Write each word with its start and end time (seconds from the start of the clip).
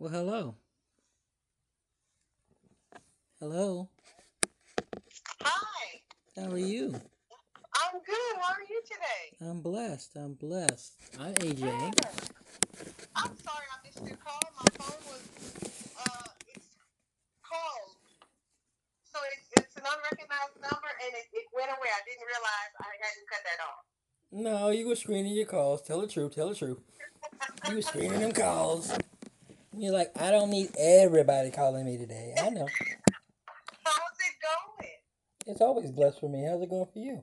Well, 0.00 0.08
hello. 0.08 0.54
Hello. 3.38 3.90
Hi, 5.42 6.00
How 6.38 6.50
are 6.50 6.56
you? 6.56 6.94
I'm 6.94 8.00
good. 8.00 8.34
How 8.40 8.54
are 8.54 8.64
you 8.66 8.80
today? 8.80 9.36
I'm 9.42 9.60
blessed. 9.60 10.16
I'm 10.16 10.32
blessed. 10.32 10.94
I'm 11.18 11.34
AJ. 11.34 11.68
I'm 13.14 13.36
sorry 13.44 13.66
I 13.68 13.76
missed 13.84 14.00
your 14.08 14.16
call. 14.16 14.40
My 14.56 14.70
phone 14.80 14.96
was, 15.04 15.20
uh, 16.00 16.28
it's 16.48 16.68
called. 17.44 17.92
So 19.04 19.18
it's, 19.36 19.52
it's 19.58 19.76
an 19.76 19.82
unrecognized 19.84 20.62
number 20.62 20.88
and 21.04 21.12
it, 21.12 21.28
it 21.30 21.44
went 21.52 21.68
away. 21.68 21.90
I 21.92 22.00
didn't 22.08 22.24
realize 22.24 22.72
I 22.80 22.88
hadn't 23.04 23.28
cut 23.28 23.42
that 23.44 23.60
off. 23.68 23.84
No, 24.32 24.70
you 24.70 24.88
were 24.88 24.96
screening 24.96 25.34
your 25.34 25.44
calls. 25.44 25.82
Tell 25.82 26.00
the 26.00 26.06
truth. 26.06 26.36
Tell 26.36 26.48
the 26.48 26.54
truth. 26.54 26.78
You 27.68 27.76
were 27.76 27.82
screening 27.82 28.20
them 28.20 28.32
calls. 28.32 28.96
You're 29.76 29.92
like, 29.92 30.10
I 30.20 30.30
don't 30.30 30.50
need 30.50 30.70
everybody 30.78 31.50
calling 31.50 31.86
me 31.86 31.96
today. 31.96 32.34
I 32.36 32.50
know. 32.50 32.66
How's 33.84 34.18
it 34.18 34.34
going? 34.42 34.90
It's 35.46 35.60
always 35.60 35.90
blessed 35.92 36.20
for 36.20 36.28
me. 36.28 36.44
How's 36.44 36.62
it 36.62 36.70
going 36.70 36.86
for 36.92 36.98
you? 36.98 37.22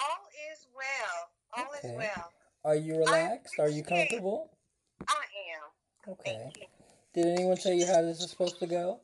All 0.00 0.24
is 0.52 0.66
well. 0.74 1.30
All 1.56 1.66
Okay. 1.78 1.88
is 1.88 1.96
well. 1.96 2.32
Are 2.64 2.76
you 2.76 2.98
relaxed? 2.98 3.58
Are 3.58 3.68
you 3.68 3.82
comfortable? 3.82 4.50
I 5.08 5.24
am. 6.06 6.12
Okay. 6.12 6.50
Did 7.14 7.26
anyone 7.26 7.56
tell 7.56 7.72
you 7.72 7.86
how 7.86 8.02
this 8.02 8.20
is 8.22 8.30
supposed 8.30 8.58
to 8.60 8.66
go? 8.66 9.00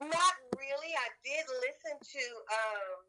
Not 0.00 0.34
really. 0.58 0.92
I 0.98 1.08
did 1.24 1.44
listen 1.62 1.96
to 2.00 2.24
um 2.50 3.06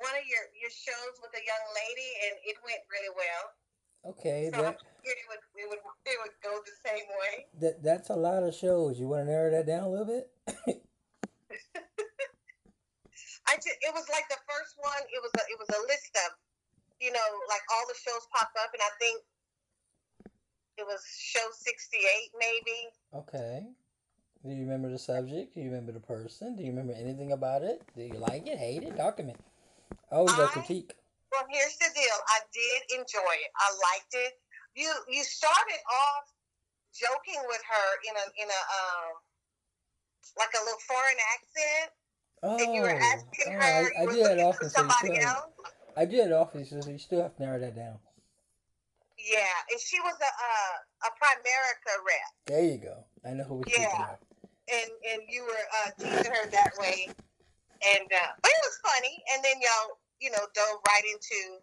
one 0.00 0.14
of 0.16 0.24
your 0.28 0.44
your 0.60 0.70
shows 0.70 1.16
with 1.24 1.32
a 1.34 1.42
young 1.44 1.64
lady, 1.74 2.10
and 2.28 2.34
it 2.46 2.56
went 2.64 2.80
really 2.92 3.12
well. 3.16 3.44
Okay, 4.06 4.50
So 4.54 4.62
that, 4.62 4.78
it 5.04 5.16
would 5.28 5.38
it 5.56 5.68
would 5.68 5.78
it 6.06 6.18
would 6.24 6.34
go 6.42 6.58
the 6.64 6.88
same 6.88 7.04
way. 7.20 7.46
that 7.60 7.82
that's 7.82 8.08
a 8.10 8.16
lot 8.16 8.42
of 8.42 8.54
shows. 8.54 8.98
You 8.98 9.08
want 9.08 9.26
to 9.26 9.30
narrow 9.30 9.50
that 9.50 9.66
down 9.66 9.84
a 9.84 9.88
little 9.90 10.06
bit? 10.06 10.30
I 13.48 13.56
just, 13.56 13.76
it 13.82 13.92
was 13.92 14.06
like 14.12 14.28
the 14.30 14.38
first 14.46 14.76
one. 14.78 15.02
It 15.12 15.20
was 15.20 15.32
a 15.36 15.42
it 15.50 15.58
was 15.58 15.68
a 15.76 15.80
list 15.88 16.16
of, 16.26 16.32
you 17.00 17.12
know, 17.12 17.28
like 17.48 17.60
all 17.74 17.84
the 17.88 17.94
shows 17.98 18.26
popped 18.32 18.56
up, 18.56 18.70
and 18.72 18.80
I 18.80 18.90
think 18.98 19.22
it 20.78 20.86
was 20.86 21.02
show 21.18 21.44
sixty 21.52 21.98
eight 21.98 22.30
maybe. 22.38 22.78
Okay. 23.14 23.66
Do 24.46 24.54
you 24.54 24.62
remember 24.62 24.88
the 24.90 24.98
subject? 24.98 25.52
Do 25.54 25.60
you 25.60 25.66
remember 25.66 25.92
the 25.92 26.00
person? 26.00 26.56
Do 26.56 26.62
you 26.62 26.70
remember 26.70 26.94
anything 26.94 27.32
about 27.32 27.62
it? 27.62 27.82
Do 27.94 28.02
you 28.02 28.14
like 28.14 28.46
it? 28.46 28.56
Hate 28.56 28.82
it? 28.82 28.96
document? 28.96 29.38
Oh, 30.10 30.26
I- 30.26 30.46
critique. 30.52 30.94
Well, 31.30 31.46
here's 31.50 31.78
the 31.78 31.90
deal. 31.94 32.18
I 32.28 32.38
did 32.50 32.80
enjoy 32.98 33.34
it. 33.38 33.50
I 33.58 33.68
liked 33.70 34.14
it. 34.14 34.34
You 34.74 34.90
you 35.08 35.22
started 35.22 35.80
off 35.86 36.26
joking 36.94 37.42
with 37.46 37.62
her 37.62 37.88
in 38.06 38.14
a 38.18 38.26
in 38.42 38.48
a 38.50 38.62
um 38.74 39.10
like 40.38 40.52
a 40.54 40.62
little 40.62 40.82
foreign 40.86 41.20
accent, 41.34 41.90
Oh, 42.42 42.56
and 42.56 42.74
you 42.74 42.82
were 42.82 42.98
asking 43.14 43.48
oh, 43.48 43.60
her. 43.60 43.92
I, 43.98 44.02
I 44.02 44.06
do 44.06 44.22
that 44.22 44.38
often, 44.38 44.68
for 44.68 44.72
so 44.72 44.82
you 44.82 44.90
somebody 44.90 45.14
still 45.14 45.26
have, 45.26 45.36
else. 45.36 45.74
I 45.96 46.04
do 46.04 46.16
that 46.18 46.32
often, 46.32 46.64
so 46.64 46.80
you 46.88 46.98
still 46.98 47.22
have 47.22 47.36
to 47.36 47.42
narrow 47.42 47.58
that 47.58 47.76
down. 47.76 47.98
Yeah, 49.18 49.70
and 49.70 49.80
she 49.80 50.00
was 50.00 50.14
a 50.16 50.32
uh, 50.32 51.08
a 51.08 51.10
Primerica 51.20 51.94
rep. 52.06 52.30
There 52.46 52.64
you 52.64 52.78
go. 52.78 53.04
I 53.24 53.34
know 53.34 53.44
who 53.44 53.56
we're 53.56 53.66
speaking 53.68 53.90
Yeah. 53.90 54.16
and 54.72 54.90
and 55.12 55.20
you 55.28 55.44
were 55.44 55.64
uh, 55.84 55.90
teasing 55.98 56.32
her 56.32 56.50
that 56.50 56.72
way, 56.78 57.10
and 57.10 58.06
uh, 58.08 58.30
but 58.40 58.50
it 58.50 58.62
was 58.64 58.78
funny. 58.80 59.22
And 59.34 59.44
then 59.44 59.60
y'all, 59.60 59.98
you 60.20 60.30
know, 60.30 60.44
dove 60.54 60.80
right 60.86 61.06
into 61.08 61.60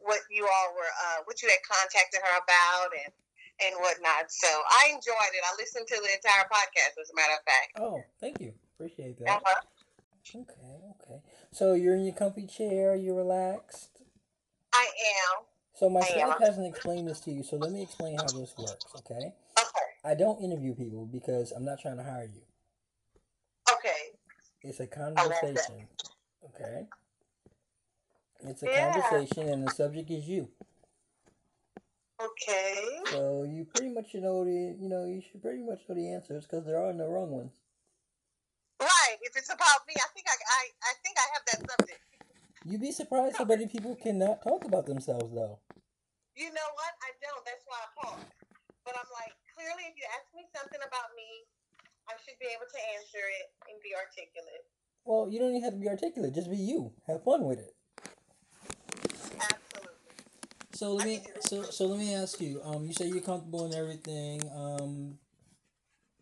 what 0.00 0.20
you 0.28 0.44
all 0.44 0.68
were, 0.74 0.92
uh, 1.08 1.24
what 1.24 1.40
you 1.40 1.48
had 1.48 1.60
contacted 1.64 2.20
her 2.20 2.34
about, 2.40 2.90
and 3.04 3.12
and 3.62 3.74
whatnot. 3.80 4.30
So 4.32 4.48
I 4.48 4.90
enjoyed 4.90 5.32
it. 5.32 5.42
I 5.44 5.54
listened 5.58 5.86
to 5.86 5.94
the 5.94 6.10
entire 6.10 6.44
podcast, 6.50 6.98
as 7.00 7.10
a 7.10 7.14
matter 7.14 7.34
of 7.38 7.44
fact. 7.44 7.70
Oh, 7.78 8.02
thank 8.20 8.40
you. 8.40 8.52
Appreciate 8.74 9.18
that. 9.20 9.38
Uh-huh. 9.38 9.60
Okay, 10.34 10.80
okay. 11.00 11.20
So 11.52 11.74
you're 11.74 11.94
in 11.94 12.04
your 12.04 12.14
comfy 12.14 12.46
chair. 12.46 12.96
You're 12.96 13.16
relaxed. 13.16 14.02
I 14.72 14.86
am 14.86 15.44
So 15.74 15.88
my 15.88 16.00
staff 16.00 16.40
hasn't 16.40 16.66
explained 16.66 17.08
this 17.08 17.20
to 17.20 17.30
you, 17.30 17.42
so 17.42 17.56
let 17.56 17.70
me 17.70 17.82
explain 17.82 18.16
how 18.16 18.24
this 18.24 18.54
works. 18.58 18.86
Okay. 18.96 19.32
okay. 19.58 19.86
I 20.04 20.14
don't 20.14 20.42
interview 20.42 20.74
people 20.74 21.06
because 21.06 21.52
I'm 21.52 21.64
not 21.64 21.78
trying 21.80 21.98
to 21.98 22.02
hire 22.02 22.28
you. 22.34 22.42
Okay. 23.70 24.18
It's 24.62 24.80
a 24.80 24.86
conversation. 24.86 25.86
Okay. 26.44 26.86
It's 28.46 28.62
a 28.62 28.68
Yeah. 28.68 28.92
conversation, 28.92 29.48
and 29.48 29.66
the 29.66 29.70
subject 29.70 30.10
is 30.10 30.28
you. 30.28 30.52
Okay. 32.20 33.00
So 33.10 33.42
you 33.42 33.64
pretty 33.64 33.88
much 33.88 34.14
know 34.14 34.44
the 34.44 34.76
you 34.78 34.88
know 34.88 35.04
you 35.04 35.20
should 35.20 35.42
pretty 35.42 35.62
much 35.62 35.88
know 35.88 35.94
the 35.94 36.12
answers 36.12 36.44
because 36.46 36.64
there 36.64 36.78
are 36.78 36.92
no 36.92 37.08
wrong 37.08 37.30
ones. 37.30 37.56
Right. 38.78 39.18
If 39.22 39.36
it's 39.36 39.48
about 39.50 39.86
me, 39.88 39.94
I 39.96 40.08
think 40.14 40.26
I 40.28 40.36
I, 40.36 40.62
I 40.82 40.92
think 41.02 41.16
I 41.18 41.26
have 41.34 41.44
that 41.46 41.60
subject. 41.70 42.00
You'd 42.64 42.80
be 42.80 42.92
surprised 42.92 43.36
how 43.36 43.44
many 43.44 43.66
people 43.66 43.96
cannot 43.96 44.42
talk 44.42 44.64
about 44.64 44.86
themselves 44.86 45.34
though. 45.34 45.58
You 46.36 46.50
know 46.52 46.70
what? 46.74 46.92
I 47.02 47.10
don't. 47.20 47.44
That's 47.44 47.64
why 47.66 47.78
I 47.80 47.88
paused. 47.96 48.32
But 48.84 48.94
I'm 48.96 49.10
like, 49.12 49.32
clearly, 49.56 49.88
if 49.88 49.96
you 49.96 50.04
ask 50.12 50.28
me 50.34 50.44
something 50.54 50.80
about 50.80 51.16
me, 51.16 51.48
I 52.08 52.14
should 52.20 52.38
be 52.38 52.46
able 52.52 52.68
to 52.68 52.80
answer 53.00 53.24
it 53.24 53.48
and 53.70 53.80
be 53.80 53.96
articulate. 53.96 54.64
Well, 55.04 55.28
you 55.30 55.38
don't 55.38 55.50
even 55.50 55.64
have 55.64 55.74
to 55.74 55.80
be 55.80 55.88
articulate. 55.88 56.34
Just 56.34 56.50
be 56.50 56.56
you. 56.56 56.92
Have 57.06 57.24
fun 57.24 57.44
with 57.44 57.58
it. 57.58 57.74
So 60.74 60.92
let 60.94 61.06
me 61.06 61.22
so 61.40 61.62
so 61.62 61.86
let 61.86 62.00
me 62.00 62.14
ask 62.14 62.40
you. 62.40 62.60
Um, 62.64 62.84
you 62.84 62.92
say 62.92 63.06
you're 63.06 63.20
comfortable 63.20 63.64
and 63.64 63.74
everything. 63.74 64.42
Um, 64.52 65.18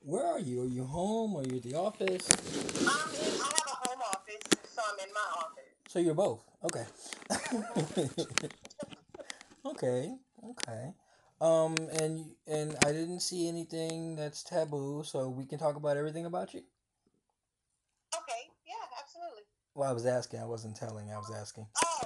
where 0.01 0.27
are 0.27 0.39
you? 0.39 0.63
Are 0.63 0.67
you 0.67 0.85
home? 0.85 1.35
Are 1.37 1.43
you 1.43 1.57
at 1.57 1.63
the 1.63 1.75
office? 1.75 2.29
I'm 2.31 3.15
in, 3.15 3.41
I 3.41 3.51
have 3.57 3.67
a 3.67 3.89
home 3.89 4.03
office, 4.03 4.43
so 4.69 4.83
I'm 4.93 4.99
in 5.07 5.15
my 5.15 5.27
office. 5.39 5.65
So 5.89 6.01
you're 6.01 6.15
both. 6.15 6.45
Okay. 6.65 6.85
okay. 9.67 10.15
Okay. 10.45 10.93
Um, 11.41 11.75
and 11.99 12.27
and 12.47 12.77
I 12.85 12.93
didn't 12.93 13.21
see 13.21 13.49
anything 13.49 14.17
that's 14.17 14.43
taboo, 14.43 15.03
so 15.03 15.31
we 15.31 15.47
can 15.47 15.59
talk 15.59 15.77
about 15.77 15.97
everything 15.97 16.27
about 16.27 16.53
you. 16.53 16.61
Okay. 18.15 18.51
Yeah, 18.67 18.75
absolutely. 19.01 19.45
Well, 19.75 19.89
I 19.89 19.93
was 19.93 20.05
asking. 20.05 20.41
I 20.41 20.45
wasn't 20.45 20.77
telling. 20.77 21.11
I 21.11 21.17
was 21.17 21.33
asking. 21.35 21.69
Oh, 21.85 22.03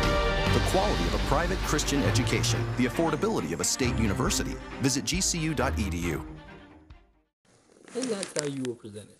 University. 0.00 0.58
The 0.58 0.70
quality 0.70 1.04
of 1.04 1.14
a 1.14 1.18
private 1.26 1.58
Christian 1.58 2.02
education, 2.02 2.64
the 2.76 2.86
affordability 2.86 3.52
of 3.52 3.60
a 3.60 3.64
state 3.64 3.96
university. 3.98 4.54
Visit 4.80 5.04
gcu.edu. 5.04 6.24
And 7.94 8.04
that's 8.04 8.32
how 8.40 8.46
you 8.46 8.62
were 8.66 8.74
presented. 8.74 9.16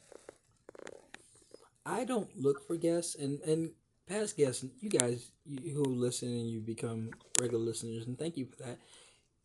I 1.84 2.04
don't 2.04 2.30
look 2.38 2.66
for 2.66 2.76
guests, 2.76 3.16
and 3.16 3.40
and 3.42 3.70
past 4.08 4.36
guests, 4.36 4.64
you 4.80 4.88
guys 4.88 5.32
who 5.46 5.84
listen 5.84 6.28
and 6.28 6.48
you 6.48 6.60
become 6.60 7.10
regular 7.40 7.62
listeners, 7.62 8.06
and 8.06 8.18
thank 8.18 8.36
you 8.36 8.46
for 8.46 8.62
that. 8.62 8.78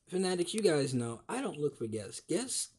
Fanatics, 0.08 0.54
you 0.54 0.62
guys 0.62 0.94
know 0.94 1.22
I 1.28 1.42
don't 1.42 1.60
look 1.60 1.78
for 1.78 1.88
guests. 1.88 2.22
Guests 2.22 2.70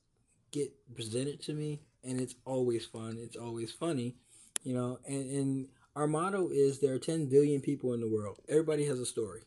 get 0.52 0.72
presented 0.94 1.42
to 1.42 1.52
me, 1.52 1.80
and 2.04 2.20
it's 2.20 2.36
always 2.46 2.86
fun. 2.86 3.18
It's 3.20 3.36
always 3.36 3.72
funny, 3.72 4.14
you 4.62 4.74
know. 4.74 5.00
And 5.06 5.30
and 5.30 5.68
our 5.98 6.06
motto 6.06 6.48
is 6.48 6.78
there 6.78 6.94
are 6.94 6.98
ten 7.00 7.26
billion 7.26 7.60
people 7.60 7.92
in 7.92 8.00
the 8.00 8.08
world. 8.08 8.38
Everybody 8.48 8.86
has 8.86 9.00
a 9.00 9.04
story. 9.04 9.42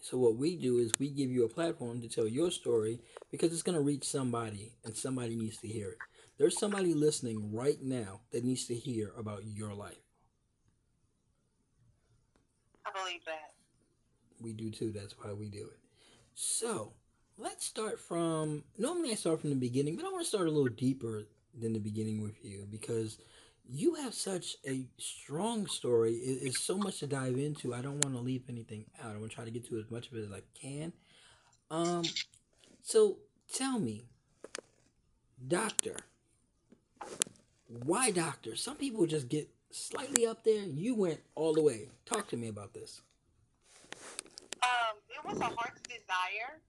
So 0.00 0.16
what 0.18 0.36
we 0.36 0.56
do 0.56 0.78
is 0.78 0.92
we 1.00 1.10
give 1.10 1.32
you 1.32 1.44
a 1.44 1.48
platform 1.48 2.00
to 2.00 2.08
tell 2.08 2.28
your 2.28 2.52
story 2.52 3.00
because 3.32 3.52
it's 3.52 3.64
going 3.64 3.74
to 3.74 3.82
reach 3.82 4.04
somebody 4.04 4.74
and 4.84 4.96
somebody 4.96 5.34
needs 5.34 5.56
to 5.58 5.66
hear 5.66 5.88
it. 5.90 5.98
There's 6.38 6.56
somebody 6.56 6.94
listening 6.94 7.52
right 7.52 7.82
now 7.82 8.20
that 8.30 8.44
needs 8.44 8.66
to 8.66 8.74
hear 8.76 9.10
about 9.18 9.44
your 9.44 9.74
life. 9.74 9.96
I 12.86 12.90
believe 12.96 13.24
that. 13.26 13.54
We 14.40 14.52
do 14.52 14.70
too. 14.70 14.92
That's 14.92 15.16
why 15.18 15.32
we 15.32 15.48
do 15.48 15.66
it. 15.72 15.80
So 16.34 16.92
let's 17.36 17.64
start 17.64 17.98
from. 17.98 18.62
Normally, 18.78 19.10
I 19.10 19.16
start 19.16 19.40
from 19.40 19.50
the 19.50 19.56
beginning, 19.56 19.96
but 19.96 20.04
I 20.04 20.08
want 20.08 20.22
to 20.22 20.28
start 20.28 20.46
a 20.46 20.52
little 20.52 20.68
deeper 20.68 21.26
than 21.58 21.72
the 21.72 21.80
beginning 21.80 22.22
with 22.22 22.44
you 22.44 22.68
because 22.70 23.18
you 23.68 23.94
have 23.94 24.14
such 24.14 24.56
a 24.66 24.86
strong 24.98 25.66
story. 25.66 26.14
It- 26.14 26.42
It's 26.48 26.60
so 26.60 26.76
much 26.78 27.00
to 27.00 27.06
dive 27.06 27.36
into. 27.38 27.74
I 27.74 27.82
don't 27.82 28.04
want 28.04 28.14
to 28.16 28.20
leave 28.22 28.44
anything 28.48 28.86
out. 29.00 29.14
I 29.14 29.18
want 29.18 29.30
to 29.30 29.34
try 29.34 29.44
to 29.44 29.50
get 29.50 29.64
to 29.66 29.78
as 29.78 29.90
much 29.90 30.08
of 30.10 30.16
it 30.16 30.24
as 30.24 30.32
I 30.32 30.42
can. 30.54 30.92
Um, 31.70 32.04
so 32.82 33.18
tell 33.52 33.78
me, 33.78 34.04
doctor, 35.48 35.96
why 37.68 38.10
doctor? 38.10 38.54
Some 38.56 38.76
people 38.76 39.06
just 39.06 39.28
get 39.28 39.48
slightly 39.70 40.26
up 40.26 40.44
there. 40.44 40.64
You 40.64 40.94
went 40.94 41.20
all 41.34 41.52
the 41.52 41.62
way. 41.62 41.90
Talk 42.04 42.28
to 42.28 42.36
me 42.36 42.48
about 42.48 42.72
this. 42.72 43.02
Um, 44.62 44.96
it 45.10 45.24
was 45.24 45.38
a 45.40 45.44
heart's 45.44 45.80
desire 45.82 46.60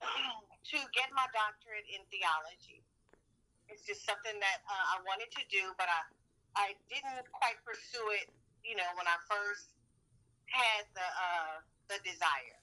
to 0.64 0.76
get 0.94 1.10
my 1.14 1.26
doctorate 1.34 1.86
in 1.92 2.00
theology. 2.10 2.82
It's 3.72 3.88
just 3.88 4.04
something 4.04 4.36
that 4.36 4.58
uh, 4.68 4.96
I 5.00 5.02
wanted 5.08 5.32
to 5.40 5.44
do, 5.48 5.72
but 5.80 5.88
I 5.88 6.00
I 6.56 6.68
didn't 6.92 7.24
quite 7.32 7.56
pursue 7.64 8.04
it. 8.20 8.28
You 8.62 8.76
know, 8.76 8.86
when 9.00 9.08
I 9.08 9.16
first 9.26 9.72
had 10.48 10.84
the 10.94 11.08
uh, 11.08 11.54
the 11.88 11.98
desire, 12.04 12.60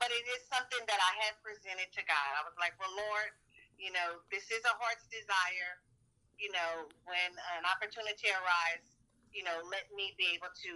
but 0.00 0.10
it 0.10 0.24
is 0.34 0.42
something 0.48 0.82
that 0.88 1.00
I 1.00 1.12
had 1.28 1.34
presented 1.44 1.92
to 1.94 2.02
God. 2.08 2.30
I 2.40 2.42
was 2.46 2.56
like, 2.58 2.74
well, 2.80 2.92
Lord, 2.92 3.32
you 3.78 3.92
know, 3.92 4.20
this 4.32 4.48
is 4.50 4.64
a 4.64 4.74
heart's 4.80 5.06
desire. 5.12 5.80
You 6.40 6.50
know, 6.52 6.88
when 7.06 7.30
an 7.58 7.64
opportunity 7.68 8.32
arises, 8.32 8.90
you 9.32 9.44
know, 9.44 9.62
let 9.70 9.88
me 9.94 10.16
be 10.18 10.34
able 10.34 10.50
to 10.52 10.72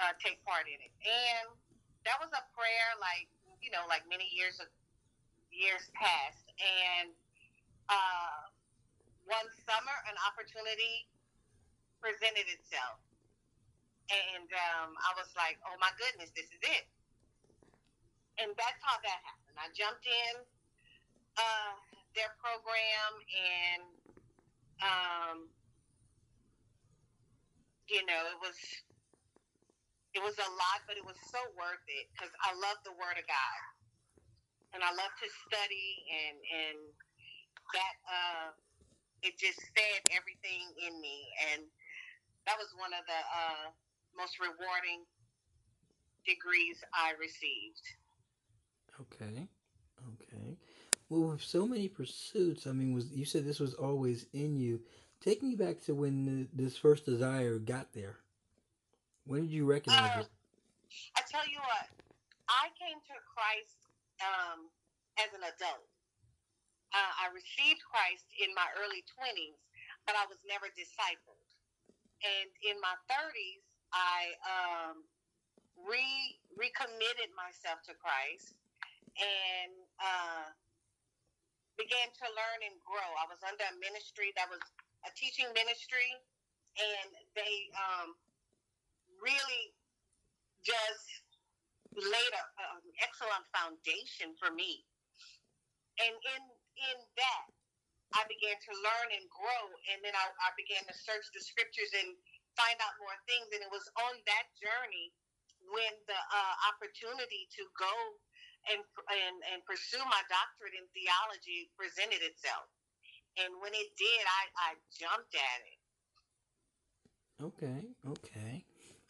uh, 0.00 0.14
take 0.22 0.42
part 0.46 0.68
in 0.68 0.78
it. 0.80 0.92
And 1.04 1.52
that 2.06 2.18
was 2.22 2.30
a 2.36 2.44
prayer, 2.54 2.90
like 3.00 3.28
you 3.62 3.72
know, 3.72 3.84
like 3.88 4.04
many 4.08 4.28
years 4.32 4.60
of 4.60 4.68
years 5.50 5.90
past. 5.96 6.46
And 6.60 7.12
uh, 7.90 8.45
one 9.26 9.48
summer, 9.66 9.96
an 10.06 10.16
opportunity 10.26 11.10
presented 11.98 12.46
itself, 12.46 13.02
and 14.10 14.48
um, 14.50 14.94
I 14.94 15.10
was 15.18 15.30
like, 15.34 15.58
"Oh 15.66 15.74
my 15.82 15.90
goodness, 15.98 16.30
this 16.34 16.46
is 16.50 16.62
it!" 16.62 16.86
And 18.38 18.52
that's 18.54 18.80
how 18.84 18.98
that 19.02 19.18
happened. 19.26 19.56
I 19.58 19.68
jumped 19.74 20.06
in 20.06 20.34
uh, 21.36 21.74
their 22.14 22.30
program, 22.38 23.12
and 23.34 23.82
um, 24.82 25.36
you 27.90 28.02
know, 28.06 28.22
it 28.30 28.38
was 28.38 28.58
it 30.14 30.22
was 30.22 30.36
a 30.38 30.50
lot, 30.54 30.78
but 30.88 30.96
it 30.96 31.04
was 31.04 31.18
so 31.28 31.40
worth 31.58 31.84
it 31.90 32.08
because 32.14 32.32
I 32.40 32.54
love 32.56 32.78
the 32.86 32.94
Word 32.94 33.18
of 33.18 33.26
God, 33.26 33.60
and 34.72 34.80
I 34.80 34.90
love 34.94 35.12
to 35.12 35.28
study, 35.50 35.90
and 36.08 36.36
and 36.40 36.78
that 37.74 37.94
uh, 38.06 38.48
it 39.26 39.34
just 39.38 39.58
fed 39.74 40.00
everything 40.14 40.62
in 40.86 41.00
me, 41.02 41.26
and 41.50 41.62
that 42.46 42.54
was 42.56 42.70
one 42.78 42.94
of 42.94 43.02
the 43.10 43.20
uh, 43.34 43.66
most 44.14 44.38
rewarding 44.38 45.02
degrees 46.22 46.78
I 46.94 47.18
received. 47.18 47.82
Okay. 49.00 49.48
Okay. 50.14 50.56
Well, 51.08 51.30
with 51.30 51.42
so 51.42 51.66
many 51.66 51.88
pursuits, 51.88 52.66
I 52.66 52.72
mean, 52.72 52.94
was 52.94 53.10
you 53.10 53.24
said 53.24 53.44
this 53.44 53.60
was 53.60 53.74
always 53.74 54.26
in 54.32 54.56
you? 54.56 54.80
Take 55.20 55.42
me 55.42 55.54
back 55.54 55.82
to 55.86 55.94
when 55.94 56.24
the, 56.24 56.62
this 56.62 56.76
first 56.76 57.04
desire 57.04 57.58
got 57.58 57.92
there. 57.92 58.16
When 59.26 59.42
did 59.42 59.50
you 59.50 59.66
recognize 59.66 60.22
it? 60.22 60.28
I 61.16 61.22
tell 61.28 61.46
you 61.50 61.58
what, 61.58 61.86
I 62.48 62.68
came 62.78 62.98
to 62.98 63.16
Christ 63.26 63.78
um, 64.22 64.70
as 65.18 65.34
an 65.34 65.42
adult. 65.42 65.82
Uh, 66.94 67.12
I 67.22 67.32
received 67.34 67.82
Christ 67.82 68.26
in 68.38 68.54
my 68.54 68.66
early 68.78 69.02
20s, 69.18 69.58
but 70.06 70.14
I 70.14 70.24
was 70.30 70.38
never 70.46 70.70
discipled. 70.74 71.46
And 72.22 72.48
in 72.64 72.78
my 72.80 72.96
30s, 73.10 73.62
I 73.92 74.18
um, 74.46 74.96
re 75.84 76.38
recommitted 76.56 77.30
myself 77.36 77.84
to 77.84 77.92
Christ 77.92 78.56
and 79.20 79.72
uh, 80.00 80.48
began 81.76 82.08
to 82.08 82.26
learn 82.32 82.60
and 82.64 82.76
grow. 82.80 83.08
I 83.20 83.28
was 83.28 83.40
under 83.44 83.64
a 83.68 83.76
ministry 83.76 84.32
that 84.40 84.48
was 84.48 84.60
a 85.04 85.10
teaching 85.12 85.48
ministry, 85.52 86.08
and 86.80 87.08
they 87.36 87.68
um, 87.76 88.16
really 89.20 89.76
just 90.64 91.22
laid 91.96 92.32
an 92.36 92.84
excellent 93.00 93.44
foundation 93.52 94.36
for 94.36 94.52
me. 94.52 94.84
And 96.00 96.12
in 96.12 96.42
in 96.76 96.98
that, 97.16 97.46
I 98.14 98.22
began 98.30 98.54
to 98.54 98.72
learn 98.84 99.08
and 99.12 99.26
grow, 99.32 99.64
and 99.92 99.98
then 100.04 100.14
I, 100.14 100.26
I 100.30 100.50
began 100.54 100.84
to 100.86 100.94
search 100.94 101.26
the 101.34 101.42
scriptures 101.42 101.90
and 101.96 102.14
find 102.54 102.78
out 102.80 102.94
more 103.02 103.16
things. 103.26 103.50
And 103.50 103.60
it 103.60 103.72
was 103.72 103.84
on 104.08 104.14
that 104.28 104.46
journey 104.56 105.12
when 105.66 105.92
the 106.06 106.16
uh, 106.16 106.54
opportunity 106.70 107.50
to 107.58 107.62
go 107.74 107.94
and, 108.70 108.82
and 109.10 109.36
and 109.54 109.58
pursue 109.66 110.02
my 110.06 110.22
doctorate 110.26 110.74
in 110.74 110.86
theology 110.94 111.70
presented 111.78 112.22
itself. 112.22 112.66
And 113.38 113.52
when 113.60 113.74
it 113.74 113.90
did, 113.98 114.24
I, 114.24 114.72
I 114.72 114.80
jumped 114.96 115.34
at 115.34 115.60
it. 115.66 115.78
Okay. 117.42 117.80
Okay. 118.06 118.35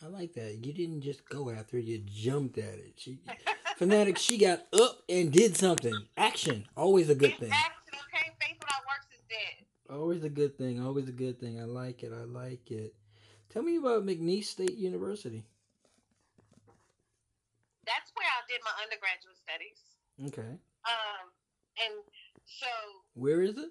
I 0.06 0.08
like 0.08 0.34
that. 0.34 0.64
You 0.64 0.72
didn't 0.72 1.00
just 1.00 1.28
go 1.28 1.50
after 1.50 1.78
it; 1.78 1.84
you 1.84 1.98
jumped 1.98 2.58
at 2.58 2.74
it. 2.78 2.92
She, 2.96 3.18
fanatic. 3.76 4.18
She 4.18 4.38
got 4.38 4.62
up 4.72 5.02
and 5.08 5.32
did 5.32 5.56
something. 5.56 5.94
Action. 6.16 6.64
Always 6.76 7.10
a 7.10 7.14
good 7.16 7.30
it's 7.30 7.40
thing. 7.40 7.50
action, 7.50 7.98
okay? 8.14 8.30
Faith 8.40 8.56
without 8.60 8.86
works 8.86 9.06
is 9.10 9.24
dead. 9.28 9.66
Always 9.92 10.22
a 10.22 10.28
good 10.28 10.56
thing. 10.56 10.80
Always 10.80 11.08
a 11.08 11.12
good 11.12 11.40
thing. 11.40 11.60
I 11.60 11.64
like 11.64 12.04
it. 12.04 12.12
I 12.12 12.22
like 12.22 12.70
it. 12.70 12.94
Tell 13.50 13.64
me 13.64 13.78
about 13.78 14.06
McNeese 14.06 14.44
State 14.44 14.76
University. 14.76 15.42
That's 17.84 18.12
where 18.14 18.26
I 18.26 18.46
did 18.48 18.60
my 18.62 18.70
undergraduate 18.82 19.36
studies. 19.42 19.80
Okay. 20.28 20.54
Um, 20.86 21.26
and 21.82 21.94
so 22.44 22.66
Where 23.14 23.42
is 23.42 23.58
it? 23.58 23.70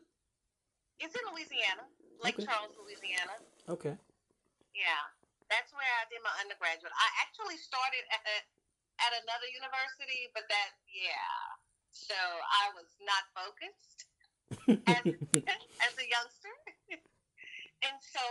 it's 0.99 1.15
in 1.15 1.21
Louisiana, 1.31 1.87
Lake 2.23 2.35
Okay. 2.35 2.45
Charles, 2.45 2.71
Louisiana. 2.83 3.35
Okay. 3.69 3.95
Yeah, 4.75 4.99
that's 5.49 5.69
where 5.73 5.93
I 6.01 6.09
did 6.09 6.21
my 6.25 6.33
undergraduate. 6.41 6.93
I 6.93 7.09
actually 7.21 7.57
started 7.61 8.01
at, 8.09 8.21
at 9.01 9.11
another 9.21 9.49
university, 9.53 10.31
but 10.33 10.49
that, 10.49 10.69
yeah. 10.89 11.37
So 11.93 12.17
I 12.17 12.73
was 12.73 12.89
not 13.05 13.23
focused 13.31 13.99
as, 14.89 15.03
as 15.05 15.93
a 15.95 16.05
youngster. 16.05 16.53
and 17.85 17.97
so. 18.01 18.23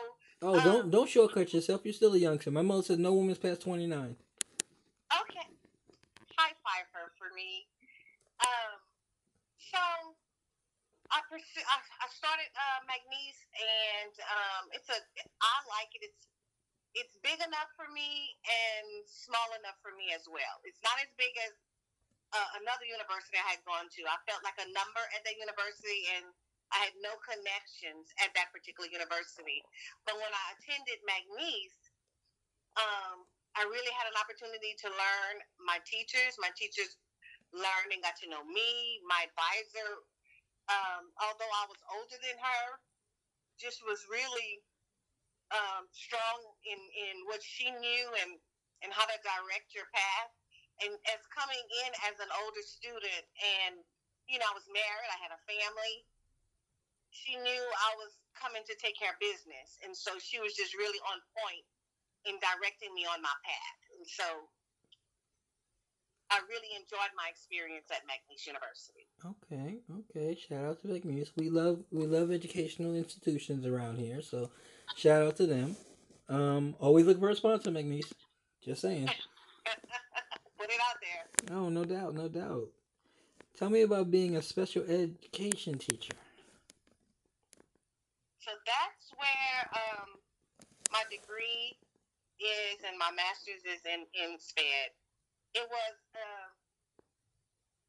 Oh, 0.43 0.59
um, 0.59 0.65
don't 0.65 0.91
don't 0.91 1.09
shortcut 1.09 1.55
yourself. 1.55 1.83
You're 1.85 1.95
still 1.95 2.15
a 2.15 2.19
youngster. 2.19 2.51
My 2.51 2.63
mother 2.63 2.83
says 2.83 2.99
no 2.99 3.15
woman's 3.15 3.39
past 3.39 3.63
29. 3.63 4.17
Enough 19.55 19.79
for 19.87 19.95
me 19.95 20.11
as 20.11 20.27
well. 20.27 20.59
It's 20.67 20.83
not 20.83 20.99
as 20.99 21.07
big 21.15 21.31
as 21.47 21.55
uh, 22.35 22.51
another 22.59 22.83
university 22.91 23.39
I 23.39 23.55
had 23.55 23.63
gone 23.63 23.87
to. 23.87 24.03
I 24.03 24.19
felt 24.27 24.43
like 24.43 24.59
a 24.59 24.67
number 24.75 25.05
at 25.15 25.23
that 25.23 25.39
university, 25.39 26.11
and 26.19 26.27
I 26.75 26.91
had 26.91 26.95
no 26.99 27.15
connections 27.23 28.11
at 28.19 28.35
that 28.35 28.51
particular 28.51 28.91
university. 28.91 29.63
But 30.03 30.19
when 30.19 30.33
I 30.35 30.45
attended 30.59 30.99
McNeese, 31.07 31.79
um, 32.75 33.31
I 33.55 33.63
really 33.71 33.95
had 33.95 34.11
an 34.11 34.19
opportunity 34.19 34.75
to 34.83 34.89
learn 34.91 35.35
my 35.63 35.79
teachers. 35.87 36.35
My 36.43 36.51
teachers 36.59 36.99
learned 37.55 37.95
and 37.95 38.03
got 38.03 38.19
to 38.23 38.27
know 38.27 38.43
me. 38.43 38.99
My 39.07 39.31
advisor, 39.31 40.03
um, 40.67 41.15
although 41.23 41.53
I 41.63 41.71
was 41.71 41.79
older 41.95 42.19
than 42.27 42.35
her, 42.43 42.65
just 43.55 43.87
was 43.87 44.03
really 44.11 44.59
um, 45.55 45.87
strong 45.95 46.39
in, 46.67 46.81
in 46.99 47.23
what 47.31 47.39
she 47.39 47.71
knew 47.71 48.07
and, 48.27 48.43
and 48.85 48.93
how 48.93 49.09
to 49.09 49.17
direct 49.25 49.73
your 49.73 49.89
path. 49.91 50.31
And 50.85 50.93
as 51.09 51.23
coming 51.33 51.65
in 51.87 51.91
as 52.05 52.21
an 52.21 52.29
older 52.45 52.63
student, 52.63 53.25
and 53.41 53.81
you 54.29 54.37
know, 54.37 54.47
I 54.47 54.55
was 54.55 54.69
married, 54.69 55.09
I 55.09 55.19
had 55.19 55.33
a 55.33 55.41
family. 55.49 56.05
She 57.11 57.41
knew 57.41 57.63
I 57.89 57.93
was 57.97 58.13
coming 58.37 58.67
to 58.69 58.75
take 58.77 58.99
care 58.99 59.17
of 59.17 59.19
business, 59.23 59.81
and 59.81 59.97
so 59.97 60.21
she 60.21 60.43
was 60.43 60.53
just 60.53 60.77
really 60.77 60.99
on 61.09 61.23
point 61.33 61.65
in 62.29 62.37
directing 62.43 62.93
me 62.93 63.07
on 63.07 63.23
my 63.23 63.37
path. 63.47 63.81
And 63.97 64.05
so 64.05 64.51
I 66.35 66.43
really 66.51 66.75
enjoyed 66.75 67.15
my 67.15 67.31
experience 67.31 67.87
at 67.95 68.03
McNeese 68.11 68.47
University. 68.51 69.07
Okay, 69.23 69.79
okay. 70.03 70.35
Shout 70.35 70.65
out 70.65 70.83
to 70.83 70.89
McNeese. 70.89 71.31
We 71.37 71.51
love 71.51 71.85
we 71.93 72.07
love 72.07 72.33
educational 72.33 72.95
institutions 72.95 73.65
around 73.65 73.99
here, 73.99 74.23
so 74.23 74.51
shout 74.97 75.23
out 75.23 75.37
to 75.37 75.47
them. 75.47 75.77
Um, 76.29 76.75
always 76.81 77.07
look 77.07 77.21
for 77.21 77.31
a 77.31 77.37
sponsor, 77.37 77.71
McNeese. 77.71 78.11
Just 78.65 78.81
saying. 78.81 79.07
Put 80.59 80.71
it 80.71 80.81
out 80.81 80.97
there. 81.03 81.57
Oh, 81.57 81.69
no 81.69 81.85
doubt, 81.85 82.15
no 82.15 82.29
doubt. 82.29 82.69
Tell 83.59 83.69
me 83.69 83.83
about 83.83 84.11
being 84.11 84.37
a 84.37 84.43
special 84.43 84.83
education 84.85 85.79
teacher. 85.79 86.17
So 88.41 88.51
that's 88.65 89.13
where 89.21 89.59
um, 89.77 90.17
my 90.93 91.03
degree 91.11 91.77
is 92.41 92.81
and 92.89 92.97
my 92.99 93.13
master's 93.13 93.63
is 93.69 93.85
in, 93.85 94.09
in 94.17 94.39
SPED. 94.39 94.91
It 95.55 95.69
was 95.69 95.97
uh, 96.17 96.49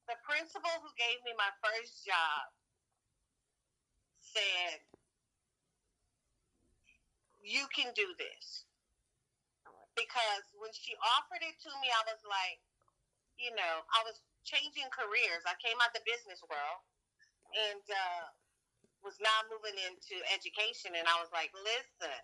the 0.07 0.15
principal 0.27 0.69
who 0.83 0.91
gave 0.99 1.23
me 1.23 1.31
my 1.37 1.49
first 1.63 2.05
job 2.05 2.51
said, 4.19 4.83
You 7.41 7.61
you 7.61 7.65
can 7.75 7.93
do 7.95 8.07
this. 8.17 8.65
Because 9.95 10.45
when 10.59 10.71
she 10.75 10.93
offered 11.17 11.43
it 11.43 11.55
to 11.63 11.71
me, 11.79 11.87
I 11.89 12.03
was 12.07 12.19
like, 12.27 12.59
you 13.39 13.51
know, 13.55 13.83
I 13.91 14.03
was 14.03 14.19
changing 14.43 14.87
careers. 14.91 15.43
I 15.47 15.55
came 15.59 15.75
out 15.79 15.95
the 15.95 16.03
business 16.03 16.39
world 16.47 16.81
and 17.55 17.83
uh, 17.87 18.25
was 19.03 19.15
now 19.23 19.39
moving 19.47 19.75
into 19.87 20.19
education. 20.31 20.95
And 20.95 21.07
I 21.07 21.17
was 21.19 21.31
like, 21.31 21.51
listen, 21.55 22.19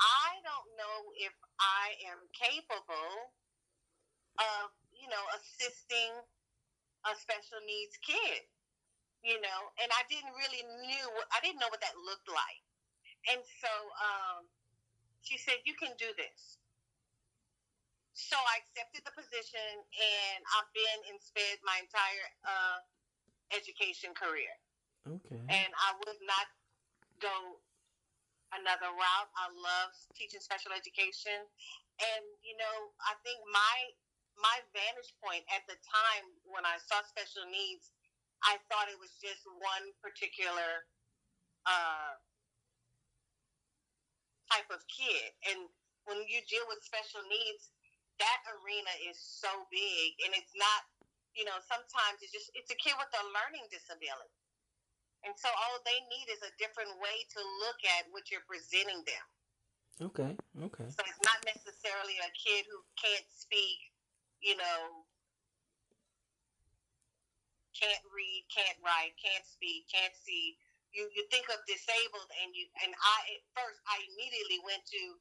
I 0.00 0.40
don't 0.40 0.70
know 0.80 0.98
if 1.20 1.36
I 1.60 1.96
am 2.08 2.20
capable 2.32 3.32
of, 4.40 4.72
you 4.96 5.08
know, 5.12 5.24
assisting 5.36 6.16
a 7.08 7.12
special 7.16 7.60
needs 7.64 7.96
kid, 8.04 8.44
you 9.24 9.40
know, 9.40 9.60
and 9.80 9.88
I 9.92 10.04
didn't 10.08 10.36
really 10.36 10.64
knew, 10.84 11.06
I 11.32 11.40
didn't 11.44 11.60
know 11.60 11.72
what 11.72 11.80
that 11.84 11.96
looked 11.96 12.28
like. 12.28 12.64
And 13.28 13.40
so 13.60 13.72
um, 14.00 14.48
she 15.20 15.36
said, 15.36 15.60
you 15.64 15.76
can 15.76 15.92
do 16.00 16.08
this. 16.16 16.59
So 18.14 18.36
I 18.36 18.60
accepted 18.60 19.06
the 19.06 19.14
position, 19.14 19.70
and 19.80 20.40
I've 20.58 20.70
been 20.74 21.00
in 21.10 21.16
SPED 21.22 21.62
my 21.62 21.78
entire 21.78 22.26
uh, 22.42 22.78
education 23.54 24.12
career. 24.12 24.50
Okay. 25.06 25.40
And 25.48 25.70
I 25.70 25.90
would 26.04 26.20
not 26.26 26.46
go 27.22 27.62
another 28.52 28.90
route. 28.90 29.30
I 29.38 29.46
love 29.54 29.94
teaching 30.12 30.42
special 30.42 30.74
education, 30.74 31.38
and 32.02 32.22
you 32.42 32.58
know, 32.58 32.76
I 33.06 33.16
think 33.22 33.40
my 33.48 33.76
my 34.36 34.56
vantage 34.72 35.12
point 35.20 35.44
at 35.52 35.64
the 35.68 35.76
time 35.84 36.24
when 36.48 36.64
I 36.64 36.80
saw 36.80 37.04
special 37.04 37.44
needs, 37.48 37.92
I 38.42 38.56
thought 38.68 38.88
it 38.88 38.96
was 38.96 39.16
just 39.20 39.44
one 39.44 39.92
particular 40.00 40.88
uh, 41.68 42.16
type 44.50 44.68
of 44.68 44.82
kid, 44.90 45.32
and 45.48 45.70
when 46.04 46.20
you 46.26 46.40
deal 46.48 46.64
with 46.66 46.82
special 46.82 47.22
needs, 47.28 47.70
that 48.20 48.40
arena 48.60 48.92
is 49.08 49.16
so 49.16 49.48
big 49.72 50.14
and 50.28 50.36
it's 50.36 50.52
not 50.54 50.86
you 51.32 51.42
know 51.48 51.56
sometimes 51.64 52.20
it's 52.20 52.32
just 52.32 52.52
it's 52.52 52.70
a 52.70 52.78
kid 52.78 52.94
with 53.00 53.10
a 53.16 53.24
learning 53.32 53.64
disability 53.72 54.36
and 55.24 55.36
so 55.36 55.48
all 55.52 55.80
they 55.84 56.00
need 56.08 56.28
is 56.32 56.40
a 56.44 56.52
different 56.60 56.92
way 57.00 57.24
to 57.32 57.40
look 57.64 57.80
at 57.98 58.08
what 58.12 58.28
you're 58.28 58.44
presenting 58.46 59.00
them 59.08 59.26
Okay. 60.00 60.32
Okay. 60.64 60.88
so 60.88 61.00
it's 61.04 61.20
not 61.28 61.44
necessarily 61.44 62.16
a 62.24 62.30
kid 62.32 62.64
who 62.68 62.80
can't 62.96 63.28
speak 63.28 63.80
you 64.40 64.56
know 64.56 65.04
can't 67.76 68.04
read 68.12 68.44
can't 68.52 68.76
write 68.84 69.12
can't 69.20 69.44
speak 69.44 69.88
can't 69.88 70.16
see 70.16 70.56
you 70.92 71.08
you 71.14 71.24
think 71.30 71.46
of 71.52 71.60
disabled 71.68 72.28
and 72.42 72.52
you 72.56 72.66
and 72.84 72.92
i 72.92 73.18
at 73.36 73.42
first 73.54 73.80
i 73.88 74.00
immediately 74.12 74.58
went 74.66 74.82
to 74.88 75.20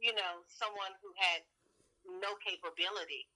you 0.00 0.14
know 0.14 0.42
someone 0.48 0.94
who 1.02 1.10
had 1.18 1.44
no 2.06 2.36
capability 2.44 3.28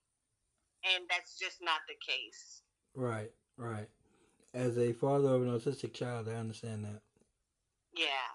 and 0.85 1.03
that's 1.09 1.37
just 1.37 1.57
not 1.61 1.81
the 1.87 1.95
case 1.99 2.61
Right. 2.95 3.31
Right. 3.57 3.87
As 4.53 4.77
a 4.77 4.93
father 4.93 5.29
of 5.29 5.43
an 5.43 5.49
autistic 5.49 5.93
child, 5.93 6.27
I 6.27 6.33
understand 6.35 6.85
that 6.85 7.01
yeah 7.95 8.33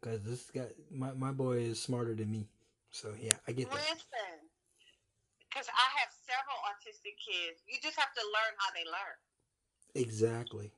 because 0.00 0.22
this 0.24 0.50
guy, 0.50 0.66
my 0.90 1.12
my 1.12 1.32
boy, 1.32 1.58
is 1.58 1.80
smarter 1.80 2.14
than 2.14 2.30
me. 2.30 2.48
So 2.90 3.12
yeah, 3.20 3.32
I 3.48 3.52
get 3.52 3.70
that. 3.70 3.80
listen 3.80 4.48
because 5.48 5.68
i 5.70 5.88
have 6.02 6.10
several 6.10 6.58
autistic 6.66 7.14
kids 7.22 7.62
you 7.70 7.78
just 7.82 7.98
have 7.98 8.10
to 8.14 8.22
learn 8.34 8.52
how 8.58 8.70
they 8.74 8.84
learn 8.84 9.18
Exactly. 9.94 10.72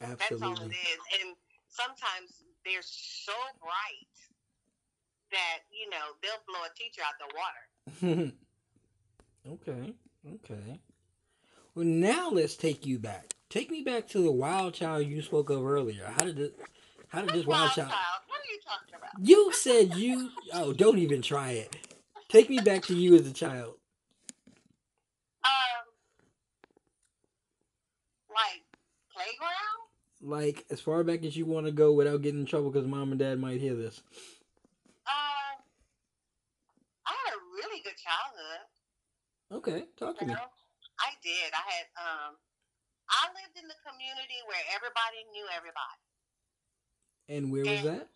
Absolutely. 0.00 0.38
that's 0.38 0.42
all 0.42 0.54
it 0.62 0.70
Absolutely. 0.70 1.18
and 1.18 1.36
sometimes 1.68 2.44
they're 2.64 2.86
so 2.86 3.34
bright 3.58 4.14
that 5.30 5.58
you 5.70 5.88
know 5.90 6.14
they'll 6.22 6.44
blow 6.46 6.64
a 6.64 6.72
teacher 6.76 7.02
out 7.04 7.16
the 7.18 7.28
water 7.34 8.32
okay. 9.52 9.94
Okay. 10.34 10.80
Well, 11.74 11.84
now 11.86 12.30
let's 12.30 12.56
take 12.56 12.84
you 12.84 12.98
back. 12.98 13.34
Take 13.48 13.70
me 13.70 13.82
back 13.82 14.08
to 14.08 14.18
the 14.18 14.32
wild 14.32 14.74
child 14.74 15.06
you 15.06 15.22
spoke 15.22 15.48
of 15.50 15.64
earlier. 15.64 16.04
How 16.04 16.24
did 16.24 16.38
it? 16.38 16.58
How 17.08 17.22
did 17.22 17.30
this 17.30 17.46
wild 17.46 17.70
child? 17.70 17.88
What 17.88 18.40
are 18.40 18.52
you 18.52 18.58
talking 18.64 18.94
about? 18.94 19.08
You 19.20 19.52
said 19.52 19.94
you. 19.96 20.30
Oh, 20.52 20.72
don't 20.72 20.98
even 20.98 21.22
try 21.22 21.52
it. 21.52 21.74
Take 22.28 22.50
me 22.50 22.58
back 22.58 22.82
to 22.84 22.94
you 22.94 23.14
as 23.14 23.26
a 23.26 23.32
child. 23.32 23.74
Um, 25.44 25.84
like 28.28 28.62
playground? 29.12 29.80
Like 30.20 30.66
as 30.70 30.80
far 30.80 31.02
back 31.04 31.24
as 31.24 31.36
you 31.36 31.46
want 31.46 31.66
to 31.66 31.72
go 31.72 31.92
without 31.92 32.22
getting 32.22 32.40
in 32.40 32.46
trouble 32.46 32.70
because 32.70 32.86
mom 32.86 33.10
and 33.12 33.18
dad 33.18 33.40
might 33.40 33.60
hear 33.60 33.74
this. 33.74 34.02
Uh, 35.06 35.56
I 37.06 37.14
had 37.24 37.34
a 37.34 37.40
really 37.56 37.80
good 37.82 37.96
childhood. 37.96 38.66
Okay, 39.50 39.86
talk 39.96 40.18
to 40.18 40.24
You 40.24 40.28
me. 40.28 40.34
know, 40.34 40.46
I 41.00 41.16
did. 41.22 41.52
I 41.54 41.64
had 41.64 41.86
um, 41.96 42.38
I 43.08 43.32
lived 43.32 43.56
in 43.56 43.68
the 43.68 43.78
community 43.86 44.40
where 44.46 44.62
everybody 44.74 45.24
knew 45.32 45.46
everybody. 45.52 46.02
And 47.28 47.52
where 47.52 47.64
was 47.64 47.82
And 47.82 47.84
that? 47.84 48.08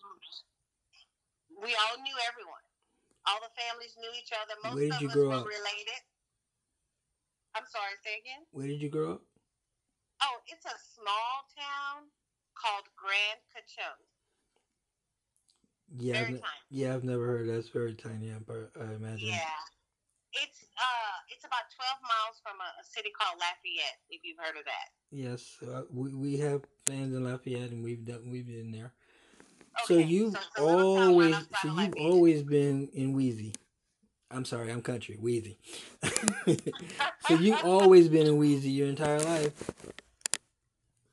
We 1.63 1.75
all 1.77 1.99
knew 2.03 2.17
everyone. 2.29 2.65
All 3.27 3.41
the 3.41 3.53
families 3.57 3.97
knew 3.99 4.11
each 4.19 4.33
other. 4.33 4.55
Most 4.63 4.75
Where 4.75 4.89
did 4.91 4.97
of 4.97 5.03
you 5.03 5.09
us 5.09 5.15
grow 5.15 5.31
were 5.31 5.43
up? 5.43 5.47
related. 5.49 6.01
I'm 7.55 7.67
sorry, 7.67 7.95
say 8.05 8.19
again. 8.19 8.47
Where 8.53 8.67
did 8.67 8.81
you 8.83 8.89
grow 8.91 9.13
up? 9.15 9.23
Oh, 10.23 10.41
it's 10.47 10.65
a 10.65 10.79
small 10.79 11.45
town 11.57 12.11
called 12.55 12.89
Grand 12.97 13.41
Cochose. 13.53 14.09
Yeah, 15.99 16.21
I've 16.21 16.31
ne- 16.31 16.37
tiny. 16.41 16.63
yeah, 16.71 16.95
I've 16.95 17.05
never 17.05 17.27
heard. 17.27 17.49
That's 17.49 17.69
very 17.69 17.95
tiny. 17.95 18.33
I, 18.33 18.39
I 18.81 18.95
imagine. 18.95 19.29
Yeah. 19.29 19.51
It's 20.33 20.65
uh 20.77 21.15
it's 21.29 21.45
about 21.45 21.69
twelve 21.77 22.01
miles 22.01 22.41
from 22.41 22.57
a, 22.57 22.69
a 22.81 22.85
city 22.85 23.11
called 23.13 23.37
Lafayette, 23.39 24.01
if 24.09 24.25
you've 24.25 24.39
heard 24.39 24.57
of 24.57 24.65
that. 24.65 24.89
Yes, 25.11 25.57
uh, 25.61 25.83
we 25.93 26.15
we 26.15 26.39
have 26.39 26.63
fans 26.87 27.15
in 27.15 27.25
Lafayette, 27.25 27.71
and 27.71 27.85
we've 27.85 28.05
done 28.05 28.31
we've 28.31 28.47
been 28.47 28.73
there. 28.73 28.93
So 29.85 29.99
you've 29.99 30.35
it's 30.35 30.47
a 30.57 30.63
little 30.65 30.97
town 30.97 31.17
right 31.19 31.35
always 31.35 31.37
so 31.61 31.69
you've 31.69 31.77
Lafayette. 31.77 31.97
always 31.99 32.43
been 32.43 32.89
in 32.95 33.13
Wheezy. 33.13 33.53
I'm 34.31 34.47
sorry, 34.47 34.73
I'm 34.73 34.81
country, 34.81 35.19
Wheezy. 35.21 35.59
so 37.29 37.35
you've 37.35 37.63
always 37.65 38.09
been 38.09 38.27
in 38.27 38.39
Wheezy 38.39 38.71
your 38.71 38.89
entire 38.89 39.21
life. 39.21 39.53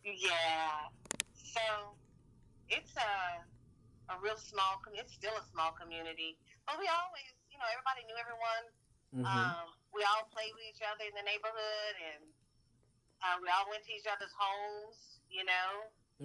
Yeah. 0.06 0.88
So 1.36 1.60
it's 2.70 2.96
a 2.96 4.14
a 4.14 4.16
real 4.24 4.38
small 4.38 4.82
it's 4.96 5.14
still 5.14 5.34
a 5.36 5.44
small 5.52 5.72
community. 5.74 6.38
But 6.66 6.80
we 6.80 6.88
always 6.88 7.36
you 7.52 7.58
know, 7.60 7.68
everybody 7.76 8.08
knew 8.08 8.16
everyone. 8.16 8.64
Hmm 9.14 9.26
Um, 9.26 9.68
we 9.94 10.06
all 10.06 10.30
played 10.30 10.54
with 10.54 10.66
each 10.70 10.84
other 10.86 11.06
in 11.06 11.16
the 11.18 11.26
neighborhood 11.26 11.96
and 12.14 12.24
uh, 13.26 13.36
we 13.42 13.50
all 13.52 13.68
went 13.68 13.84
to 13.84 13.92
each 13.92 14.08
other's 14.08 14.32
homes, 14.38 15.20
you 15.28 15.44
know. 15.44 15.72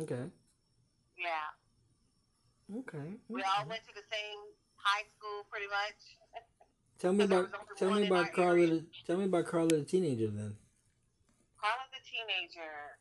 Okay. 0.04 0.30
Yeah. 1.18 1.48
Okay. 2.70 3.18
We 3.28 3.40
okay. 3.40 3.50
all 3.50 3.66
went 3.66 3.82
to 3.88 3.94
the 3.94 4.06
same 4.10 4.40
high 4.76 5.06
school 5.16 5.48
pretty 5.50 5.68
much. 5.68 6.00
Tell 7.02 7.12
me 7.12 7.26
about 7.26 7.50
tell 7.76 7.90
me 7.90 8.06
about 8.06 8.32
Carla. 8.32 8.64
The, 8.64 8.86
tell 9.04 9.18
me 9.18 9.26
about 9.26 9.50
Carla 9.50 9.82
the 9.82 9.84
teenager 9.84 10.30
then. 10.30 10.54
Carla 11.58 11.84
the 11.90 12.00
teenager. 12.06 12.96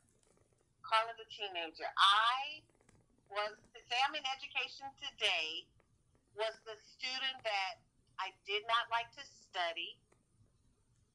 Carla 0.82 1.14
the 1.16 1.30
teenager. 1.30 1.88
I 1.96 2.66
was 3.30 3.54
to 3.54 3.80
say 3.86 3.96
I'm 4.04 4.18
in 4.18 4.26
education 4.34 4.90
today 4.98 5.70
was 6.34 6.58
the 6.66 6.74
student 6.82 7.38
that 7.46 7.80
I 8.20 8.32
did 8.46 8.64
not 8.70 8.90
like 8.92 9.10
to 9.18 9.24
study. 9.26 9.98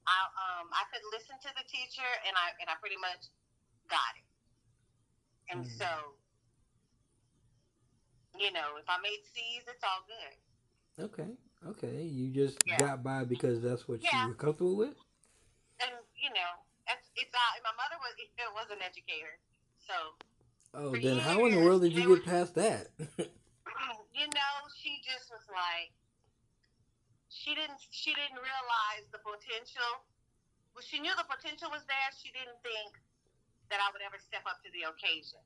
I 0.07 0.17
um 0.35 0.67
I 0.73 0.83
could 0.91 1.03
listen 1.13 1.37
to 1.41 1.51
the 1.55 1.65
teacher 1.69 2.07
and 2.27 2.33
I 2.35 2.55
and 2.59 2.67
I 2.69 2.75
pretty 2.81 2.97
much 2.97 3.29
got 3.89 4.11
it. 4.17 4.27
And 5.53 5.59
Mm. 5.65 5.77
so 5.77 5.89
you 8.37 8.51
know, 8.53 8.77
if 8.77 8.85
I 8.87 8.97
made 9.01 9.19
C's, 9.33 9.63
it's 9.67 9.83
all 9.83 10.05
good. 10.07 10.35
Okay. 11.11 11.31
Okay. 11.67 12.03
You 12.03 12.29
just 12.31 12.63
Yeah. 12.65 12.77
got 12.79 13.03
by 13.03 13.23
because 13.25 13.61
that's 13.61 13.87
what 13.87 14.01
Yeah. 14.03 14.23
you 14.23 14.27
were 14.29 14.35
comfortable 14.35 14.75
with. 14.75 14.95
And 15.81 15.91
you 16.15 16.29
know, 16.29 16.51
it's 16.87 17.09
it's 17.15 17.33
uh, 17.33 17.51
my 17.63 17.73
mother 17.75 17.97
was 17.99 18.13
it 18.19 18.29
was 18.53 18.67
an 18.71 18.81
educator, 18.83 19.39
so 19.87 20.15
Oh, 20.73 20.91
then 20.93 21.17
how 21.17 21.45
in 21.45 21.55
the 21.55 21.61
world 21.61 21.81
did 21.81 21.93
you 21.93 22.01
get 22.01 22.09
were- 22.09 22.19
past 22.19 22.53
that? 22.55 22.91
you 24.13 24.27
know, 24.27 24.53
she 24.77 25.01
just 25.01 25.29
was 25.31 25.45
like, 25.49 25.89
she 27.39 27.55
didn't, 27.55 27.79
she 27.95 28.11
didn't 28.11 28.43
realize 28.43 29.07
the 29.15 29.23
potential. 29.23 30.03
Well, 30.75 30.83
she 30.83 30.99
knew 30.99 31.15
the 31.15 31.23
potential 31.23 31.71
was 31.71 31.87
there. 31.87 32.11
She 32.11 32.35
didn't 32.35 32.59
think 32.59 32.99
that 33.71 33.79
I 33.79 33.87
would 33.95 34.03
ever 34.03 34.19
step 34.19 34.43
up 34.43 34.59
to 34.67 34.69
the 34.75 34.91
occasion. 34.91 35.39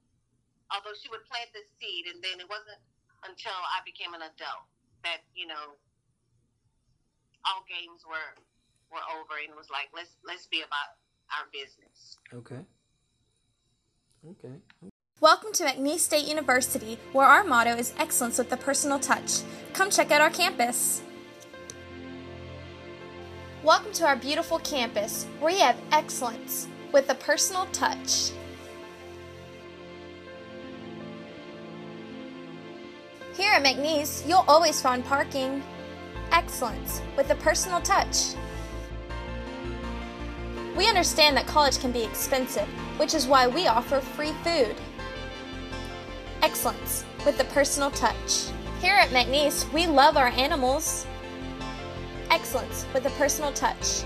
Although 0.73 0.97
she 0.97 1.05
would 1.13 1.21
plant 1.29 1.53
the 1.53 1.61
seed, 1.77 2.09
and 2.09 2.17
then 2.25 2.41
it 2.41 2.49
wasn't 2.49 2.81
until 3.29 3.53
I 3.53 3.85
became 3.85 4.17
an 4.17 4.25
adult 4.25 4.65
that 5.05 5.21
you 5.37 5.45
know 5.45 5.77
all 7.45 7.61
games 7.69 8.01
were 8.09 8.33
were 8.89 9.05
over, 9.13 9.37
and 9.37 9.53
it 9.53 9.59
was 9.59 9.69
like 9.69 9.93
let's 9.93 10.17
let's 10.25 10.49
be 10.49 10.65
about 10.65 10.97
our 11.29 11.45
business. 11.53 12.17
okay. 12.33 12.65
Okay. 14.23 14.55
Welcome 15.19 15.51
to 15.53 15.65
McNeese 15.65 15.99
State 15.99 16.27
University, 16.27 16.97
where 17.11 17.27
our 17.27 17.43
motto 17.43 17.75
is 17.75 17.93
excellence 17.99 18.39
with 18.39 18.51
a 18.51 18.57
personal 18.57 18.99
touch. 18.99 19.43
Come 19.73 19.91
check 19.91 20.11
out 20.11 20.21
our 20.21 20.29
campus. 20.29 21.03
Welcome 23.63 23.93
to 23.93 24.05
our 24.05 24.17
beautiful 24.17 24.59
campus, 24.59 25.25
where 25.39 25.53
you 25.53 25.61
have 25.61 25.77
excellence 25.93 26.67
with 26.91 27.09
a 27.09 27.15
personal 27.15 27.65
touch. 27.67 28.31
Here 33.37 33.53
at 33.53 33.63
McNeese, 33.63 34.27
you'll 34.27 34.43
always 34.49 34.81
find 34.81 35.05
parking. 35.05 35.63
Excellence 36.33 37.01
with 37.15 37.29
a 37.29 37.35
personal 37.35 37.79
touch. 37.79 38.33
We 40.75 40.89
understand 40.89 41.37
that 41.37 41.47
college 41.47 41.79
can 41.79 41.93
be 41.93 42.03
expensive, 42.03 42.67
which 42.97 43.13
is 43.13 43.27
why 43.27 43.47
we 43.47 43.67
offer 43.67 44.01
free 44.01 44.33
food. 44.43 44.75
Excellence 46.41 47.05
with 47.25 47.39
a 47.39 47.45
personal 47.45 47.91
touch. 47.91 48.49
Here 48.81 48.95
at 48.95 49.11
McNeese, 49.11 49.71
we 49.71 49.87
love 49.87 50.17
our 50.17 50.27
animals. 50.27 51.05
Excellence 52.33 52.87
with 52.95 53.05
a 53.05 53.11
personal 53.11 53.53
touch. 53.53 54.01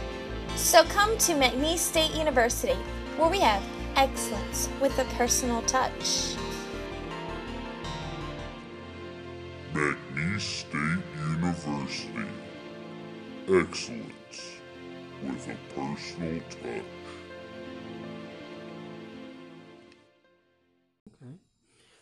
So 0.58 0.84
come 0.84 1.18
to 1.20 1.32
McNeese 1.32 1.78
State 1.78 2.14
University, 2.14 2.76
where 3.16 3.30
we 3.30 3.40
have 3.40 3.64
excellence 3.96 4.68
with 4.82 5.00
a 5.00 5.06
personal 5.16 5.62
touch. 5.62 6.36
McNeese 9.72 10.42
State 10.42 11.04
University. 11.30 12.28
Excellence 13.48 14.60
with 15.24 15.48
a 15.48 15.56
personal 15.74 16.42
touch. 16.50 16.84
Okay. 21.08 21.34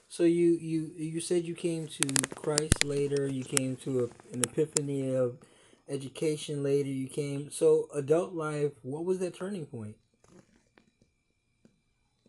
So 0.08 0.24
you 0.24 0.58
you 0.60 0.92
you 0.98 1.22
said 1.22 1.46
you 1.46 1.54
came 1.54 1.88
to 1.88 2.04
Christ 2.34 2.84
later. 2.84 3.28
You 3.28 3.44
came 3.44 3.76
to 3.84 4.06
a, 4.06 4.34
an 4.34 4.42
epiphany 4.44 5.14
of 5.14 5.38
education 5.88 6.64
later. 6.64 6.90
You 6.90 7.08
came 7.08 7.52
so 7.52 7.88
adult 7.94 8.34
life. 8.34 8.72
What 8.82 9.06
was 9.06 9.20
that 9.20 9.36
turning 9.36 9.66
point? 9.66 9.96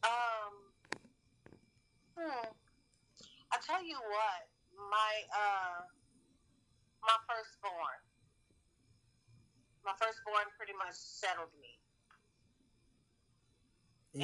Um, 0.05 0.53
hmm. 2.17 2.49
I 3.53 3.57
tell 3.67 3.85
you 3.85 3.97
what, 3.97 4.49
my 4.91 5.13
uh, 5.35 5.83
my 7.03 7.17
firstborn, 7.29 8.01
my 9.85 9.93
firstborn 9.99 10.45
pretty 10.57 10.75
much 10.79 10.95
settled 10.95 11.51
me, 11.61 11.79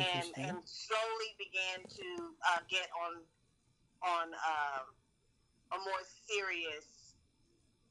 and 0.03 0.27
and 0.37 0.57
slowly 0.65 1.31
began 1.39 1.87
to 1.89 2.35
uh, 2.53 2.61
get 2.69 2.89
on 3.01 3.23
on 4.03 4.29
um, 4.35 4.85
a 5.73 5.79
more 5.79 6.03
serious 6.27 7.15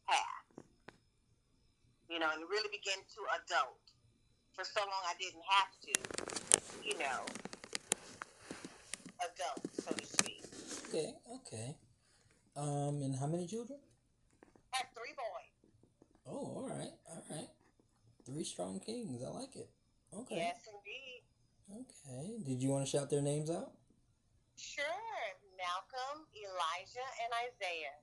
path. 0.07 0.40
You 2.11 2.19
know, 2.19 2.27
and 2.35 2.43
really 2.51 2.67
begin 2.67 2.99
to 3.15 3.21
adult. 3.39 3.79
For 4.51 4.65
so 4.67 4.81
long, 4.83 5.03
I 5.07 5.15
didn't 5.15 5.47
have 5.47 5.71
to, 5.79 5.93
you 6.83 6.99
know, 6.99 7.23
adult, 9.23 9.63
so 9.79 9.95
to 9.95 10.05
speak. 10.05 10.43
Okay. 10.89 11.15
Okay. 11.39 11.77
Um, 12.57 13.01
and 13.01 13.15
how 13.15 13.27
many 13.27 13.47
children? 13.47 13.79
I 14.73 14.83
have 14.83 14.87
three 14.91 15.15
boys. 15.15 15.55
Oh, 16.27 16.67
all 16.67 16.67
right, 16.67 16.91
all 17.07 17.23
right. 17.31 17.47
Three 18.25 18.43
strong 18.43 18.81
kings. 18.81 19.23
I 19.23 19.29
like 19.29 19.55
it. 19.55 19.69
Okay. 20.13 20.35
Yes, 20.35 20.67
indeed. 20.67 21.23
Okay. 21.71 22.43
Did 22.43 22.61
you 22.61 22.69
want 22.69 22.83
to 22.83 22.91
shout 22.91 23.09
their 23.09 23.21
names 23.21 23.49
out? 23.49 23.71
Sure. 24.57 24.83
Malcolm, 25.55 26.27
Elijah, 26.35 27.09
and 27.23 27.31
Isaiah. 27.47 27.97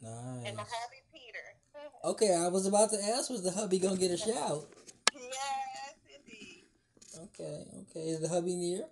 Nice. 0.00 0.48
And 0.48 0.56
my 0.56 0.64
hubby, 0.64 1.04
Peter. 1.12 1.60
Okay, 2.04 2.34
I 2.34 2.48
was 2.48 2.66
about 2.66 2.90
to 2.90 2.98
ask, 2.98 3.30
was 3.30 3.42
the 3.44 3.52
hubby 3.52 3.78
gonna 3.78 3.96
get 3.96 4.10
a 4.10 4.16
shout? 4.16 4.66
yes, 5.14 5.94
indeed. 6.10 6.64
Okay. 7.30 7.62
Okay. 7.86 8.08
Is 8.10 8.20
the 8.20 8.28
hubby 8.28 8.56
near? 8.56 8.82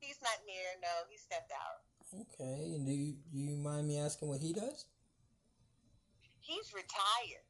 He's 0.00 0.18
not 0.22 0.38
near. 0.46 0.74
No, 0.82 0.88
he 1.08 1.16
stepped 1.16 1.52
out. 1.52 1.86
Okay. 2.26 2.74
And 2.74 2.84
do 2.86 2.92
you 2.92 3.14
do 3.32 3.38
you 3.38 3.56
mind 3.56 3.86
me 3.86 3.98
asking 3.98 4.28
what 4.28 4.40
he 4.40 4.52
does? 4.52 4.86
He's 6.40 6.72
retired, 6.74 7.46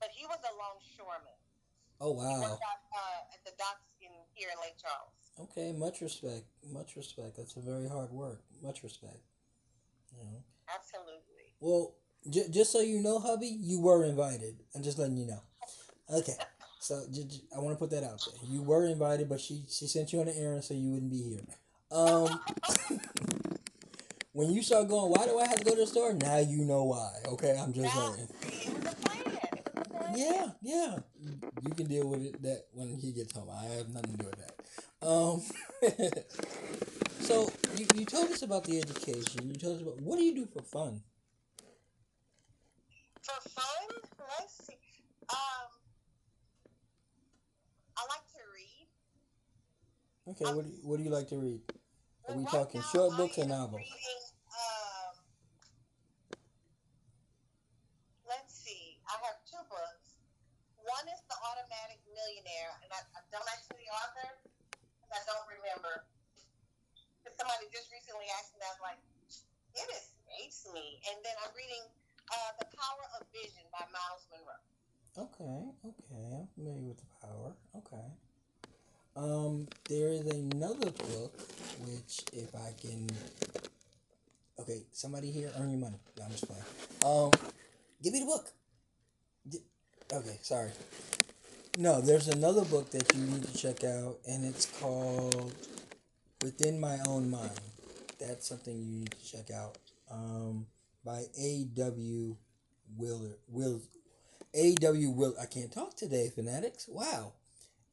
but 0.00 0.10
he 0.12 0.26
was 0.26 0.38
a 0.44 0.52
longshoreman. 0.60 1.38
Oh 1.98 2.12
He 2.12 2.18
wow. 2.20 2.40
worked 2.42 2.60
out 2.68 2.82
uh, 2.92 3.32
at 3.32 3.40
the 3.46 3.52
docks 3.56 3.88
in 4.02 4.12
here 4.34 4.48
in 4.52 4.60
Lake 4.60 4.76
Charles. 4.76 5.16
Okay, 5.48 5.72
much 5.72 6.02
respect. 6.02 6.44
Much 6.68 6.94
respect. 6.96 7.36
That's 7.38 7.56
a 7.56 7.60
very 7.60 7.88
hard 7.88 8.10
work. 8.10 8.42
Much 8.62 8.82
respect. 8.82 9.24
You 10.12 10.24
know. 10.24 10.44
Absolutely. 10.68 11.56
Well, 11.60 11.94
j- 12.30 12.48
just 12.50 12.72
so 12.72 12.80
you 12.80 13.00
know, 13.00 13.18
hubby, 13.18 13.46
you 13.60 13.80
were 13.80 14.04
invited. 14.04 14.56
I'm 14.74 14.82
just 14.82 14.98
letting 14.98 15.16
you 15.16 15.26
know. 15.26 15.40
Okay. 16.12 16.34
So 16.80 17.04
j- 17.12 17.24
j- 17.24 17.42
I 17.56 17.60
want 17.60 17.74
to 17.74 17.78
put 17.78 17.90
that 17.90 18.04
out 18.04 18.20
there. 18.26 18.50
You 18.50 18.62
were 18.62 18.86
invited, 18.86 19.28
but 19.28 19.40
she 19.40 19.64
she 19.68 19.86
sent 19.86 20.12
you 20.12 20.20
on 20.20 20.28
an 20.28 20.34
errand 20.36 20.64
so 20.64 20.74
you 20.74 20.90
wouldn't 20.90 21.10
be 21.10 21.22
here. 21.22 21.40
Um. 21.90 22.40
when 24.32 24.50
you 24.50 24.62
start 24.62 24.88
going, 24.88 25.10
why 25.10 25.26
do 25.26 25.38
I 25.38 25.46
have 25.46 25.58
to 25.58 25.64
go 25.64 25.72
to 25.72 25.80
the 25.82 25.86
store? 25.86 26.12
Now 26.14 26.38
you 26.38 26.64
know 26.64 26.84
why. 26.84 27.12
Okay, 27.28 27.56
I'm 27.58 27.72
just 27.72 27.94
Now, 27.94 28.12
saying. 28.14 28.28
see, 28.50 28.68
it 28.70 28.74
was 28.84 28.92
a 28.92 28.96
plan. 28.96 29.22
It 29.26 29.72
was 29.74 29.86
a 29.86 29.90
plan. 29.90 30.14
Yeah, 30.16 30.46
yeah. 30.62 30.96
You 31.62 31.74
can 31.74 31.86
deal 31.86 32.08
with 32.08 32.22
it 32.24 32.42
that 32.42 32.64
when 32.72 32.96
he 32.96 33.12
gets 33.12 33.32
home. 33.36 33.48
I 33.50 33.64
have 33.76 33.88
nothing 33.88 34.12
to 34.12 34.18
do 34.18 34.26
with 34.26 34.38
that. 34.38 35.06
Um. 35.06 35.42
so 37.20 37.50
you, 37.76 37.86
you 37.94 38.04
told 38.04 38.30
us 38.30 38.42
about 38.42 38.64
the 38.64 38.78
education. 38.78 39.48
You 39.48 39.54
told 39.56 39.76
us 39.76 39.82
about 39.82 40.00
what 40.00 40.18
do 40.18 40.24
you 40.24 40.34
do 40.34 40.46
for 40.46 40.62
fun? 40.62 41.02
For 43.22 43.38
fun, 43.54 43.86
let's 44.18 44.66
see. 44.66 44.82
Um, 45.30 45.70
I 47.94 48.02
like 48.10 48.26
to 48.34 48.42
read. 48.50 48.86
Okay, 50.34 50.50
what 50.50 50.66
do 50.66 50.70
you, 50.74 50.82
what 50.82 50.98
do 50.98 51.06
you 51.06 51.14
like 51.14 51.30
to 51.30 51.38
read? 51.38 51.62
Are 52.26 52.34
we 52.34 52.42
Right 52.42 52.50
talking 52.50 52.82
now, 52.82 52.90
short 52.90 53.14
books 53.14 53.38
or 53.38 53.46
novels? 53.46 53.78
Reading, 53.78 54.22
um, 54.50 55.14
let's 58.26 58.50
see. 58.58 58.98
I 59.06 59.14
have 59.22 59.38
two 59.46 59.62
books. 59.70 60.18
One 60.82 61.06
is 61.06 61.22
The 61.30 61.38
Automatic 61.46 62.02
Millionaire, 62.10 62.74
and 62.82 62.90
I, 62.90 63.06
I 63.06 63.22
don't 63.30 63.46
actually 63.54 63.86
the 63.86 63.90
author 64.02 64.30
because 64.98 65.14
I 65.14 65.22
don't 65.30 65.46
remember. 65.46 66.10
Because 67.22 67.38
somebody 67.38 67.70
just 67.70 67.86
recently 67.94 68.26
asked 68.34 68.50
me, 68.58 68.66
I 68.66 68.70
was 68.74 68.82
like, 68.82 68.98
it 69.78 69.88
escapes 69.94 70.66
me. 70.74 70.98
And 71.06 71.22
then 71.22 71.38
I'm 71.46 71.54
reading 71.54 71.86
uh, 72.32 72.52
The 72.58 72.66
Power 72.76 73.04
of 73.20 73.26
Vision 73.32 73.62
by 73.70 73.84
Myles 73.92 74.24
Munroe. 74.32 74.64
Okay, 75.18 75.68
okay, 75.84 76.40
I'm 76.40 76.48
familiar 76.54 76.88
with 76.88 76.96
the 76.96 77.10
power. 77.20 77.52
Okay. 77.76 78.08
Um, 79.14 79.68
there 79.88 80.08
is 80.08 80.26
another 80.26 80.90
book 80.90 81.38
which, 81.84 82.24
if 82.32 82.54
I 82.54 82.72
can, 82.80 83.10
okay, 84.58 84.84
somebody 84.92 85.30
here 85.30 85.52
earn 85.58 85.70
your 85.70 85.80
money. 85.80 85.98
No, 86.18 86.24
I'm 86.24 86.30
just 86.30 86.46
playing. 86.46 86.64
Um, 87.04 87.30
give 88.02 88.14
me 88.14 88.20
the 88.20 88.26
book. 88.26 88.48
Okay, 90.10 90.38
sorry. 90.40 90.70
No, 91.78 92.00
there's 92.00 92.28
another 92.28 92.64
book 92.64 92.90
that 92.92 93.14
you 93.14 93.22
need 93.22 93.42
to 93.44 93.56
check 93.56 93.84
out, 93.84 94.18
and 94.26 94.44
it's 94.46 94.66
called 94.80 95.54
Within 96.42 96.80
My 96.80 96.98
Own 97.06 97.30
Mind. 97.30 97.60
That's 98.18 98.48
something 98.48 98.74
you 98.74 99.00
need 99.00 99.10
to 99.10 99.24
check 99.26 99.50
out. 99.50 99.76
Um, 100.10 100.66
by 101.04 101.24
A.W. 101.38 102.36
Willard. 102.96 103.36
Will. 103.48 103.82
A.W. 104.54 105.10
Will. 105.10 105.34
I 105.40 105.46
can't 105.46 105.72
talk 105.72 105.96
today, 105.96 106.30
fanatics. 106.34 106.88
Wow. 106.88 107.32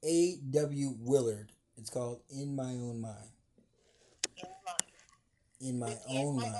A.W. 0.03 0.95
Willard. 0.99 1.51
It's 1.77 1.89
called 1.89 2.21
In 2.29 2.55
My 2.55 2.71
Own 2.71 3.01
Mind. 3.01 3.29
In 5.61 5.79
my, 5.79 5.87
Within 5.87 6.17
Own 6.17 6.35
my 6.37 6.43
mind. 6.43 6.55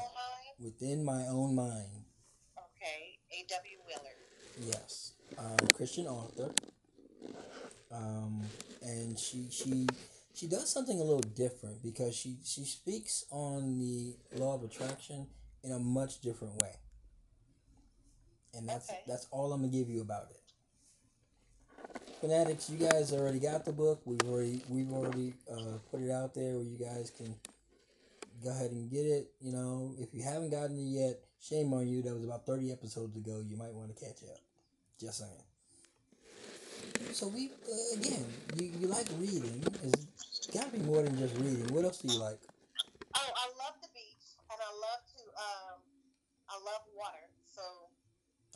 Within 0.60 1.06
My 1.06 1.26
Own 1.28 1.56
Mind. 1.56 2.04
Okay, 2.58 3.18
A.W. 3.32 3.78
Willard. 3.88 4.74
Yes, 4.74 5.14
um, 5.38 5.68
Christian 5.74 6.08
author. 6.08 6.52
Um, 7.92 8.44
and 8.84 9.18
she 9.18 9.48
she 9.50 9.88
she 10.34 10.48
does 10.48 10.70
something 10.70 11.00
a 11.00 11.04
little 11.04 11.22
different 11.22 11.82
because 11.82 12.16
she 12.16 12.38
she 12.44 12.66
speaks 12.66 13.26
on 13.32 13.80
the 13.80 14.16
law 14.38 14.56
of 14.56 14.64
attraction 14.64 15.28
in 15.64 15.72
a 15.72 15.80
much 15.80 16.22
different 16.22 16.62
way. 16.62 16.74
And 18.54 18.68
that's 18.68 18.90
Okay. 18.90 19.04
that's 19.08 19.28
all 19.32 19.54
I'm 19.54 19.62
gonna 19.62 19.72
give 19.72 19.90
you 19.90 20.02
about 20.02 20.32
it. 20.32 20.42
Fanatics, 22.22 22.70
you 22.70 22.78
guys 22.78 23.14
already 23.14 23.40
got 23.40 23.64
the 23.64 23.72
book. 23.72 24.02
We've 24.06 24.22
already 24.28 24.62
we've 24.70 24.92
already 24.92 25.34
uh, 25.50 25.78
put 25.92 26.02
it 26.02 26.12
out 26.12 26.34
there 26.34 26.56
where 26.56 26.64
you 26.66 26.78
guys 26.78 27.12
can 27.12 27.34
go 28.44 28.50
ahead 28.50 28.72
and 28.72 28.90
get 28.90 29.06
it. 29.06 29.32
You 29.40 29.54
know, 29.54 29.94
if 30.00 30.14
you 30.14 30.24
haven't 30.24 30.50
gotten 30.50 30.78
it 30.78 30.90
yet, 30.90 31.20
shame 31.40 31.74
on 31.74 31.88
you. 31.88 32.02
That 32.02 32.16
was 32.16 32.24
about 32.24 32.46
30 32.46 32.72
episodes 32.72 33.16
ago. 33.16 33.42
You 33.48 33.56
might 33.56 33.74
want 33.74 33.96
to 33.96 34.06
catch 34.06 34.24
up. 34.24 34.40
Just 35.00 35.20
saying. 35.20 35.44
So 37.14 37.28
we 37.28 37.52
uh, 37.52 38.00
again, 38.00 38.26
you, 38.58 38.72
you 38.80 38.88
like 38.88 39.08
reading? 39.18 39.64
It's 39.84 40.48
got 40.48 40.72
to 40.72 40.78
be 40.78 40.84
more 40.84 41.02
than 41.04 41.18
just 41.18 41.36
reading. 41.38 41.68
What 41.74 41.86
else 41.86 42.00
do 42.00 42.12
you 42.12 42.20
like? 42.20 42.40
Oh, 43.16 43.20
I 43.20 43.46
love 43.64 43.76
the 43.82 43.88
beach, 43.94 44.36
and 44.52 44.60
I 44.60 44.72
love 44.76 45.02
to. 45.16 45.24
Um, 45.40 45.80
I 46.60 46.62
love 46.68 46.84
water, 46.92 47.24
so 47.48 47.64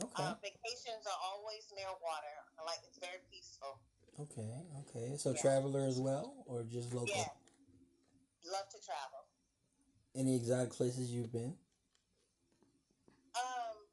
Okay. 0.04 0.24
uh, 0.28 0.36
vacations 0.44 1.08
are 1.08 1.20
always 1.32 1.72
near 1.72 1.88
water. 2.04 2.36
I 2.60 2.64
like 2.68 2.84
it's 2.84 3.00
very 3.00 3.24
peaceful. 3.32 3.80
okay. 4.20 4.60
Okay. 4.84 5.16
So 5.16 5.32
Yeah. 5.32 5.40
traveler 5.42 5.88
as 5.88 6.00
well, 6.04 6.44
or 6.46 6.64
just 6.64 6.92
local? 6.94 7.16
Yeah, 7.16 7.32
love 8.52 8.68
to 8.76 8.80
travel. 8.84 9.24
Any 10.16 10.36
exotic 10.36 10.74
places 10.74 11.12
you've 11.12 11.32
been? 11.32 11.56
Um. 13.36 13.88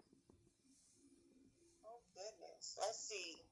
Oh 1.87 2.03
goodness. 2.13 2.77
Let's 2.83 2.99
see. 2.99 3.47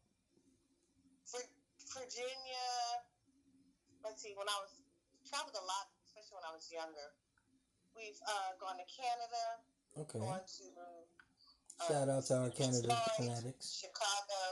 Vir- 1.31 1.55
Virginia. 1.95 2.67
Let's 4.03 4.23
see. 4.23 4.35
When 4.35 4.49
I 4.49 4.59
was 4.61 4.83
traveled 5.25 5.55
a 5.55 5.65
lot, 5.65 5.87
especially 6.05 6.35
when 6.35 6.45
I 6.51 6.53
was 6.53 6.67
younger. 6.73 7.15
We've 7.97 8.21
uh, 8.27 8.55
gone 8.61 8.77
to 8.79 8.85
Canada. 8.87 9.63
Okay. 9.97 10.19
To. 10.19 10.25
uh, 10.25 11.89
Shout 11.89 12.09
out 12.09 12.25
to 12.27 12.35
our 12.37 12.51
Canada 12.51 12.83
Detroit, 12.83 12.99
fanatics. 13.17 13.81
Chicago. 13.81 14.43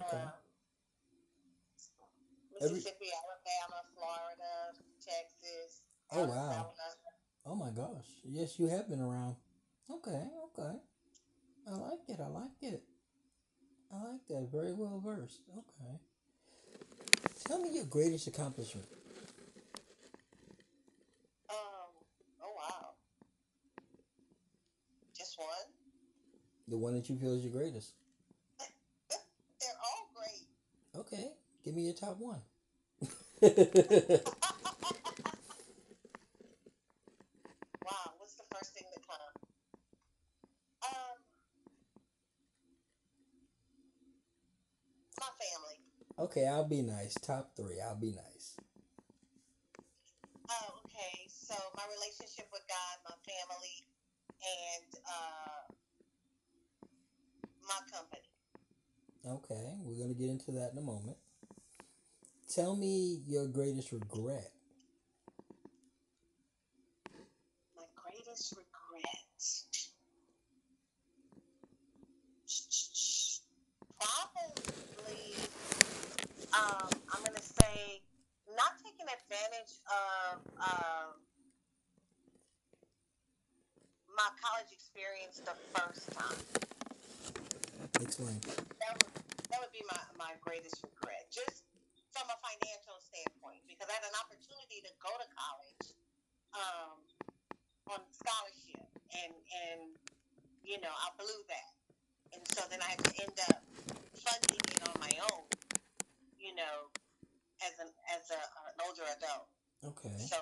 Okay. 0.00 0.22
um, 0.22 0.32
Every- 2.60 2.74
Mississippi, 2.76 3.06
Alabama, 3.12 3.82
Florida, 3.94 4.74
Texas. 5.00 5.82
Oh, 6.12 6.24
wow. 6.26 6.72
Oh 7.46 7.54
my 7.54 7.70
gosh. 7.70 8.06
Yes, 8.24 8.58
you 8.58 8.68
have 8.68 8.88
been 8.88 9.00
around. 9.00 9.36
Okay, 9.90 10.24
okay. 10.58 10.78
I 11.68 11.70
like 11.72 12.00
it. 12.08 12.18
I 12.20 12.26
like 12.28 12.62
it. 12.62 12.82
I 13.92 13.96
like 14.12 14.26
that. 14.28 14.48
Very 14.50 14.72
well 14.72 15.00
versed. 15.04 15.40
Okay. 15.56 15.98
Tell 17.46 17.60
me 17.60 17.74
your 17.74 17.84
greatest 17.84 18.26
accomplishment. 18.26 18.86
Um. 21.50 21.56
Oh 22.42 22.52
wow. 22.56 22.94
Just 25.34 25.48
one. 25.48 25.72
The 26.68 26.78
one 26.78 26.94
that 26.94 27.08
you 27.10 27.16
feel 27.16 27.34
is 27.34 27.42
your 27.42 27.52
greatest. 27.52 27.92
They're 29.10 29.80
all 29.82 30.10
great. 30.14 30.46
Okay. 31.00 31.32
Give 31.64 31.74
me 31.74 31.82
your 31.82 31.94
top 31.94 32.18
one. 32.20 32.40
Wow. 37.84 38.12
What's 38.18 38.34
the 38.34 38.44
first 38.54 38.72
thing 38.74 38.84
that 38.94 39.06
comes? 39.06 39.36
Um. 40.82 41.16
My 45.20 45.30
family. 45.36 45.78
okay, 46.18 46.46
I'll 46.46 46.68
be 46.68 46.82
nice. 46.82 47.14
Top 47.14 47.52
three. 47.56 47.80
I'll 47.80 48.00
be 48.00 48.12
nice. 48.12 48.56
Oh, 50.48 50.80
okay. 50.84 51.26
So 51.28 51.54
my 51.76 51.84
relationship 51.92 52.48
with 52.52 52.62
God, 52.68 52.94
my 53.04 53.16
family, 53.24 53.84
and 54.44 55.00
uh, 55.08 55.74
my 57.66 57.80
company. 57.92 58.20
Okay, 59.26 59.74
we're 59.82 60.00
gonna 60.02 60.14
get 60.14 60.28
into 60.28 60.52
that 60.52 60.72
in 60.72 60.78
a 60.78 60.82
moment. 60.82 61.16
Tell 62.54 62.76
me 62.76 63.20
your 63.26 63.46
greatest 63.46 63.90
regret. 63.92 64.52
My 67.76 67.84
greatest 67.96 68.52
regret. 68.52 69.24
Probably, 73.98 75.34
um, 76.52 76.88
I'm 77.12 77.24
gonna 77.24 77.40
say 77.40 78.02
not 78.54 78.76
taking 78.84 79.06
advantage 79.08 79.80
of 79.88 80.40
um, 80.60 81.14
my 84.14 84.30
college 84.38 84.70
experience 84.70 85.42
the 85.42 85.58
first 85.74 86.06
time. 86.14 86.38
Explain. 87.98 88.38
That 88.78 88.94
would 88.94 89.10
that 89.50 89.58
would 89.62 89.74
be 89.74 89.82
my, 89.86 89.98
my 90.18 90.32
greatest 90.42 90.82
regret, 90.82 91.30
just 91.30 91.62
from 92.10 92.26
a 92.26 92.38
financial 92.42 92.98
standpoint, 93.02 93.62
because 93.70 93.86
I 93.86 93.94
had 93.98 94.06
an 94.06 94.18
opportunity 94.18 94.82
to 94.82 94.90
go 94.98 95.10
to 95.14 95.26
college 95.30 95.86
um, 96.54 96.98
on 97.90 98.00
scholarship, 98.14 98.86
and 99.14 99.34
and 99.34 99.82
you 100.62 100.78
know 100.82 100.90
I 100.90 101.10
blew 101.18 101.40
that, 101.50 101.72
and 102.34 102.42
so 102.54 102.66
then 102.70 102.82
I 102.82 102.98
had 102.98 103.02
to 103.02 103.12
end 103.18 103.38
up 103.50 103.62
funding 104.14 104.62
it 104.74 104.80
on 104.90 104.94
my 104.98 105.14
own, 105.30 105.46
you 106.38 106.54
know, 106.54 106.90
as 107.62 107.74
an 107.82 107.90
as 108.14 108.30
a, 108.30 108.40
an 108.42 108.78
older 108.86 109.06
adult. 109.10 109.50
Okay. 109.82 110.18
So 110.18 110.38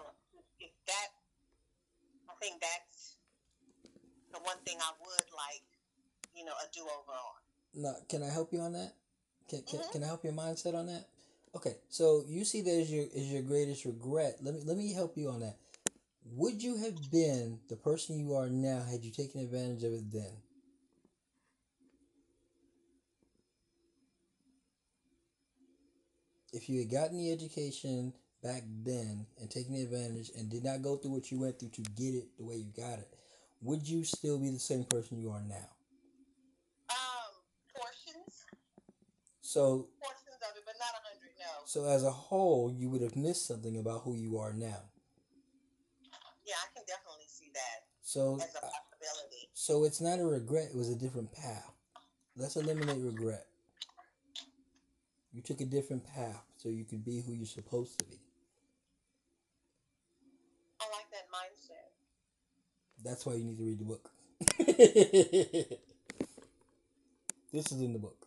if 0.60 0.72
that, 0.86 1.08
I 2.30 2.34
think 2.40 2.60
that's 2.60 3.21
the 4.32 4.40
one 4.40 4.58
thing 4.64 4.78
I 4.80 4.92
would 5.00 5.28
like, 5.36 5.64
you 6.34 6.44
know, 6.44 6.52
a 6.52 6.66
do 6.72 6.82
over 6.82 7.12
on. 7.12 7.40
Now, 7.74 7.94
can 8.08 8.22
I 8.22 8.30
help 8.30 8.52
you 8.52 8.60
on 8.60 8.72
that? 8.72 8.94
Can, 9.48 9.62
can, 9.62 9.80
Mhm. 9.80 9.92
can 9.92 10.02
I 10.02 10.06
help 10.06 10.24
your 10.24 10.32
mindset 10.32 10.74
on 10.74 10.86
that? 10.86 11.08
Okay, 11.54 11.76
so 11.88 12.24
you 12.26 12.44
see 12.44 12.62
that 12.62 12.80
as 12.80 12.90
your 12.90 13.04
as 13.14 13.30
your 13.30 13.42
greatest 13.42 13.84
regret. 13.84 14.38
Let 14.42 14.54
me 14.54 14.60
let 14.64 14.76
me 14.76 14.92
help 14.92 15.16
you 15.16 15.28
on 15.28 15.40
that. 15.40 15.56
Would 16.24 16.62
you 16.62 16.76
have 16.76 17.10
been 17.10 17.60
the 17.68 17.76
person 17.76 18.18
you 18.18 18.34
are 18.34 18.48
now 18.48 18.82
had 18.82 19.04
you 19.04 19.10
taken 19.10 19.40
advantage 19.40 19.84
of 19.84 19.92
it 19.92 20.10
then? 20.10 20.32
If 26.52 26.68
you 26.68 26.80
had 26.80 26.90
gotten 26.90 27.16
the 27.18 27.32
education 27.32 28.12
back 28.42 28.62
then 28.84 29.26
and 29.40 29.50
taken 29.50 29.74
advantage 29.74 30.30
and 30.36 30.50
did 30.50 30.64
not 30.64 30.82
go 30.82 30.96
through 30.96 31.12
what 31.12 31.30
you 31.30 31.40
went 31.40 31.58
through 31.58 31.70
to 31.70 31.82
get 31.82 32.14
it 32.14 32.36
the 32.36 32.44
way 32.44 32.56
you 32.56 32.70
got 32.76 32.98
it, 32.98 33.08
would 33.62 33.88
you 33.88 34.04
still 34.04 34.38
be 34.38 34.50
the 34.50 34.58
same 34.58 34.84
person 34.84 35.18
you 35.18 35.30
are 35.30 35.42
now? 35.42 35.68
Um, 36.90 37.32
portions, 37.74 38.44
So 39.40 39.88
portions 40.02 40.42
of 40.42 40.56
it, 40.56 40.62
but 40.66 40.74
not 40.78 40.90
a 40.98 41.02
hundred. 41.06 41.30
No. 41.38 41.62
So 41.64 41.86
as 41.88 42.04
a 42.04 42.10
whole, 42.10 42.74
you 42.76 42.90
would 42.90 43.02
have 43.02 43.16
missed 43.16 43.46
something 43.46 43.78
about 43.78 44.02
who 44.02 44.16
you 44.16 44.38
are 44.38 44.52
now. 44.52 44.90
Yeah, 46.44 46.54
I 46.58 46.74
can 46.74 46.82
definitely 46.86 47.28
see 47.28 47.50
that 47.54 47.86
So, 48.02 48.34
as 48.34 48.50
a 48.56 48.60
possibility. 48.60 49.48
so 49.54 49.84
it's 49.84 50.00
not 50.00 50.18
a 50.18 50.26
regret; 50.26 50.70
it 50.70 50.76
was 50.76 50.90
a 50.90 50.96
different 50.96 51.32
path. 51.32 51.70
Let's 52.36 52.56
eliminate 52.56 53.00
regret. 53.00 53.46
You 55.32 55.40
took 55.40 55.60
a 55.60 55.64
different 55.64 56.04
path, 56.04 56.42
so 56.56 56.68
you 56.68 56.84
could 56.84 57.04
be 57.04 57.20
who 57.20 57.32
you're 57.32 57.46
supposed 57.46 57.98
to 58.00 58.04
be. 58.06 58.18
I 60.80 60.84
like 60.90 61.08
that 61.12 61.30
mindset. 61.30 61.94
That's 63.04 63.26
why 63.26 63.34
you 63.34 63.44
need 63.44 63.58
to 63.58 63.64
read 63.64 63.78
the 63.80 63.84
book. 63.84 64.10
this 67.52 67.72
is 67.72 67.80
in 67.80 67.92
the 67.92 67.98
book. 67.98 68.26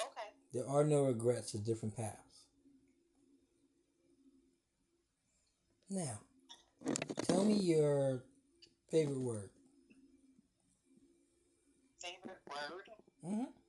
Okay. 0.00 0.28
There 0.52 0.68
are 0.68 0.84
no 0.84 1.04
regrets; 1.04 1.54
it's 1.54 1.64
different 1.64 1.96
paths. 1.96 2.18
Now, 5.90 6.18
tell 7.22 7.44
me 7.44 7.54
your 7.54 8.22
favorite 8.90 9.20
word. 9.20 9.50
Favorite 12.00 12.40
word? 12.48 12.88
Mm-hmm. 13.24 13.44
Purple. 13.44 13.63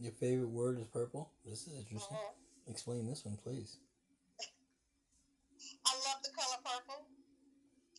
Your 0.00 0.12
favorite 0.12 0.50
word 0.50 0.78
is 0.78 0.86
purple. 0.86 1.32
This 1.44 1.66
is 1.66 1.74
interesting. 1.74 2.16
Mhm. 2.16 2.70
Explain 2.70 3.06
this 3.06 3.24
one, 3.24 3.36
please. 3.36 3.78
I 5.84 5.94
love 6.06 6.22
the 6.22 6.30
color 6.30 6.56
purple. 6.64 7.06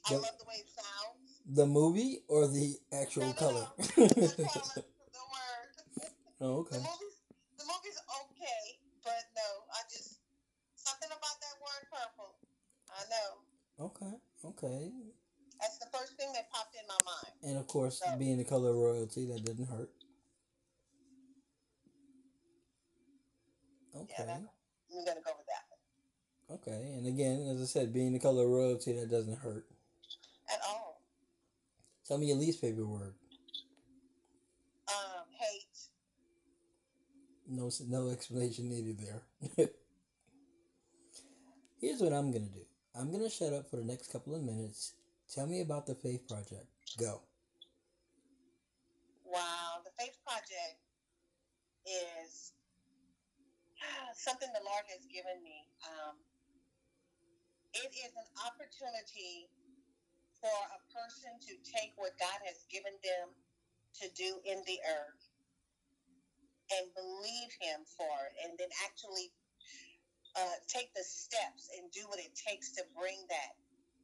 I 0.05 0.13
Yep. 0.13 0.21
love 0.21 0.37
the 0.39 0.45
way 0.45 0.55
it 0.55 0.69
sounds. 0.69 1.41
The 1.45 1.65
movie 1.65 2.23
or 2.27 2.47
the 2.47 2.79
actual 2.91 3.23
No, 3.23 3.31
no, 3.31 3.33
color? 3.37 3.67
no. 3.77 3.85
the 3.85 4.47
color, 4.47 4.85
the 5.11 5.25
word. 5.27 5.69
oh, 6.41 6.57
okay. 6.59 6.77
The 6.77 6.81
movie's 6.83 7.17
the 7.57 7.65
movie's 7.65 7.99
okay, 8.23 8.79
but 9.03 9.23
no, 9.35 9.65
I 9.73 9.81
just 9.89 10.19
something 10.75 11.09
about 11.11 11.41
that 11.41 11.61
word 11.61 11.87
purple. 11.91 12.35
I 12.89 13.03
know. 13.09 13.85
Okay. 13.85 14.21
Okay. 14.45 14.93
That's 15.59 15.77
the 15.79 15.87
first 15.91 16.13
thing 16.15 16.31
that 16.33 16.49
popped 16.51 16.75
in 16.75 16.87
my 16.87 16.97
mind. 17.05 17.33
And 17.43 17.57
of 17.57 17.67
course, 17.67 17.99
So- 17.99 18.15
being 18.17 18.37
the 18.37 18.45
color 18.45 18.69
of 18.69 18.77
royalty, 18.77 19.25
that 19.25 19.43
doesn't 19.43 19.65
hurt. 19.67 19.91
Yeah, 24.07 24.15
Okay. 24.15 24.25
that, 24.25 24.41
I'm 24.91 25.05
gonna 25.05 25.21
go 25.25 25.31
with 25.37 25.47
that 25.47 25.65
one. 25.69 26.59
Okay. 26.59 26.93
And 26.97 27.07
again, 27.07 27.47
as 27.47 27.61
I 27.61 27.65
said, 27.65 27.93
being 27.93 28.13
the 28.13 28.19
color 28.19 28.43
of 28.45 28.49
royalty, 28.49 28.93
that 28.93 29.09
doesn't 29.11 29.37
hurt. 29.39 29.65
At 30.51 30.59
all. 30.67 31.01
Tell 32.07 32.17
me 32.17 32.27
your 32.27 32.37
least 32.37 32.61
favorite 32.61 32.87
word. 32.87 33.13
Um, 34.87 35.25
hate. 35.37 35.77
No, 37.47 37.69
no 37.87 38.09
explanation 38.09 38.69
needed 38.69 38.99
there. 38.99 39.67
Here's 41.81 42.01
what 42.01 42.13
I'm 42.13 42.31
gonna 42.31 42.45
do. 42.45 42.65
I'm 42.95 43.11
gonna 43.11 43.29
shut 43.29 43.53
up 43.53 43.69
for 43.69 43.77
the 43.77 43.83
next 43.83 44.11
couple 44.11 44.35
of 44.35 44.41
minutes. 44.43 44.93
Tell 45.33 45.45
me 45.45 45.61
about 45.61 45.85
the 45.85 45.93
Faith 45.95 46.27
Project. 46.27 46.65
Go. 46.97 47.21
Now, 49.31 49.77
the 49.83 49.91
Faith 49.97 50.17
Project 50.25 50.79
is 51.85 52.53
something 54.29 54.53
the 54.53 54.61
Lord 54.61 54.85
has 54.93 55.01
given 55.09 55.41
me. 55.41 55.65
Um, 55.89 56.13
it 57.73 57.89
is 57.97 58.13
an 58.13 58.29
opportunity 58.45 59.49
for 60.37 60.53
a 60.53 60.79
person 60.93 61.33
to 61.49 61.53
take 61.65 61.97
what 61.97 62.13
God 62.21 62.37
has 62.45 62.61
given 62.69 62.93
them 63.01 63.33
to 64.05 64.05
do 64.13 64.37
in 64.45 64.61
the 64.69 64.77
earth 64.85 65.25
and 66.77 66.85
believe 66.93 67.49
Him 67.57 67.81
for 67.97 68.13
it, 68.29 68.37
and 68.45 68.53
then 68.61 68.69
actually 68.85 69.33
uh, 70.37 70.61
take 70.69 70.93
the 70.93 71.01
steps 71.01 71.73
and 71.73 71.89
do 71.89 72.05
what 72.05 72.21
it 72.21 72.29
takes 72.37 72.69
to 72.77 72.85
bring 72.93 73.17
that 73.33 73.57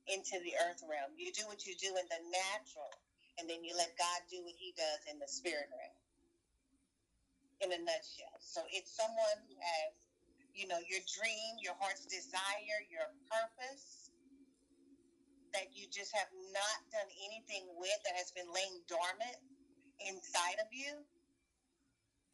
into 0.09 0.41
the 0.41 0.57
earth 0.65 0.81
realm. 0.89 1.13
You 1.21 1.29
do 1.37 1.45
what 1.45 1.69
you 1.69 1.77
do 1.77 1.93
in 1.93 2.05
the 2.09 2.21
natural, 2.33 2.89
and 3.37 3.45
then 3.45 3.61
you 3.61 3.77
let 3.77 3.93
God 4.01 4.25
do 4.33 4.41
what 4.41 4.57
He 4.57 4.73
does 4.73 5.05
in 5.05 5.21
the 5.21 5.29
spirit 5.29 5.69
realm. 5.69 6.01
In 7.61 7.69
a 7.69 7.81
nutshell. 7.85 8.37
So 8.41 8.65
it's 8.73 8.89
someone 8.89 9.37
who 9.45 9.53
has, 9.61 9.93
you 10.55 10.67
know, 10.71 10.79
your 10.87 11.03
dream, 11.03 11.59
your 11.59 11.75
heart's 11.77 12.07
desire, 12.07 12.79
your 12.87 13.11
purpose 13.27 14.09
that 15.51 15.71
you 15.75 15.87
just 15.91 16.15
have 16.15 16.31
not 16.51 16.79
done 16.91 17.07
anything 17.27 17.67
with 17.75 17.95
that 18.07 18.15
has 18.15 18.31
been 18.31 18.47
laying 18.51 18.79
dormant 18.87 19.39
inside 20.03 20.59
of 20.63 20.67
you. 20.71 20.91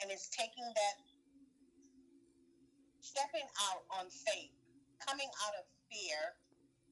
And 0.02 0.10
it's 0.10 0.30
taking 0.30 0.66
that, 0.66 0.98
stepping 3.02 3.46
out 3.70 3.86
on 3.94 4.10
faith, 4.10 4.54
coming 5.02 5.30
out 5.46 5.54
of 5.58 5.66
fear, 5.90 6.38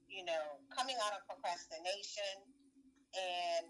you 0.10 0.26
know, 0.26 0.62
coming 0.70 0.98
out 1.06 1.14
of 1.18 1.26
procrastination 1.26 2.46
and 3.18 3.66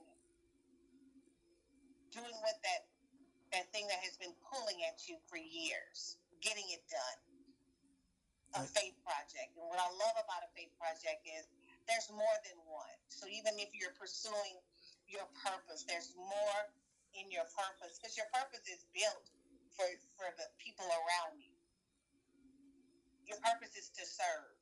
doing 2.12 2.36
what 2.44 2.60
that 2.64 2.88
that 3.52 3.66
thing 3.74 3.88
that 3.90 3.98
has 4.06 4.14
been 4.22 4.34
pulling 4.46 4.78
at 4.86 5.10
you 5.10 5.18
for 5.26 5.38
years, 5.38 6.18
getting 6.42 6.66
it 6.70 6.84
done. 6.86 7.29
A 8.58 8.66
faith 8.66 8.98
project. 9.06 9.54
And 9.62 9.70
what 9.70 9.78
I 9.78 9.86
love 9.94 10.18
about 10.18 10.42
a 10.42 10.50
faith 10.58 10.74
project 10.82 11.22
is 11.26 11.46
there's 11.86 12.10
more 12.10 12.38
than 12.46 12.58
one. 12.66 12.98
So 13.10 13.30
even 13.30 13.58
if 13.62 13.70
you're 13.78 13.94
pursuing 13.94 14.58
your 15.06 15.26
purpose, 15.46 15.86
there's 15.86 16.14
more 16.18 16.62
in 17.14 17.30
your 17.30 17.46
purpose 17.54 17.98
because 17.98 18.18
your 18.18 18.30
purpose 18.34 18.66
is 18.70 18.86
built 18.94 19.26
for, 19.74 19.86
for 20.18 20.30
the 20.38 20.50
people 20.62 20.86
around 20.86 21.38
you. 21.42 21.54
Your 23.26 23.38
purpose 23.42 23.78
is 23.78 23.94
to 23.94 24.06
serve. 24.06 24.54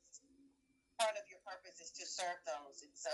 Part 1.00 1.16
of 1.16 1.24
your 1.32 1.40
purpose 1.48 1.80
is 1.80 1.92
to 2.00 2.06
serve 2.08 2.40
those. 2.44 2.84
And 2.84 2.92
so 2.92 3.12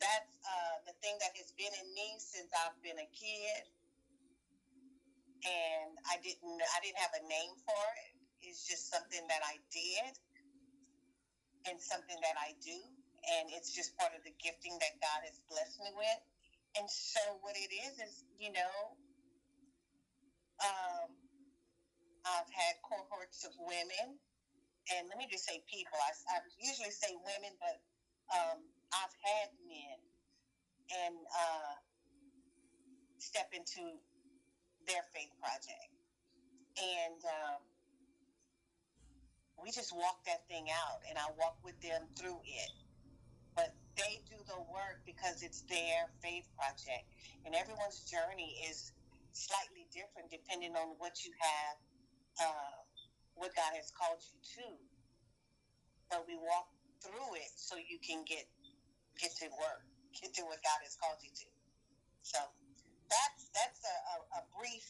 that's 0.00 0.32
uh, 0.44 0.76
the 0.88 0.96
thing 1.04 1.16
that 1.20 1.32
has 1.36 1.52
been 1.56 1.72
in 1.72 1.88
me 1.96 2.16
since 2.20 2.48
I've 2.52 2.76
been 2.84 3.00
a 3.00 3.08
kid. 3.16 3.64
And 5.40 5.96
I 6.04 6.20
didn't 6.20 6.60
I 6.60 6.78
didn't 6.84 7.00
have 7.00 7.16
a 7.16 7.24
name 7.24 7.56
for 7.64 7.86
it. 8.04 8.09
It's 8.42 8.66
just 8.66 8.90
something 8.90 9.24
that 9.28 9.42
I 9.44 9.56
did 9.70 10.12
and 11.68 11.80
something 11.80 12.16
that 12.22 12.36
I 12.40 12.54
do 12.64 12.80
and 13.28 13.52
it's 13.52 13.72
just 13.72 13.96
part 14.00 14.16
of 14.16 14.24
the 14.24 14.32
gifting 14.40 14.76
that 14.80 14.96
God 15.00 15.20
has 15.28 15.36
blessed 15.50 15.78
me 15.84 15.92
with. 15.92 16.20
And 16.78 16.86
so 16.88 17.20
what 17.44 17.56
it 17.58 17.68
is 17.68 17.98
is, 18.00 18.24
you 18.38 18.52
know, 18.54 18.74
um, 20.62 21.10
I've 22.24 22.48
had 22.52 22.80
cohorts 22.84 23.44
of 23.44 23.52
women, 23.58 24.16
and 24.92 25.02
let 25.08 25.16
me 25.16 25.26
just 25.28 25.44
say 25.44 25.60
people. 25.68 25.96
I, 25.96 26.12
I 26.36 26.36
usually 26.60 26.92
say 26.92 27.16
women, 27.16 27.52
but 27.58 27.76
um, 28.32 28.58
I've 28.92 29.16
had 29.24 29.48
men 29.66 29.98
and 30.90 31.16
uh, 31.32 31.74
step 33.18 33.50
into 33.56 33.98
their 34.86 35.04
faith 35.16 35.32
project, 35.40 35.92
and 36.76 37.20
um, 37.24 37.60
we 39.62 39.70
just 39.70 39.94
walk 39.94 40.24
that 40.26 40.48
thing 40.48 40.66
out, 40.72 41.00
and 41.08 41.18
I 41.18 41.28
walk 41.38 41.58
with 41.64 41.78
them 41.80 42.02
through 42.16 42.40
it 42.44 42.72
but 43.54 43.74
they 43.96 44.22
do 44.24 44.38
the 44.46 44.60
work 44.72 45.02
because 45.04 45.42
it's 45.42 45.62
their 45.68 46.08
faith 46.22 46.48
project. 46.56 47.04
And 47.44 47.54
everyone's 47.54 48.06
journey 48.08 48.56
is 48.68 48.92
slightly 49.32 49.86
different 49.92 50.30
depending 50.30 50.72
on 50.76 50.96
what 50.98 51.24
you 51.24 51.32
have, 51.36 51.76
uh, 52.40 52.76
what 53.34 53.52
God 53.56 53.72
has 53.76 53.92
called 53.92 54.22
you 54.24 54.38
to. 54.56 54.68
But 56.08 56.24
we 56.26 56.36
walk 56.40 56.72
through 57.04 57.36
it 57.38 57.52
so 57.56 57.76
you 57.76 57.98
can 58.02 58.24
get 58.26 58.48
get 59.20 59.36
to 59.44 59.48
work, 59.60 59.84
get 60.16 60.32
to 60.40 60.42
what 60.48 60.64
God 60.64 60.80
has 60.82 60.96
called 60.96 61.20
you 61.20 61.30
to. 61.30 61.48
So 62.24 62.40
that's 63.12 63.42
that's 63.52 63.80
a, 63.84 63.96
a, 64.08 64.16
a 64.40 64.42
brief 64.56 64.88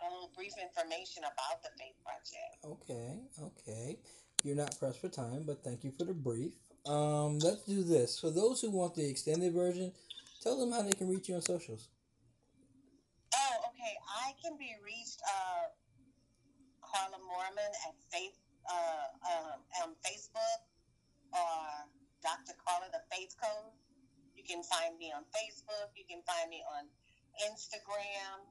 a 0.00 0.06
little 0.12 0.30
brief 0.36 0.52
information 0.60 1.22
about 1.24 1.62
the 1.62 1.70
Faith 1.78 1.96
Project. 2.04 2.60
Okay, 2.64 3.20
okay. 3.42 3.98
You're 4.44 4.56
not 4.56 4.78
pressed 4.78 5.00
for 5.00 5.08
time, 5.08 5.44
but 5.46 5.62
thank 5.64 5.84
you 5.84 5.90
for 5.90 6.04
the 6.04 6.14
brief. 6.14 6.52
Um, 6.86 7.38
let's 7.40 7.64
do 7.64 7.82
this. 7.82 8.18
For 8.18 8.30
those 8.30 8.60
who 8.60 8.70
want 8.70 8.94
the 8.94 9.08
extended 9.08 9.52
version, 9.52 9.92
tell 10.42 10.58
them 10.58 10.70
how 10.70 10.82
they 10.82 10.92
can 10.92 11.08
reach 11.08 11.28
you 11.28 11.34
on 11.34 11.42
socials. 11.42 11.88
Oh, 13.34 13.56
okay. 13.72 13.94
I 14.06 14.32
can 14.42 14.56
be 14.56 14.70
reached, 14.84 15.20
uh, 15.26 15.74
Carla 16.80 17.18
Mormon 17.26 17.72
at 17.88 17.96
Faith, 18.12 18.38
uh, 18.70 19.06
um, 19.26 19.58
on 19.82 19.90
Facebook 20.02 20.62
or 21.34 21.86
Dr. 22.22 22.54
Carla, 22.62 22.86
the 22.92 23.02
Faith 23.10 23.34
Code. 23.38 23.74
You 24.36 24.44
can 24.46 24.62
find 24.62 24.98
me 24.98 25.10
on 25.10 25.26
Facebook. 25.34 25.90
You 25.96 26.04
can 26.06 26.22
find 26.22 26.50
me 26.50 26.62
on 26.78 26.86
Instagram, 27.50 28.46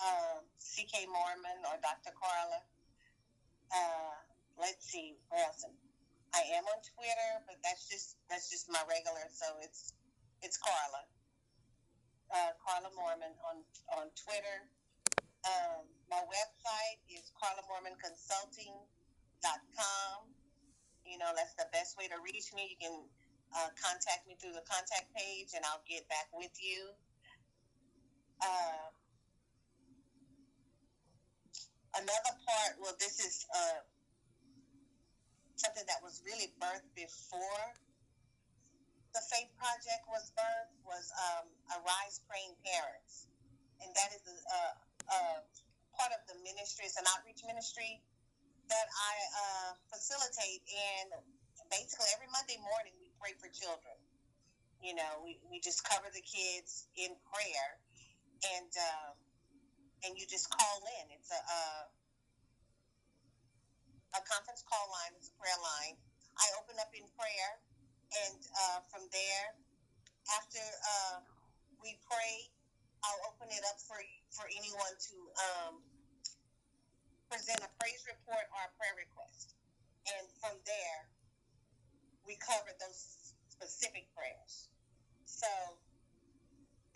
uh, 0.00 0.40
CK 0.60 1.08
Mormon 1.08 1.64
or 1.68 1.76
Dr. 1.80 2.12
Carla. 2.16 2.60
Uh, 3.72 4.16
let's 4.60 4.84
see, 4.86 5.16
where 5.28 5.44
else? 5.44 5.64
I 6.34 6.42
am 6.58 6.64
on 6.68 6.80
Twitter, 6.84 7.32
but 7.48 7.56
that's 7.64 7.88
just 7.88 8.18
that's 8.28 8.50
just 8.50 8.68
my 8.68 8.82
regular. 8.84 9.24
So 9.32 9.46
it's 9.64 9.94
it's 10.42 10.58
Carla, 10.60 11.08
uh, 12.28 12.52
Carla 12.60 12.92
Mormon 12.92 13.32
on 13.48 13.64
on 13.96 14.12
Twitter. 14.12 14.68
Um, 15.46 15.86
my 16.10 16.18
website 16.26 16.98
is 17.08 17.30
carlamormonconsulting.com. 17.38 20.18
You 21.06 21.22
know, 21.22 21.30
that's 21.38 21.54
the 21.54 21.70
best 21.70 21.94
way 21.96 22.10
to 22.10 22.18
reach 22.20 22.50
me. 22.52 22.74
You 22.74 22.78
can 22.82 23.06
uh, 23.54 23.70
contact 23.78 24.26
me 24.26 24.34
through 24.36 24.58
the 24.58 24.66
contact 24.66 25.14
page, 25.14 25.54
and 25.54 25.62
I'll 25.64 25.86
get 25.86 26.02
back 26.10 26.26
with 26.34 26.50
you. 26.58 26.90
Uh, 28.42 28.90
another 32.00 32.34
part, 32.44 32.72
well, 32.80 32.96
this 33.00 33.20
is 33.20 33.46
uh, 33.52 33.80
something 35.56 35.84
that 35.88 36.00
was 36.04 36.22
really 36.24 36.52
birthed 36.60 36.92
before 36.94 37.74
the 39.16 39.24
Faith 39.32 39.48
Project 39.56 40.04
was 40.12 40.28
birthed 40.36 40.76
was 40.84 41.08
um, 41.16 41.48
Arise 41.80 42.20
Praying 42.28 42.52
Parents. 42.60 43.32
And 43.80 43.88
that 43.96 44.12
is 44.12 44.20
a, 44.28 44.36
a, 44.36 44.60
a, 45.08 45.20
part 45.96 46.12
of 46.12 46.20
the 46.28 46.36
ministry, 46.44 46.84
it's 46.84 47.00
an 47.00 47.08
outreach 47.16 47.40
ministry 47.48 48.04
that 48.68 48.84
I 48.92 49.14
uh, 49.32 49.70
facilitate. 49.88 50.60
And 50.68 51.08
basically 51.72 52.12
every 52.12 52.28
Monday 52.28 52.60
morning 52.60 52.92
we 53.00 53.08
pray 53.16 53.32
for 53.40 53.48
children. 53.48 53.96
You 54.84 55.00
know, 55.00 55.24
we, 55.24 55.40
we 55.48 55.64
just 55.64 55.80
cover 55.88 56.12
the 56.12 56.20
kids 56.20 56.84
in 57.00 57.16
prayer. 57.32 57.68
And, 58.52 58.68
um, 58.76 59.15
and 60.06 60.14
you 60.14 60.22
just 60.30 60.46
call 60.54 60.78
in. 61.02 61.10
It's 61.10 61.34
a, 61.34 61.40
a 61.42 61.62
a 64.14 64.22
conference 64.22 64.62
call 64.64 64.86
line, 64.88 65.12
it's 65.18 65.28
a 65.28 65.36
prayer 65.36 65.58
line. 65.60 65.98
I 66.38 66.46
open 66.56 66.78
up 66.80 66.88
in 66.96 67.04
prayer, 67.18 67.50
and 68.24 68.40
uh, 68.40 68.80
from 68.88 69.04
there, 69.12 69.46
after 70.32 70.62
uh, 70.62 71.20
we 71.82 71.98
pray, 72.06 72.48
I'll 73.04 73.34
open 73.34 73.50
it 73.50 73.60
up 73.66 73.82
for 73.82 73.98
for 74.30 74.46
anyone 74.48 74.94
to 75.10 75.16
um, 75.42 75.74
present 77.28 77.60
a 77.60 77.70
praise 77.82 78.06
report 78.06 78.46
or 78.54 78.60
a 78.62 78.72
prayer 78.78 78.94
request, 78.96 79.58
and 80.06 80.24
from 80.38 80.54
there, 80.64 81.00
we 82.24 82.38
cover 82.38 82.70
those 82.78 83.34
specific 83.50 84.06
prayers. 84.14 84.70
So 85.26 85.50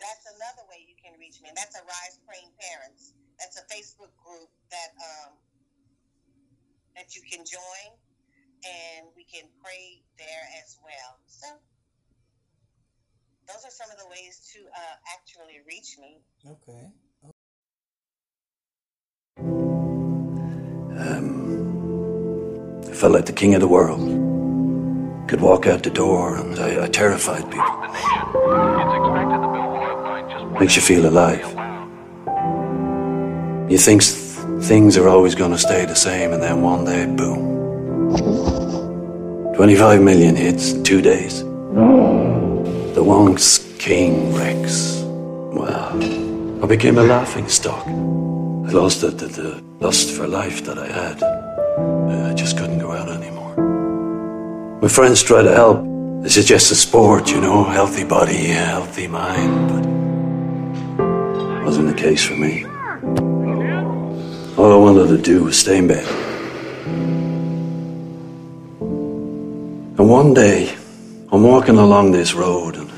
that's 0.01 0.25
another 0.35 0.65
way 0.69 0.83
you 0.89 0.97
can 0.97 1.13
reach 1.19 1.39
me. 1.41 1.49
And 1.49 1.57
that's 1.57 1.77
Arise 1.77 2.19
Praying 2.27 2.51
Parents. 2.59 3.13
That's 3.39 3.57
a 3.61 3.65
Facebook 3.69 4.13
group 4.19 4.49
that 4.71 4.91
um, 4.99 5.37
that 6.95 7.15
you 7.15 7.21
can 7.23 7.45
join, 7.45 7.87
and 8.65 9.07
we 9.15 9.23
can 9.25 9.47
pray 9.63 10.03
there 10.17 10.45
as 10.63 10.77
well. 10.83 11.17
So 11.27 11.47
those 13.47 13.65
are 13.65 13.71
some 13.71 13.91
of 13.91 13.97
the 13.99 14.09
ways 14.09 14.41
to 14.53 14.59
uh, 14.67 14.97
actually 15.13 15.61
reach 15.67 15.97
me. 15.99 16.21
Okay. 16.49 16.91
Um, 20.97 21.81
I 22.89 22.93
felt 22.93 23.13
like 23.13 23.25
the 23.25 23.33
king 23.33 23.55
of 23.55 23.61
the 23.61 23.67
world. 23.67 24.01
could 25.27 25.41
walk 25.41 25.67
out 25.67 25.83
the 25.83 25.89
door, 25.89 26.37
and 26.37 26.59
I, 26.59 26.85
I 26.85 26.87
terrified 26.89 27.49
people. 27.51 29.10
Makes 30.61 30.75
you 30.75 30.83
feel 30.83 31.07
alive. 31.07 31.47
You 33.67 33.79
think 33.79 34.03
things 34.61 34.95
are 34.95 35.09
always 35.09 35.33
going 35.33 35.49
to 35.49 35.57
stay 35.57 35.85
the 35.85 35.95
same, 35.95 36.33
and 36.33 36.43
then 36.43 36.61
one 36.61 36.85
day, 36.85 37.07
boom. 37.07 37.41
25 39.55 40.03
million 40.03 40.35
hits 40.35 40.73
two 40.83 41.01
days. 41.01 41.41
The 42.93 43.01
Wonks 43.01 43.75
King 43.79 44.35
Rex. 44.35 45.01
Well, 45.01 46.63
I 46.63 46.67
became 46.67 46.99
a 46.99 47.03
laughing 47.05 47.47
stock. 47.47 47.87
I 47.87 48.71
lost 48.71 49.01
the, 49.01 49.07
the, 49.07 49.25
the 49.25 49.63
lust 49.79 50.11
for 50.11 50.27
life 50.27 50.63
that 50.65 50.77
I 50.77 50.85
had. 50.85 51.23
Uh, 51.23 52.29
I 52.29 52.35
just 52.35 52.55
couldn't 52.55 52.77
go 52.77 52.91
out 52.91 53.09
anymore. 53.09 53.55
My 54.79 54.87
friends 54.87 55.23
try 55.23 55.41
to 55.41 55.55
help. 55.55 55.83
They 56.21 56.29
suggest 56.29 56.71
a 56.71 56.75
sport, 56.75 57.31
you 57.31 57.41
know, 57.41 57.63
healthy 57.63 58.03
body, 58.03 58.49
healthy 58.49 59.07
mind, 59.07 59.69
but 59.69 59.90
wasn't 61.81 61.97
the 61.97 62.03
case 62.03 62.23
for 62.23 62.35
me. 62.35 62.63
All 64.57 64.71
I 64.71 64.75
wanted 64.75 65.07
to 65.07 65.17
do 65.17 65.45
was 65.45 65.57
stay 65.57 65.77
in 65.79 65.87
bed. 65.87 66.07
And 69.97 70.09
one 70.09 70.33
day, 70.33 70.75
I'm 71.31 71.43
walking 71.43 71.77
along 71.77 72.11
this 72.11 72.33
road, 72.33 72.75
and 72.75 72.89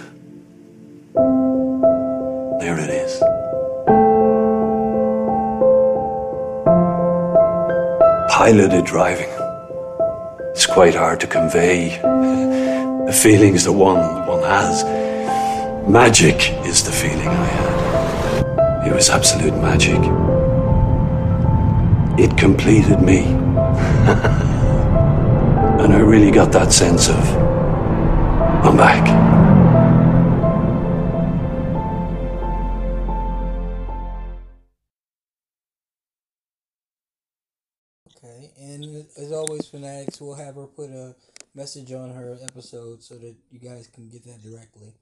there 2.60 2.78
it 2.78 2.89
is. 2.89 3.19
Piloted 8.32 8.86
driving. 8.86 9.30
It's 10.52 10.65
quite 10.65 10.96
hard 10.96 11.19
to 11.22 11.28
convey 11.28 11.89
the 13.08 13.13
feelings 13.13 13.63
that 13.63 13.74
one 13.74 14.26
one 14.28 14.43
has. 14.43 14.84
Magic 15.88 16.38
is 16.65 16.84
the 16.84 16.91
feeling 16.91 17.28
I 17.28 17.46
had. 17.46 17.73
It 18.93 18.97
was 18.97 19.10
absolute 19.10 19.56
magic. 19.56 19.97
It 22.19 22.38
completed 22.38 23.01
me. 23.01 23.23
and 25.82 25.91
I 25.91 25.97
really 25.97 26.29
got 26.29 26.51
that 26.51 26.71
sense 26.71 27.10
of 27.10 27.17
I'm 28.63 28.77
back. 28.77 29.03
Okay, 38.15 38.51
and 38.60 39.08
as 39.17 39.32
always, 39.32 39.65
fanatics, 39.65 40.21
we'll 40.21 40.36
have 40.36 40.53
her 40.53 40.67
put 40.67 40.91
a 40.91 41.15
message 41.56 41.91
on 41.93 42.12
her 42.12 42.38
episode 42.43 43.01
so 43.01 43.15
that 43.15 43.36
you 43.49 43.58
guys 43.58 43.88
can 43.88 44.08
get 44.08 44.23
that 44.25 44.43
directly. 44.43 44.93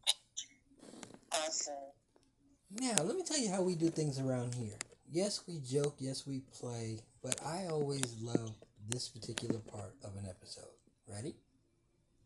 Awesome. 1.33 2.00
Now, 2.79 3.03
let 3.03 3.17
me 3.17 3.23
tell 3.23 3.37
you 3.37 3.51
how 3.51 3.61
we 3.61 3.75
do 3.75 3.89
things 3.89 4.19
around 4.19 4.55
here. 4.55 4.77
Yes, 5.11 5.41
we 5.45 5.59
joke, 5.59 5.95
yes, 5.99 6.25
we 6.25 6.41
play, 6.57 6.99
but 7.21 7.35
I 7.45 7.65
always 7.69 8.15
love 8.21 8.53
this 8.89 9.09
particular 9.09 9.59
part 9.59 9.93
of 10.03 10.15
an 10.15 10.25
episode. 10.29 10.63
Ready? 11.07 11.35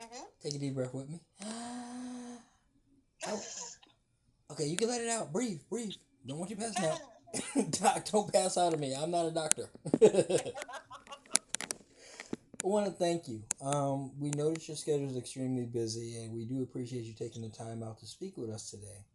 Mm-hmm. 0.01 0.23
Take 0.43 0.55
a 0.55 0.59
deep 0.59 0.75
breath 0.75 0.93
with 0.93 1.09
me. 1.09 1.21
Oh. 3.27 3.41
Okay, 4.51 4.65
you 4.65 4.77
can 4.77 4.87
let 4.87 5.01
it 5.01 5.09
out. 5.09 5.33
Breathe, 5.33 5.61
breathe. 5.67 5.93
Don't 6.27 6.37
want 6.37 6.51
you 6.51 6.57
passing 6.57 6.85
out. 6.85 6.99
Doc, 7.71 8.05
don't 8.11 8.31
pass 8.31 8.55
out 8.55 8.71
of 8.73 8.79
me. 8.79 8.93
I'm 8.93 9.09
not 9.09 9.25
a 9.25 9.31
doctor. 9.31 9.67
I 12.63 12.67
want 12.67 12.85
to 12.85 12.91
thank 12.91 13.27
you. 13.27 13.41
Um, 13.61 14.11
we 14.19 14.29
noticed 14.29 14.67
your 14.67 14.77
schedule 14.77 15.09
is 15.09 15.17
extremely 15.17 15.65
busy, 15.65 16.23
and 16.23 16.33
we 16.33 16.45
do 16.45 16.61
appreciate 16.61 17.05
you 17.05 17.13
taking 17.13 17.41
the 17.41 17.49
time 17.49 17.81
out 17.81 17.97
to 17.99 18.05
speak 18.05 18.37
with 18.37 18.51
us 18.51 18.69
today. 18.69 19.05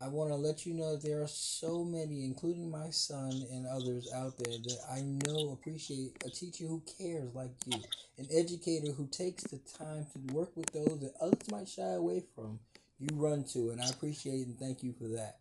I 0.00 0.06
want 0.06 0.30
to 0.30 0.36
let 0.36 0.64
you 0.64 0.74
know 0.74 0.92
that 0.92 1.02
there 1.02 1.22
are 1.22 1.28
so 1.28 1.82
many, 1.84 2.24
including 2.24 2.70
my 2.70 2.90
son 2.90 3.42
and 3.50 3.66
others 3.66 4.08
out 4.14 4.36
there, 4.38 4.56
that 4.56 4.78
I 4.88 5.00
know 5.00 5.50
appreciate 5.52 6.22
a 6.24 6.30
teacher 6.30 6.66
who 6.66 6.82
cares 6.98 7.34
like 7.34 7.50
you, 7.66 7.80
an 8.16 8.28
educator 8.32 8.92
who 8.92 9.08
takes 9.08 9.42
the 9.44 9.58
time 9.76 10.06
to 10.12 10.34
work 10.34 10.56
with 10.56 10.70
those 10.72 11.00
that 11.00 11.14
others 11.20 11.50
might 11.50 11.68
shy 11.68 11.94
away 11.94 12.22
from. 12.34 12.60
You 13.00 13.08
run 13.14 13.44
to, 13.52 13.70
and 13.70 13.80
I 13.80 13.88
appreciate 13.88 14.46
and 14.46 14.58
thank 14.58 14.84
you 14.84 14.92
for 14.92 15.08
that. 15.08 15.38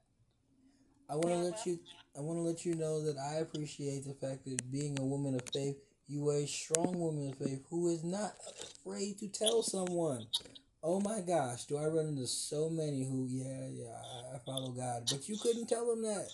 I 1.10 1.15
want 1.15 1.30
to 1.30 1.38
let 1.38 1.65
you. 1.65 1.80
I 2.17 2.22
want 2.22 2.39
to 2.39 2.43
let 2.43 2.65
you 2.65 2.74
know 2.74 3.04
that 3.04 3.17
I 3.17 3.36
appreciate 3.36 4.06
the 4.06 4.13
fact 4.15 4.46
that 4.46 4.72
being 4.72 4.98
a 5.00 5.06
woman 5.06 5.36
of 5.36 5.41
faith, 5.54 5.78
you 6.08 6.28
are 6.30 6.38
a 6.38 6.48
strong 6.48 6.98
woman 7.00 7.30
of 7.30 7.38
faith 7.38 7.63
who 7.70 7.89
is 7.89 8.04
not 8.04 8.34
afraid 8.60 9.20
to 9.20 9.28
tell 9.28 9.62
someone. 9.62 10.26
Oh 10.89 11.02
my 11.02 11.19
gosh, 11.19 11.65
do 11.65 11.76
I 11.76 11.88
run 11.88 12.08
into 12.08 12.26
so 12.28 12.69
many 12.69 13.04
who, 13.04 13.28
yeah, 13.30 13.67
yeah, 13.73 13.91
I, 14.34 14.39
follow 14.45 14.71
God, 14.71 15.04
but 15.12 15.28
you 15.28 15.38
couldn't 15.38 15.67
tell 15.67 15.86
them 15.86 16.02
that. 16.04 16.30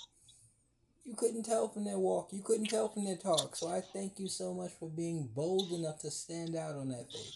You 1.03 1.15
couldn't 1.15 1.41
tell 1.41 1.69
from 1.69 1.85
their 1.85 1.97
walk. 1.97 2.29
You 2.31 2.43
couldn't 2.43 2.67
tell 2.67 2.87
from 2.87 3.05
their 3.05 3.17
talk. 3.17 3.55
So 3.55 3.67
I 3.67 3.81
thank 3.81 4.19
you 4.19 4.27
so 4.27 4.53
much 4.53 4.69
for 4.79 4.91
being 4.91 5.27
bold 5.33 5.71
enough 5.71 6.01
to 6.01 6.11
stand 6.11 6.55
out 6.55 6.75
on 6.75 6.89
that 6.89 7.11
faith. 7.11 7.33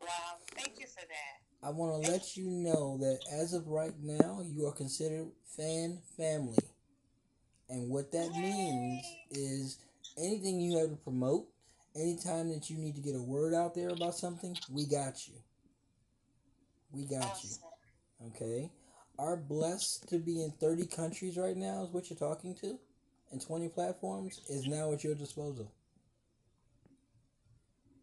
Wow. 0.00 0.36
Thank 0.56 0.78
you 0.78 0.86
for 0.86 1.00
that. 1.00 1.66
I 1.66 1.70
want 1.70 2.04
to 2.04 2.12
let 2.12 2.36
you 2.36 2.48
know 2.48 2.96
that 2.98 3.18
as 3.32 3.52
of 3.52 3.66
right 3.66 3.94
now, 4.00 4.40
you 4.44 4.66
are 4.66 4.72
considered 4.72 5.26
fan 5.56 5.98
family. 6.16 6.62
And 7.68 7.90
what 7.90 8.12
that 8.12 8.30
means 8.30 9.04
is 9.32 9.78
anything 10.16 10.60
you 10.60 10.78
have 10.78 10.90
to 10.90 10.96
promote, 10.96 11.48
anytime 11.96 12.50
that 12.50 12.70
you 12.70 12.78
need 12.78 12.94
to 12.94 13.02
get 13.02 13.16
a 13.16 13.22
word 13.22 13.52
out 13.52 13.74
there 13.74 13.88
about 13.88 14.14
something, 14.14 14.56
we 14.70 14.86
got 14.86 15.26
you. 15.26 15.34
We 16.94 17.04
got 17.04 17.42
you. 17.42 17.50
Okay? 18.28 18.70
Are 19.18 19.36
blessed 19.36 20.08
to 20.08 20.18
be 20.18 20.42
in 20.42 20.52
30 20.52 20.86
countries 20.86 21.36
right 21.36 21.56
now, 21.56 21.84
is 21.84 21.90
what 21.90 22.10
you're 22.10 22.18
talking 22.18 22.54
to, 22.62 22.78
and 23.32 23.40
20 23.40 23.68
platforms, 23.68 24.40
is 24.48 24.66
now 24.66 24.92
at 24.92 25.02
your 25.02 25.14
disposal. 25.14 25.70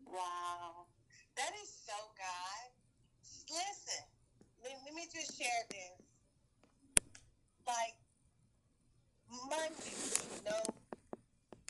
Wow. 0.07 0.87
That 1.37 1.51
is 1.63 1.71
so 1.87 1.95
God. 2.17 2.67
Listen, 3.49 4.03
let, 4.63 4.73
let 4.85 4.93
me 4.93 5.07
just 5.11 5.37
share 5.37 5.63
this. 5.69 5.95
Like 7.67 7.95
Monday, 9.31 9.95
you 10.35 10.43
know, 10.43 10.63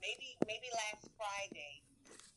maybe 0.02 0.38
maybe 0.50 0.68
last 0.74 1.10
Friday, 1.14 1.86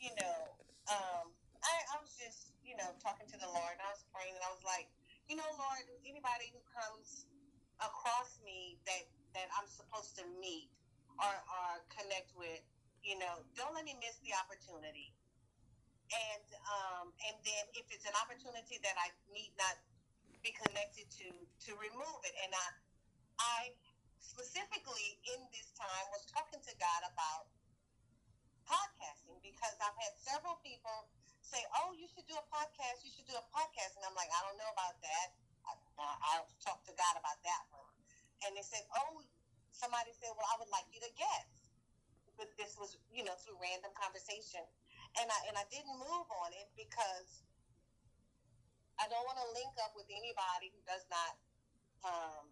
you 0.01 0.12
know, 0.20 0.53
um, 0.92 1.33
I, 1.64 1.97
I 1.97 2.03
was 2.05 2.12
just, 2.20 2.53
you 2.61 2.77
know, 2.77 2.92
talking 3.01 3.25
to 3.33 3.38
the 3.40 3.49
Lord 3.49 3.73
and 3.73 3.81
I 3.81 3.88
was 3.88 4.03
praying 4.24 4.40
and 4.40 4.44
I 4.48 4.52
was 4.56 4.64
like, 4.64 4.88
you 5.28 5.37
know, 5.37 5.44
Lord, 5.60 5.84
anybody 6.08 6.48
who 6.56 6.64
comes 6.72 7.28
across 7.76 8.40
me 8.40 8.80
that 8.88 9.04
that 9.37 9.52
I'm 9.52 9.68
supposed 9.68 10.16
to 10.16 10.24
meet 10.40 10.72
or, 11.20 11.28
or 11.28 11.68
connect 11.92 12.32
with, 12.38 12.64
you 13.04 13.20
know, 13.20 13.44
don't 13.52 13.76
let 13.76 13.84
me 13.84 13.92
miss 14.00 14.16
the 14.24 14.32
opportunity 14.32 15.12
and 16.08 16.46
um, 16.64 17.12
and 17.28 17.37
then 17.44 17.64
if 17.76 17.84
it's 17.92 18.08
an 18.08 18.16
opportunity 18.16 18.80
that 18.80 18.96
I 18.96 19.12
need 19.28 19.52
not 19.60 19.76
be 20.40 20.56
connected 20.56 21.08
to, 21.20 21.26
to 21.68 21.70
remove 21.76 22.20
it. 22.24 22.37
And 22.44 22.52
I, 22.52 22.66
I 23.40 23.58
specifically 24.20 25.20
in 25.24 25.40
this 25.52 25.72
time 25.76 26.06
was 26.12 26.24
talking 26.28 26.60
to 26.60 26.74
God 26.76 27.00
about 27.08 27.48
podcasting 28.68 29.40
because 29.40 29.76
I've 29.80 29.96
had 29.96 30.14
several 30.20 30.60
people 30.60 31.08
say, 31.44 31.61
"Oh, 31.76 31.92
you 31.92 32.09
should 32.09 32.24
do 32.24 32.35
a 32.35 32.46
podcast. 32.48 33.04
You 33.04 33.12
should 33.12 33.28
do 33.28 33.37
a 33.37 33.46
podcast," 33.52 34.00
and 34.00 34.02
I'm 34.09 34.16
like, 34.16 34.33
"I 34.33 34.40
don't 34.42 34.57
know 34.57 34.72
about 34.72 34.96
that. 35.04 35.28
I, 35.68 35.72
I'll 36.35 36.48
talk 36.64 36.80
to 36.88 36.94
God 36.96 37.14
about 37.20 37.38
that 37.44 37.64
one." 37.70 37.92
And 38.48 38.57
they 38.57 38.64
said, 38.64 38.85
"Oh." 38.96 39.20
Somebody 39.74 40.14
said, 40.14 40.30
"Well, 40.38 40.46
I 40.48 40.57
would 40.62 40.70
like 40.70 40.87
you 40.94 41.02
to 41.02 41.11
guest," 41.18 41.50
but 42.38 42.46
this 42.54 42.78
was, 42.78 42.95
you 43.11 43.26
know, 43.26 43.34
through 43.42 43.59
random 43.59 43.90
conversation 43.99 44.62
and 45.20 45.30
I 45.30 45.38
and 45.47 45.55
I 45.59 45.64
didn't 45.70 45.95
move 45.95 46.26
on 46.42 46.51
it 46.55 46.68
because 46.74 47.42
I 48.99 49.07
don't 49.11 49.26
want 49.26 49.38
to 49.38 49.49
link 49.55 49.74
up 49.82 49.95
with 49.95 50.07
anybody 50.11 50.70
who 50.70 50.80
does 50.86 51.07
not 51.11 51.34
um, 52.05 52.47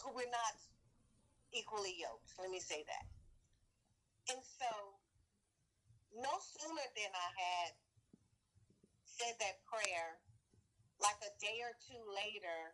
who 0.00 0.12
we're 0.12 0.32
not 0.32 0.56
equally 1.52 1.94
yoked. 1.96 2.32
Let 2.40 2.50
me 2.50 2.60
say 2.60 2.84
that. 2.88 3.13
And 4.32 4.40
so, 4.40 4.70
no 6.16 6.32
sooner 6.40 6.86
than 6.96 7.12
I 7.12 7.28
had 7.36 7.72
said 9.04 9.36
that 9.40 9.60
prayer, 9.68 10.16
like 10.96 11.20
a 11.20 11.32
day 11.36 11.60
or 11.60 11.76
two 11.84 12.00
later, 12.08 12.72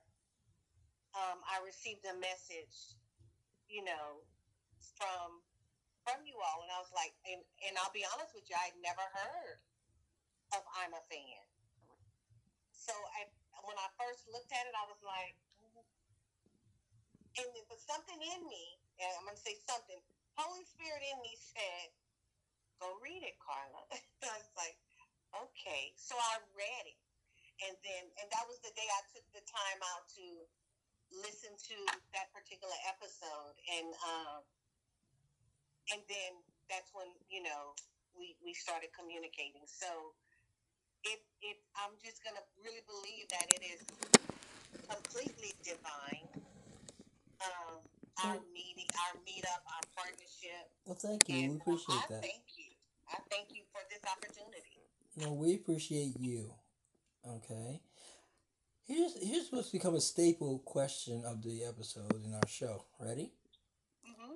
um, 1.19 1.43
I 1.43 1.59
received 1.67 2.07
a 2.07 2.15
message, 2.23 2.95
you 3.67 3.83
know, 3.83 4.23
from 4.95 5.43
from 6.07 6.25
you 6.25 6.33
all, 6.41 6.65
and 6.65 6.73
I 6.73 6.79
was 6.81 6.93
like, 6.95 7.13
and 7.27 7.43
and 7.67 7.75
I'll 7.83 7.93
be 7.93 8.07
honest 8.07 8.33
with 8.33 8.47
you, 8.47 8.57
I'd 8.57 8.79
never 8.81 9.03
heard 9.03 9.59
of 10.55 10.63
I'm 10.79 10.95
a 10.95 11.03
fan. 11.11 11.45
So 12.73 12.95
I, 12.95 13.29
when 13.67 13.77
I 13.77 13.89
first 14.01 14.27
looked 14.33 14.51
at 14.51 14.65
it, 14.67 14.75
I 14.75 14.87
was 14.89 14.99
like, 15.05 15.37
mm. 15.63 15.85
and 17.43 17.49
then, 17.53 17.65
but 17.69 17.79
something 17.83 18.19
in 18.19 18.41
me, 18.49 18.65
and 18.99 19.11
I'm 19.19 19.27
gonna 19.27 19.39
say 19.39 19.59
something. 19.67 20.01
Holy 20.39 20.65
Spirit 20.67 21.03
in 21.03 21.19
me 21.23 21.35
said, 21.39 21.89
go 22.81 22.97
read 23.05 23.23
it, 23.23 23.37
Carla. 23.41 23.83
I 24.25 24.37
was 24.39 24.53
like, 24.57 24.77
okay. 25.35 25.93
So 25.97 26.17
I 26.17 26.41
read 26.57 26.85
it. 26.89 27.01
And 27.61 27.77
then, 27.85 28.09
and 28.23 28.27
that 28.33 28.49
was 28.49 28.57
the 28.65 28.73
day 28.73 28.89
I 28.89 29.03
took 29.13 29.27
the 29.37 29.45
time 29.45 29.81
out 29.93 30.09
to 30.17 30.27
listen 31.13 31.53
to 31.53 31.77
that 32.17 32.33
particular 32.33 32.77
episode. 32.89 33.55
And, 33.69 33.93
um, 34.01 34.41
and 35.93 36.01
then 36.09 36.41
that's 36.73 36.89
when, 36.97 37.13
you 37.29 37.45
know, 37.45 37.77
we, 38.17 38.33
we 38.41 38.57
started 38.57 38.89
communicating. 38.97 39.69
So 39.69 40.17
it, 41.05 41.21
it, 41.45 41.61
I'm 41.77 41.97
just 42.01 42.25
going 42.25 42.37
to 42.41 42.45
really 42.65 42.85
believe 42.89 43.29
that 43.29 43.45
it 43.53 43.61
is 43.61 43.81
completely 44.89 45.53
divine. 45.61 46.29
Um, 47.45 47.81
our 48.25 48.39
meeting, 48.53 48.89
our 49.07 49.15
meetup, 49.23 49.63
our 49.67 49.85
partnership. 49.97 50.69
Well, 50.87 50.97
thank 50.97 51.29
you. 51.29 51.37
We 51.37 51.45
And 51.45 51.61
appreciate 51.61 52.03
I 52.03 52.07
that. 52.11 52.23
thank 52.23 52.45
you. 52.57 52.71
I 53.11 53.19
thank 53.31 53.49
you 53.51 53.63
for 53.73 53.81
this 53.91 54.03
opportunity. 54.07 54.81
No, 55.17 55.33
we 55.35 55.55
appreciate 55.55 56.15
you. 56.19 56.53
Okay. 57.27 57.81
Here's 58.87 59.15
here's 59.23 59.51
what's 59.51 59.71
become 59.71 59.95
a 59.95 60.01
staple 60.01 60.59
question 60.61 61.23
of 61.25 61.43
the 61.43 61.65
episode 61.65 62.25
in 62.25 62.35
our 62.35 62.47
show. 62.49 62.85
Ready? 63.01 63.33
hmm 64.05 64.35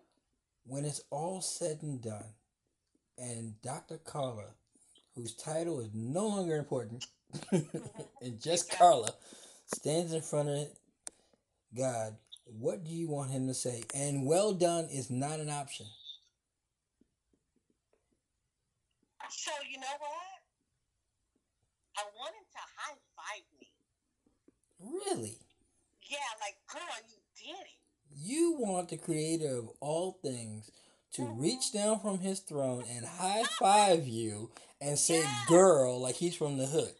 When 0.64 0.84
it's 0.84 1.02
all 1.10 1.40
said 1.40 1.82
and 1.82 2.00
done, 2.02 2.34
and 3.18 3.60
Dr. 3.62 3.98
Carla, 3.98 4.54
whose 5.14 5.34
title 5.34 5.80
is 5.80 5.90
no 5.94 6.26
longer 6.28 6.56
important, 6.56 7.06
and 8.20 8.40
just 8.40 8.70
Carla, 8.70 9.14
stands 9.66 10.12
in 10.12 10.22
front 10.22 10.48
of 10.50 10.68
God, 11.76 12.16
what 12.44 12.84
do 12.84 12.90
you 12.90 13.08
want 13.08 13.30
him 13.30 13.46
to 13.48 13.54
say? 13.54 13.82
And 13.94 14.26
well 14.26 14.52
done 14.52 14.86
is 14.90 15.10
not 15.10 15.40
an 15.40 15.50
option. 15.50 15.86
So 19.30 19.50
you 19.70 19.78
know 19.78 19.96
what? 19.98 20.40
I 21.96 22.02
want 22.18 22.34
him 22.34 22.44
to 22.52 22.62
high 22.76 22.98
five 23.16 23.44
me. 23.60 23.68
Really? 24.80 25.38
Yeah, 26.10 26.18
like 26.40 26.56
girl, 26.70 26.82
you 27.08 27.16
did 27.36 27.60
it. 27.60 27.80
You 28.16 28.56
want 28.58 28.88
the 28.90 28.96
creator 28.96 29.56
of 29.58 29.68
all 29.80 30.18
things 30.22 30.70
to 31.12 31.22
mm-hmm. 31.22 31.40
reach 31.40 31.72
down 31.72 32.00
from 32.00 32.18
his 32.18 32.40
throne 32.40 32.84
and 32.90 33.04
high 33.06 33.44
five 33.58 34.06
you 34.06 34.50
and 34.80 34.98
say 34.98 35.20
Yes. 35.20 35.48
girl 35.48 36.00
like 36.00 36.16
he's 36.16 36.36
from 36.36 36.58
the 36.58 36.66
hood. 36.66 36.94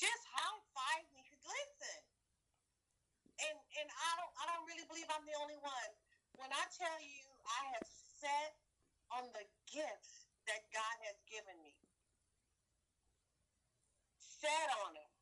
Just 0.00 0.22
high 0.32 0.58
five 0.74 1.04
me. 1.14 1.22
'cause 1.28 1.44
Listen, 1.44 1.98
and 3.46 3.56
and 3.82 3.88
I 3.90 4.10
don't 4.16 4.32
I 4.38 4.44
don't 4.54 4.64
really 4.66 4.86
believe 4.88 5.06
I'm 5.10 5.26
the 5.26 5.36
only 5.42 5.58
one. 5.60 5.90
When 6.38 6.50
I 6.54 6.64
tell 6.78 7.00
you 7.02 7.26
I 7.42 7.60
have 7.74 7.88
sat 8.22 8.54
on 9.18 9.26
the 9.34 9.42
gifts 9.66 10.30
that 10.46 10.62
God 10.70 10.96
has 11.10 11.18
given 11.26 11.58
me, 11.66 11.74
sat 14.22 14.70
on 14.86 14.94
them 14.94 15.12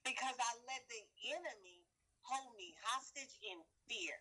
because 0.00 0.34
I 0.40 0.50
let 0.64 0.82
the 0.88 1.04
enemy 1.36 1.84
hold 2.24 2.56
me 2.56 2.72
hostage 2.80 3.36
in 3.44 3.60
fear. 3.84 4.16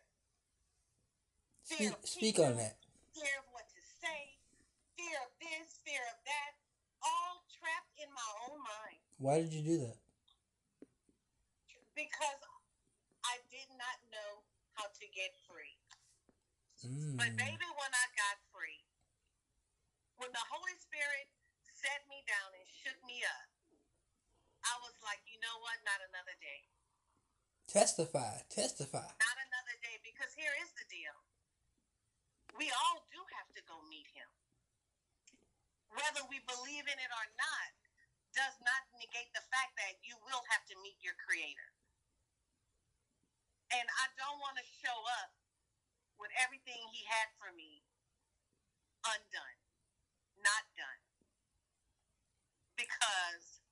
Speak, 1.64 1.96
speak 2.04 2.36
people, 2.36 2.52
on 2.52 2.58
that. 2.60 2.76
fear 3.16 3.36
of 3.40 3.48
what 3.56 3.70
to 3.72 3.82
say, 4.02 4.36
fear 5.00 5.16
of 5.24 5.32
this, 5.40 5.80
fear 5.88 6.02
of 6.12 6.20
that, 6.28 6.52
all 7.00 7.46
trapped 7.48 7.96
in 7.96 8.10
my 8.12 8.30
own 8.50 8.60
mind 8.60 9.00
Why 9.22 9.40
did 9.40 9.54
you 9.56 9.64
do 9.64 9.78
that? 9.88 9.98
because 11.96 12.40
I 13.28 13.36
did 13.52 13.68
not 13.76 14.00
know 14.08 14.40
how 14.74 14.88
to 14.88 15.06
get. 15.12 15.36
Mm. 16.86 17.20
But 17.20 17.36
baby, 17.36 17.68
when 17.76 17.92
I 17.92 18.06
got 18.16 18.40
free, 18.56 18.88
when 20.16 20.32
the 20.32 20.46
Holy 20.48 20.76
Spirit 20.80 21.28
set 21.68 22.08
me 22.08 22.24
down 22.24 22.56
and 22.56 22.68
shook 22.68 23.00
me 23.04 23.20
up, 23.24 23.48
I 24.64 24.76
was 24.84 24.96
like, 25.04 25.24
you 25.28 25.40
know 25.44 25.60
what? 25.64 25.80
Not 25.84 26.00
another 26.04 26.36
day. 26.40 26.68
Testify, 27.68 28.44
testify. 28.52 29.08
Not 29.08 29.38
another 29.40 29.78
day. 29.84 30.00
Because 30.04 30.32
here 30.36 30.56
is 30.64 30.72
the 30.76 30.88
deal. 30.88 31.16
We 32.58 32.68
all 32.72 33.08
do 33.12 33.22
have 33.40 33.50
to 33.56 33.62
go 33.68 33.80
meet 33.88 34.10
him. 34.12 34.28
Whether 35.96 36.24
we 36.28 36.44
believe 36.46 36.86
in 36.86 37.00
it 37.00 37.12
or 37.12 37.28
not 37.40 37.72
does 38.36 38.56
not 38.62 38.84
negate 38.96 39.32
the 39.34 39.46
fact 39.50 39.74
that 39.80 40.00
you 40.06 40.16
will 40.22 40.44
have 40.54 40.64
to 40.70 40.76
meet 40.86 40.98
your 41.02 41.18
creator. 41.18 41.70
And 43.74 43.86
I 43.86 44.06
don't 44.18 44.42
want 44.42 44.58
to 44.58 44.66
show 44.66 44.98
up 45.22 45.39
with 46.20 46.30
everything 46.38 46.84
he 46.92 47.08
had 47.08 47.32
for 47.40 47.50
me 47.56 47.82
undone, 49.08 49.60
not 50.44 50.64
done. 50.76 51.02
Because 52.76 53.64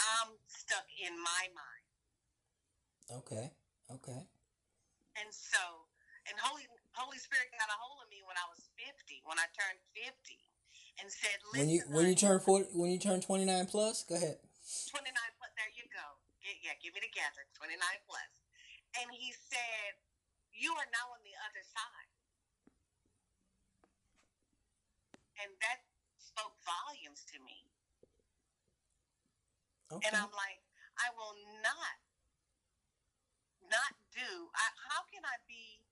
I'm 0.00 0.36
stuck 0.48 0.88
in 1.00 1.16
my 1.16 1.44
mind. 1.52 1.86
Okay, 3.24 3.52
okay. 3.92 4.20
And 5.20 5.28
so, 5.28 5.88
and 6.28 6.36
Holy 6.40 6.64
Holy 6.96 7.20
Spirit 7.20 7.52
got 7.56 7.68
a 7.68 7.76
hold 7.76 8.04
of 8.04 8.08
me 8.08 8.24
when 8.24 8.36
I 8.36 8.46
was 8.48 8.68
50, 8.80 8.88
when 9.28 9.36
I 9.36 9.48
turned 9.52 9.80
50, 9.92 10.08
and 11.00 11.08
said, 11.08 11.36
When 11.52 11.68
you 11.68 11.80
when 11.92 12.08
you 12.08 12.16
turn 12.16 12.40
forty, 12.40 12.68
when 12.72 12.88
you 12.92 13.00
turn 13.00 13.20
twenty 13.20 13.44
nine 13.44 13.68
plus, 13.68 14.04
go 14.04 14.16
ahead. 14.16 14.40
29 14.62 15.02
plus, 15.42 15.50
there 15.58 15.72
you 15.74 15.84
go. 15.90 16.06
Get, 16.38 16.54
yeah, 16.62 16.78
give 16.78 16.94
me 16.94 17.02
the 17.02 17.10
together, 17.10 17.42
29 17.58 17.76
plus." 18.06 18.30
And 19.02 19.10
he 19.10 19.34
said, 19.34 19.98
"You 20.52 20.72
are 20.76 20.88
now 20.92 21.10
on 21.12 21.22
the 21.24 21.36
other 21.42 21.64
side," 21.64 22.10
and 25.40 25.50
that 25.60 25.84
spoke 26.18 26.56
volumes 26.64 27.24
to 27.32 27.40
me. 27.42 27.66
Okay. 29.92 30.08
And 30.08 30.16
I'm 30.16 30.32
like, 30.32 30.64
I 30.96 31.12
will 31.12 31.36
not, 31.60 31.96
not 33.68 33.92
do. 34.14 34.48
I, 34.56 34.66
how 34.88 35.04
can 35.12 35.20
I 35.24 35.36
be 35.44 35.84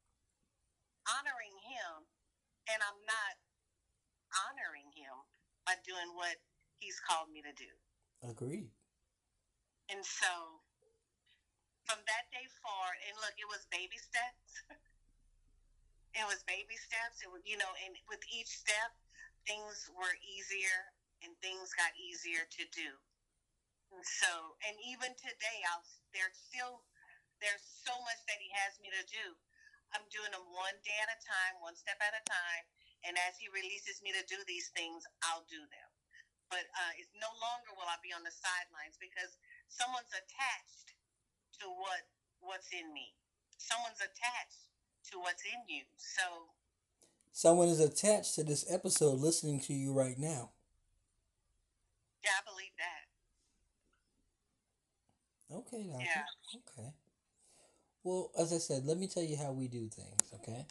honoring 1.04 1.56
him 1.60 2.08
and 2.72 2.80
I'm 2.80 3.00
not 3.04 3.34
honoring 4.48 4.88
him 4.96 5.12
by 5.68 5.76
doing 5.84 6.16
what 6.16 6.40
he's 6.80 6.96
called 7.04 7.28
me 7.28 7.42
to 7.44 7.52
do? 7.52 7.72
Agreed. 8.24 8.72
And 9.92 10.00
so 10.04 10.59
from 11.90 12.06
that 12.06 12.30
day 12.30 12.46
forward, 12.62 13.02
and 13.10 13.18
look, 13.18 13.34
it 13.34 13.50
was 13.50 13.66
baby 13.74 13.98
steps. 13.98 14.62
it 16.20 16.22
was 16.22 16.46
baby 16.46 16.78
steps. 16.78 17.18
It 17.18 17.34
was, 17.34 17.42
you 17.42 17.58
know, 17.58 17.74
and 17.82 17.98
with 18.06 18.22
each 18.30 18.46
step, 18.46 18.94
things 19.42 19.90
were 19.90 20.14
easier 20.22 20.94
and 21.26 21.34
things 21.42 21.74
got 21.74 21.90
easier 21.98 22.46
to 22.46 22.62
do. 22.70 22.94
And 23.90 24.06
so, 24.06 24.54
and 24.70 24.78
even 24.86 25.18
today, 25.18 25.58
I'll, 25.66 25.82
there's 26.14 26.38
still, 26.38 26.86
there's 27.42 27.66
so 27.66 27.90
much 28.06 28.22
that 28.30 28.38
he 28.38 28.54
has 28.54 28.78
me 28.78 28.94
to 28.94 29.02
do. 29.10 29.34
I'm 29.90 30.06
doing 30.14 30.30
them 30.30 30.46
one 30.54 30.78
day 30.86 30.94
at 31.02 31.10
a 31.10 31.18
time, 31.18 31.58
one 31.58 31.74
step 31.74 31.98
at 31.98 32.14
a 32.14 32.22
time. 32.22 32.64
And 33.02 33.18
as 33.18 33.34
he 33.34 33.50
releases 33.50 33.98
me 33.98 34.14
to 34.14 34.22
do 34.30 34.38
these 34.46 34.70
things, 34.78 35.02
I'll 35.26 35.42
do 35.50 35.58
them. 35.58 35.90
But 36.54 36.70
uh, 36.70 36.94
it's 36.94 37.10
no 37.18 37.34
longer 37.42 37.74
will 37.74 37.90
I 37.90 37.98
be 37.98 38.14
on 38.14 38.22
the 38.22 38.30
sidelines 38.30 38.94
because 39.02 39.34
someone's 39.66 40.14
attached 40.14 40.94
to 41.58 41.66
what 41.66 42.06
what's 42.40 42.68
in 42.72 42.92
me. 42.94 43.14
Someone's 43.58 44.00
attached 44.00 44.70
to 45.10 45.18
what's 45.18 45.42
in 45.44 45.60
you. 45.68 45.82
So 45.96 46.22
Someone 47.32 47.68
is 47.68 47.80
attached 47.80 48.34
to 48.34 48.44
this 48.44 48.64
episode 48.70 49.18
listening 49.18 49.60
to 49.60 49.72
you 49.72 49.92
right 49.92 50.18
now. 50.18 50.50
yeah, 52.24 52.30
I 52.38 52.42
believe 52.50 52.74
that. 52.78 53.06
Okay, 55.56 55.82
doctor. 55.88 56.04
Yeah. 56.04 56.58
Okay. 56.82 56.90
Well, 58.02 58.30
as 58.38 58.52
I 58.52 58.58
said, 58.58 58.84
let 58.84 58.98
me 58.98 59.06
tell 59.06 59.22
you 59.22 59.36
how 59.36 59.52
we 59.52 59.68
do 59.68 59.88
things, 59.88 60.32
okay? 60.34 60.66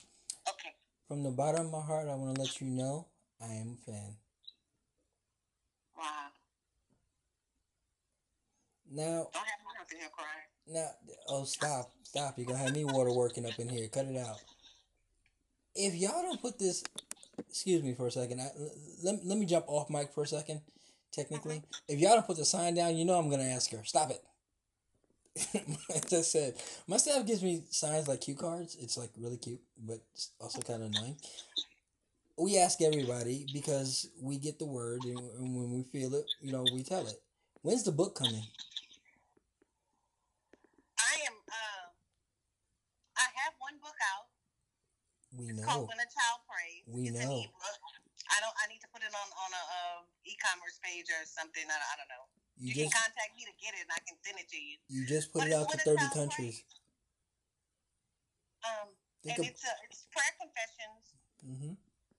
Okay. 0.49 0.73
From 1.07 1.23
the 1.23 1.31
bottom 1.31 1.67
of 1.67 1.71
my 1.71 1.81
heart, 1.81 2.07
I 2.09 2.15
want 2.15 2.35
to 2.35 2.41
let 2.41 2.59
you 2.61 2.67
know 2.67 3.07
I 3.41 3.53
am 3.53 3.77
a 3.81 3.91
fan. 3.91 4.15
Wow. 5.97 6.27
Now, 8.91 9.27
Don't 9.31 9.35
have 9.35 9.59
me 9.61 9.79
up 9.81 9.91
in 9.91 9.97
here 9.99 10.09
crying. 10.11 10.48
Now, 10.69 10.87
oh, 11.27 11.43
stop, 11.43 11.91
stop. 12.03 12.35
You're 12.37 12.47
going 12.47 12.59
to 12.59 12.65
have 12.65 12.73
me 12.73 12.85
water 12.85 13.11
working 13.11 13.45
up 13.45 13.57
in 13.59 13.69
here. 13.69 13.87
Cut 13.87 14.05
it 14.05 14.17
out. 14.17 14.37
If 15.75 15.95
y'all 15.95 16.21
don't 16.21 16.41
put 16.41 16.59
this, 16.59 16.83
excuse 17.47 17.83
me 17.83 17.93
for 17.93 18.07
a 18.07 18.11
second. 18.11 18.41
I, 18.41 18.49
let, 19.03 19.25
let 19.25 19.37
me 19.37 19.45
jump 19.45 19.65
off 19.67 19.89
mic 19.89 20.13
for 20.13 20.23
a 20.23 20.27
second, 20.27 20.61
technically. 21.11 21.63
If 21.87 21.99
y'all 21.99 22.15
don't 22.15 22.27
put 22.27 22.37
the 22.37 22.45
sign 22.45 22.75
down, 22.75 22.95
you 22.95 23.05
know 23.05 23.17
I'm 23.17 23.29
going 23.29 23.41
to 23.41 23.47
ask 23.47 23.71
her. 23.71 23.83
Stop 23.83 24.11
it. 24.11 24.23
As 25.95 26.13
I 26.13 26.21
said, 26.21 26.55
my 26.87 26.97
staff 26.97 27.25
gives 27.25 27.43
me 27.43 27.63
signs 27.69 28.07
like 28.07 28.21
cue 28.21 28.35
cards. 28.35 28.75
It's 28.79 28.97
like 28.97 29.11
really 29.17 29.37
cute, 29.37 29.61
but 29.77 29.99
it's 30.13 30.31
also 30.39 30.59
kind 30.61 30.83
of 30.83 30.89
annoying. 30.89 31.17
We 32.37 32.57
ask 32.57 32.81
everybody 32.81 33.45
because 33.53 34.07
we 34.21 34.37
get 34.37 34.59
the 34.59 34.65
word, 34.65 35.03
and 35.03 35.17
when 35.55 35.71
we 35.71 35.83
feel 35.83 36.15
it, 36.15 36.25
you 36.41 36.51
know, 36.51 36.65
we 36.73 36.83
tell 36.83 37.05
it. 37.05 37.21
When's 37.61 37.83
the 37.83 37.91
book 37.91 38.15
coming? 38.15 38.43
I 40.97 41.15
am. 41.27 41.35
Uh, 41.47 41.87
I 43.17 43.27
have 43.43 43.53
one 43.59 43.75
book 43.81 43.95
out. 44.15 44.27
We 45.35 45.53
It's 45.53 45.61
called 45.61 45.85
know. 45.85 45.91
When 45.93 46.01
a 46.01 46.09
Child 46.09 46.39
Prays. 46.49 46.83
We 46.89 47.09
it's 47.13 47.19
know. 47.21 47.37
An 47.37 47.45
ebook. 47.45 47.79
I 48.29 48.37
don't. 48.41 48.55
I 48.61 48.65
need 48.69 48.81
to 48.81 48.89
put 48.93 49.01
it 49.01 49.13
on 49.13 49.27
on 49.29 49.49
a 49.53 49.63
uh, 49.63 49.99
e-commerce 50.25 50.77
page 50.81 51.09
or 51.09 51.21
something. 51.25 51.65
I, 51.65 51.77
I 51.77 51.93
don't 51.97 52.09
know. 52.09 52.25
You, 52.57 52.73
You, 52.73 52.73
just 52.85 52.93
can 52.93 53.09
contact 53.09 53.31
me 53.37 53.45
to 53.45 53.55
get 53.57 53.73
it, 53.77 53.85
and 53.85 53.93
I 53.93 54.01
can 54.05 54.17
send 54.21 54.37
it 54.37 54.49
to 54.49 54.59
you. 54.59 54.77
you 54.89 55.01
just 55.05 55.33
put 55.33 55.45
What 55.45 55.49
it 55.49 55.53
out 55.57 55.69
to 55.69 55.77
thirty 55.81 56.09
countries. 56.13 56.65
Um, 58.65 58.93
Think 59.23 59.39
and 59.39 59.47
of 59.47 59.51
it's 59.53 59.63
a, 59.65 59.73
it's 59.87 60.05
prayer 60.11 60.33
confessions 60.39 61.03
hmm 61.41 61.73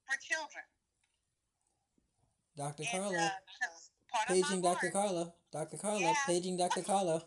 for 0.08 0.16
children. 0.20 0.64
Dr. 2.56 2.82
And, 2.82 2.90
Carla. 2.90 3.16
uh, 3.16 3.30
'cause 3.60 3.90
part 4.10 4.28
of 4.28 4.34
Paging 4.34 4.62
Dr. 4.62 4.90
Carla. 4.90 5.32
Dr. 5.52 5.76
Carla. 5.78 6.00
Yeah. 6.00 6.14
Paging 6.26 6.56
Dr. 6.56 6.82
Carla. 6.90 7.24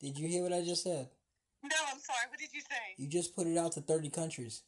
Did 0.00 0.18
you 0.18 0.28
hear 0.28 0.42
what 0.42 0.52
I 0.52 0.62
just 0.62 0.82
said? 0.82 1.08
No, 1.64 1.80
I'm 1.88 1.98
sorry. 2.00 2.28
What 2.28 2.38
did 2.38 2.52
you 2.52 2.60
say? 2.60 2.94
You 2.96 3.08
just 3.08 3.34
put 3.34 3.46
it 3.46 3.56
out 3.56 3.72
to 3.72 3.80
30 3.80 4.10
countries. 4.10 4.62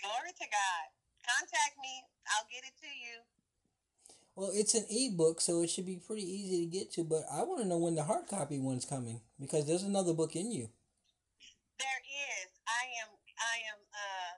Glory 0.00 0.36
to 0.36 0.46
God. 0.52 0.84
Contact 1.24 1.80
me. 1.80 2.04
I'll 2.28 2.46
get 2.52 2.68
it 2.68 2.76
to 2.84 2.90
you. 2.92 3.24
Well, 4.36 4.50
it's 4.52 4.74
an 4.74 4.84
ebook, 4.90 5.40
so 5.40 5.62
it 5.62 5.70
should 5.70 5.86
be 5.86 5.96
pretty 5.96 6.22
easy 6.28 6.66
to 6.66 6.70
get 6.70 6.92
to, 6.92 7.04
but 7.04 7.22
I 7.32 7.42
want 7.44 7.62
to 7.62 7.68
know 7.68 7.78
when 7.78 7.94
the 7.94 8.02
hard 8.02 8.26
copy 8.28 8.58
one's 8.58 8.84
coming 8.84 9.20
because 9.40 9.66
there's 9.66 9.84
another 9.84 10.12
book 10.12 10.36
in 10.36 10.50
you. 10.50 10.68
There 11.78 12.02
is. 12.04 12.50
I 12.66 12.84
am. 13.00 13.14
I 13.38 13.56
am. 13.72 13.80
Uh, 13.94 14.34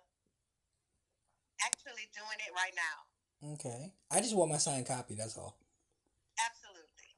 actually 1.65 2.07
doing 2.15 2.39
it 2.47 2.53
right 2.55 2.75
now. 2.77 3.53
Okay. 3.55 3.93
I 4.11 4.21
just 4.21 4.37
want 4.37 4.51
my 4.51 4.59
signed 4.59 4.87
copy, 4.87 5.15
that's 5.15 5.37
all. 5.37 5.57
Absolutely. 6.39 7.11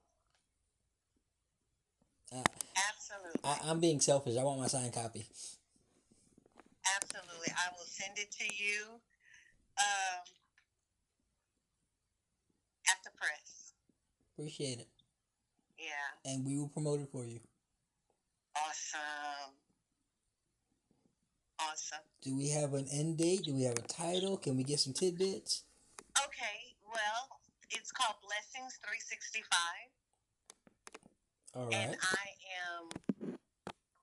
Uh, 2.33 2.37
Absolutely. 2.39 2.98
I, 3.45 3.59
I'm 3.65 3.81
being 3.81 4.01
selfish. 4.01 4.37
I 4.37 4.45
want 4.45 4.61
my 4.61 4.67
signed 4.67 4.93
copy. 4.93 5.27
Absolutely. 6.97 7.53
I 7.53 7.71
will 7.77 7.87
send 7.87 8.19
it 8.19 8.31
to 8.33 8.45
you. 8.45 9.01
Um, 9.79 10.25
after 12.91 13.11
press. 13.17 13.73
Appreciate 14.35 14.81
it. 14.81 14.89
Yeah. 15.79 16.33
And 16.33 16.45
we 16.45 16.59
will 16.59 16.69
promote 16.69 17.01
it 17.01 17.09
for 17.13 17.25
you. 17.25 17.41
Awesome. 18.57 19.55
Awesome. 21.61 22.05
Do 22.23 22.37
we 22.37 22.51
have 22.51 22.75
an 22.75 22.87
end 22.93 23.19
date? 23.19 23.45
Do 23.45 23.55
we 23.55 23.63
have 23.63 23.79
a 23.79 23.83
title? 23.83 24.37
Can 24.37 24.57
we 24.57 24.65
get 24.65 24.81
some 24.81 24.93
tidbits? 24.93 25.65
Okay. 26.25 26.75
Well, 26.87 27.39
it's 27.71 27.93
called 27.93 28.17
Blessings 28.23 28.79
365. 28.83 29.45
All 31.59 31.67
and. 31.75 31.99
I 31.99 32.27
am 32.55 32.83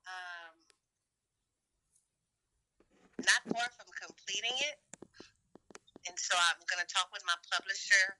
um, 0.03 0.53
not 3.23 3.41
far 3.47 3.67
from 3.79 3.87
completing 3.95 4.59
it. 4.59 4.75
And 6.03 6.19
so 6.19 6.35
I'm 6.35 6.59
going 6.67 6.83
to 6.83 6.91
talk 6.91 7.07
with 7.15 7.23
my 7.23 7.39
publisher 7.47 8.19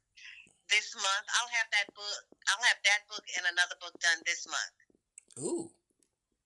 this 0.71 0.95
month. 0.95 1.25
I'll 1.35 1.51
have 1.51 1.67
that 1.75 1.91
book. 1.91 2.23
I'll 2.47 2.63
have 2.63 2.79
that 2.87 3.03
book 3.11 3.27
and 3.35 3.43
another 3.51 3.75
book 3.83 3.91
done 3.99 4.23
this 4.23 4.47
month 4.47 4.75
Ooh. 5.43 5.67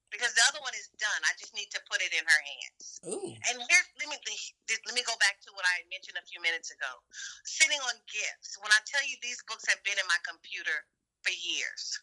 because 0.10 0.34
the 0.34 0.44
other 0.50 0.60
one 0.66 0.74
is 0.74 0.90
done. 0.98 1.22
I 1.30 1.38
just 1.38 1.54
need 1.54 1.70
to 1.72 1.80
put 1.88 2.02
it 2.02 2.12
in 2.12 2.26
her 2.26 2.42
hands. 2.42 3.00
Ooh. 3.06 3.32
And 3.54 3.56
here's 3.62 3.88
let 4.02 4.10
me 4.10 4.18
let 4.90 4.96
me 4.98 5.06
go 5.06 5.14
back 5.22 5.40
to 5.46 5.54
what 5.54 5.64
I 5.64 5.86
mentioned 5.94 6.18
a 6.18 6.26
few 6.26 6.42
minutes 6.42 6.74
ago. 6.74 6.90
Sitting 7.46 7.80
on 7.86 7.96
gifts. 8.10 8.58
When 8.60 8.74
I 8.74 8.82
tell 8.84 9.06
you 9.06 9.16
these 9.22 9.40
books 9.46 9.70
have 9.70 9.80
been 9.86 9.96
in 9.96 10.08
my 10.10 10.20
computer 10.26 10.84
for 11.22 11.32
years. 11.32 12.02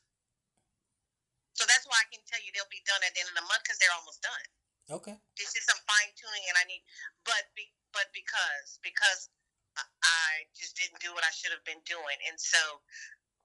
So 1.56 1.64
that's 1.64 1.88
why 1.88 1.96
I 1.96 2.06
can 2.12 2.20
tell 2.28 2.40
you 2.44 2.52
they'll 2.52 2.68
be 2.68 2.84
done 2.84 3.00
at 3.00 3.16
the 3.16 3.24
end 3.24 3.32
of 3.32 3.38
the 3.40 3.48
month 3.48 3.64
because 3.64 3.80
they're 3.80 3.96
almost 3.96 4.20
done. 4.20 4.46
Okay. 4.92 5.16
This 5.40 5.56
is 5.56 5.64
some 5.66 5.80
fine 5.88 6.12
tuning, 6.14 6.44
and 6.46 6.56
I 6.60 6.64
need, 6.68 6.84
but 7.26 7.48
be, 7.58 7.72
but 7.90 8.06
because 8.14 8.78
because 8.84 9.32
I- 9.76 10.46
just 10.54 10.76
didn't 10.76 11.00
do 11.00 11.12
what 11.12 11.24
I 11.24 11.32
should 11.32 11.52
have 11.52 11.64
been 11.64 11.80
doing, 11.84 12.18
and 12.28 12.36
so 12.36 12.60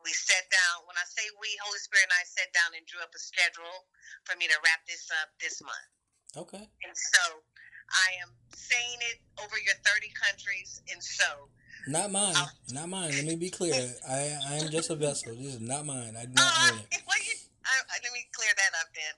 we 0.03 0.12
sat 0.12 0.43
down. 0.51 0.88
When 0.88 0.95
I 0.99 1.05
say 1.07 1.24
we, 1.39 1.47
Holy 1.64 1.80
Spirit 1.80 2.07
and 2.07 2.16
I 2.20 2.24
sat 2.28 2.51
down 2.51 2.76
and 2.76 2.84
drew 2.88 2.99
up 2.99 3.12
a 3.16 3.20
schedule 3.20 3.88
for 4.28 4.36
me 4.36 4.47
to 4.47 4.57
wrap 4.64 4.84
this 4.88 5.07
up 5.24 5.32
this 5.39 5.62
month. 5.64 5.91
Okay. 6.36 6.64
And 6.84 6.95
so 6.95 7.43
I 7.91 8.09
am 8.24 8.32
saying 8.55 8.99
it 9.12 9.20
over 9.43 9.55
your 9.59 9.76
30 9.84 10.12
countries. 10.16 10.82
And 10.91 11.03
so, 11.03 11.49
Not 11.88 12.12
mine. 12.12 12.36
Not 12.72 12.89
mine. 12.89 13.12
Let 13.12 13.26
me 13.26 13.36
be 13.36 13.49
clear. 13.49 13.76
I 14.07 14.38
I 14.47 14.53
am 14.64 14.70
just 14.72 14.89
a 14.89 14.95
vessel. 14.95 15.36
This 15.36 15.55
is 15.55 15.62
not 15.62 15.86
mine. 15.86 16.16
I 16.16 16.26
do 16.26 16.36
uh, 16.38 16.43
not 16.43 16.74
own 16.74 16.80
it. 16.80 17.01
well, 17.07 17.18
you, 17.20 17.36
I, 17.66 17.95
let 18.01 18.12
me 18.14 18.26
clear 18.34 18.51
that 18.51 18.72
up 18.82 18.89
then. 18.93 19.14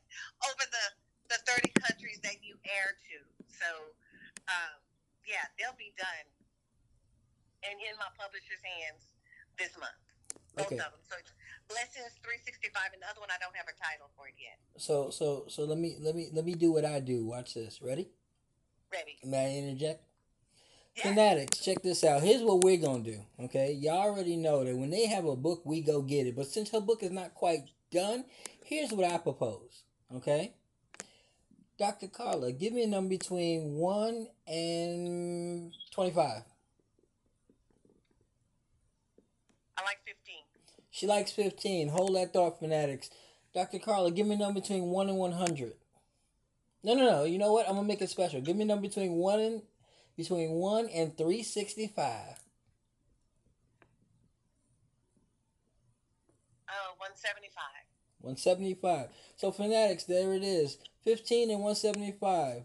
Over 0.48 0.66
the, 0.68 0.86
the 1.32 1.39
30 1.48 1.72
countries 1.80 2.20
that 2.24 2.44
you 2.44 2.60
air 2.68 2.96
to. 3.12 3.18
So, 3.48 3.70
um, 4.52 4.78
yeah, 5.24 5.48
they'll 5.56 5.78
be 5.80 5.96
done 5.96 6.28
and 7.64 7.80
in 7.80 7.96
my 7.96 8.12
publisher's 8.20 8.60
hands 8.64 9.16
this 9.56 9.72
month. 9.80 9.96
Both 10.56 10.76
Okay. 10.76 10.84
of 10.84 10.91
them. 10.91 11.04
So, 11.08 11.16
Blessings 11.72 12.20
365, 12.22 12.94
and 12.94 13.02
the 13.02 13.08
other 13.08 13.22
one 13.22 13.32
I 13.32 13.39
don't 13.39 13.56
have 13.56 13.66
a 13.72 13.78
title 13.80 14.12
for 14.16 14.28
it 14.28 14.36
yet. 14.38 14.60
So 14.78 15.10
so 15.10 15.46
so 15.48 15.64
let 15.64 15.78
me 15.78 15.96
let 16.00 16.16
me 16.16 16.30
let 16.34 16.46
me 16.46 16.54
do 16.54 16.72
what 16.72 16.86
I 16.86 17.00
do. 17.00 17.26
Watch 17.26 17.54
this. 17.54 17.82
Ready? 17.82 18.10
Ready? 18.91 19.18
May 19.24 19.46
I 19.46 19.58
interject? 19.58 20.04
Yeah. 20.96 21.08
Fanatics, 21.10 21.60
check 21.60 21.82
this 21.82 22.04
out. 22.04 22.22
Here's 22.22 22.44
what 22.44 22.64
we're 22.64 22.78
gonna 22.78 23.04
do. 23.04 23.26
Okay, 23.39 23.74
y'all 23.74 24.12
already 24.12 24.36
know 24.36 24.64
that 24.64 24.78
when 24.78 24.91
they 24.91 25.08
have 25.08 25.26
a 25.26 25.36
book, 25.36 25.62
we 25.66 25.82
go 25.82 26.02
get 26.02 26.28
it. 26.28 26.36
But 26.36 26.48
since 26.48 26.70
her 26.72 26.82
book 26.82 27.02
is 27.02 27.12
not 27.12 27.34
quite 27.34 27.64
done, 27.94 28.26
here's 28.64 28.91
what 28.91 29.10
I 29.10 29.18
propose. 29.20 29.84
Okay, 30.16 30.54
Dr. 31.80 32.08
Carla, 32.08 32.52
give 32.52 32.74
me 32.74 32.84
a 32.84 32.88
number 32.88 33.10
between 33.10 33.76
one 33.76 34.28
and 34.48 35.74
twenty-five. 35.94 36.44
I 39.78 39.82
like 39.84 39.98
15. 40.06 40.36
She 40.91 41.08
likes 41.08 41.32
fifteen. 41.32 41.89
Hold 41.89 42.16
that 42.16 42.34
thought, 42.34 42.60
fanatics. 42.60 43.10
Dr. 43.54 43.80
Carla, 43.80 44.12
give 44.12 44.28
me 44.28 44.36
a 44.36 44.39
number 44.39 44.62
between 44.62 44.86
one 44.86 45.10
and 45.10 45.18
one 45.18 45.32
hundred. 45.34 45.74
No, 46.84 46.94
no, 46.96 47.04
no. 47.10 47.24
You 47.24 47.38
know 47.38 47.54
what? 47.54 47.68
I'm 47.68 47.76
gonna 47.76 47.88
make 47.88 48.02
it 48.02 48.10
special. 48.10 48.41
Give 48.41 48.56
me 48.56 48.64
a 48.64 48.68
number 48.68 48.88
between 48.88 49.14
one 49.14 49.39
and 49.39 49.62
between 50.18 50.52
one 50.52 50.88
and 50.89 51.18
three 51.18 51.44
sixty-five. 51.44 52.39
Uh, 56.70 56.89
175. 56.98 57.83
175. 58.24 59.10
So 59.36 59.52
fanatics, 59.52 60.06
there 60.06 60.34
it 60.34 60.44
is. 60.44 60.78
15 61.04 61.50
and 61.52 61.60
175. 61.60 62.64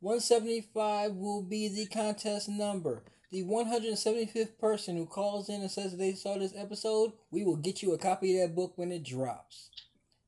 175 0.00 1.12
will 1.14 1.42
be 1.42 1.68
the 1.68 1.86
contest 1.86 2.48
number. 2.48 3.02
The 3.30 3.42
175th 3.44 4.58
person 4.58 4.96
who 4.96 5.06
calls 5.06 5.48
in 5.48 5.60
and 5.60 5.70
says 5.70 5.96
they 5.96 6.12
saw 6.12 6.38
this 6.38 6.54
episode, 6.56 7.12
we 7.30 7.44
will 7.44 7.56
get 7.56 7.82
you 7.82 7.92
a 7.92 7.98
copy 7.98 8.38
of 8.38 8.48
that 8.48 8.54
book 8.54 8.72
when 8.76 8.92
it 8.92 9.04
drops. 9.04 9.70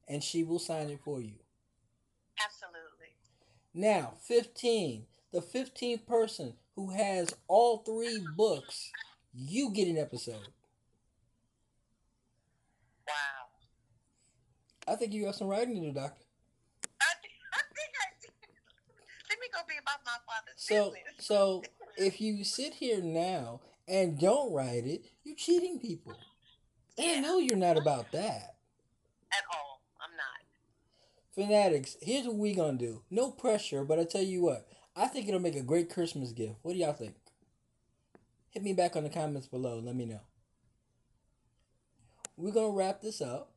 And 0.06 0.22
she 0.22 0.42
will 0.44 0.58
sign 0.58 0.90
it 0.90 1.00
for 1.04 1.20
you. 1.20 1.34
Absolutely. 2.44 3.16
Now, 3.74 4.14
15. 4.22 5.06
The 5.32 5.40
15th 5.40 6.06
person 6.06 6.54
who 6.74 6.90
has 6.90 7.34
all 7.46 7.78
three 7.78 8.24
books, 8.36 8.90
you 9.34 9.70
get 9.70 9.88
an 9.88 9.98
episode. 9.98 10.48
Wow. 13.06 13.48
I 14.88 14.96
think 14.96 15.12
you 15.12 15.26
have 15.26 15.34
some 15.34 15.48
writing 15.48 15.74
to 15.74 15.80
do, 15.80 15.92
Doctor. 15.92 16.24
I 17.00 17.12
think 17.20 17.34
I, 17.52 17.60
think 17.74 17.90
I 18.00 18.06
did. 18.20 18.30
Let 19.28 19.38
me 19.40 19.46
go 19.52 19.60
be 19.68 19.74
about 19.80 20.00
my 20.06 20.12
father's 20.26 20.54
So, 20.56 20.90
business. 20.90 21.26
so 21.26 21.62
if 21.96 22.20
you 22.20 22.44
sit 22.44 22.74
here 22.74 23.00
now 23.02 23.60
and 23.86 24.18
don't 24.18 24.52
write 24.52 24.84
it, 24.86 25.02
you're 25.24 25.36
cheating 25.36 25.78
people. 25.78 26.14
And 26.96 27.24
I 27.24 27.28
know 27.28 27.38
you're 27.38 27.56
not 27.56 27.76
about 27.76 28.10
that. 28.12 28.56
At 29.30 29.44
all. 29.52 29.82
I'm 30.00 30.16
not. 30.16 30.44
Fanatics, 31.34 31.96
here's 32.00 32.26
what 32.26 32.36
we 32.36 32.54
gonna 32.54 32.78
do. 32.78 33.02
No 33.10 33.30
pressure, 33.30 33.84
but 33.84 33.98
I 34.00 34.04
tell 34.04 34.22
you 34.22 34.42
what, 34.42 34.66
I 34.96 35.06
think 35.06 35.28
it'll 35.28 35.38
make 35.40 35.54
a 35.54 35.62
great 35.62 35.88
Christmas 35.90 36.32
gift. 36.32 36.56
What 36.62 36.72
do 36.72 36.78
y'all 36.78 36.92
think? 36.94 37.14
Hit 38.50 38.62
me 38.64 38.72
back 38.72 38.96
on 38.96 39.04
the 39.04 39.10
comments 39.10 39.46
below. 39.46 39.78
Let 39.78 39.94
me 39.94 40.06
know. 40.06 40.20
We're 42.36 42.52
gonna 42.52 42.70
wrap 42.70 43.02
this 43.02 43.20
up. 43.20 43.52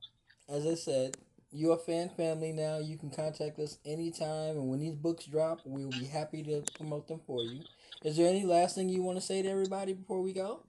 As 0.51 0.67
I 0.67 0.75
said, 0.75 1.15
you're 1.55 1.79
a 1.79 1.79
fan 1.79 2.11
family 2.11 2.51
now. 2.51 2.83
You 2.83 2.99
can 2.99 3.07
contact 3.07 3.55
us 3.55 3.79
anytime, 3.87 4.59
and 4.59 4.67
when 4.67 4.83
these 4.83 4.99
books 4.99 5.23
drop, 5.23 5.63
we'll 5.63 5.95
be 5.95 6.11
happy 6.11 6.43
to 6.43 6.67
promote 6.75 7.07
them 7.07 7.23
for 7.23 7.39
you. 7.39 7.63
Is 8.03 8.19
there 8.19 8.27
any 8.27 8.43
last 8.43 8.75
thing 8.75 8.91
you 8.91 8.99
want 8.99 9.15
to 9.15 9.23
say 9.23 9.39
to 9.39 9.47
everybody 9.47 9.95
before 9.95 10.19
we 10.19 10.35
go? 10.35 10.67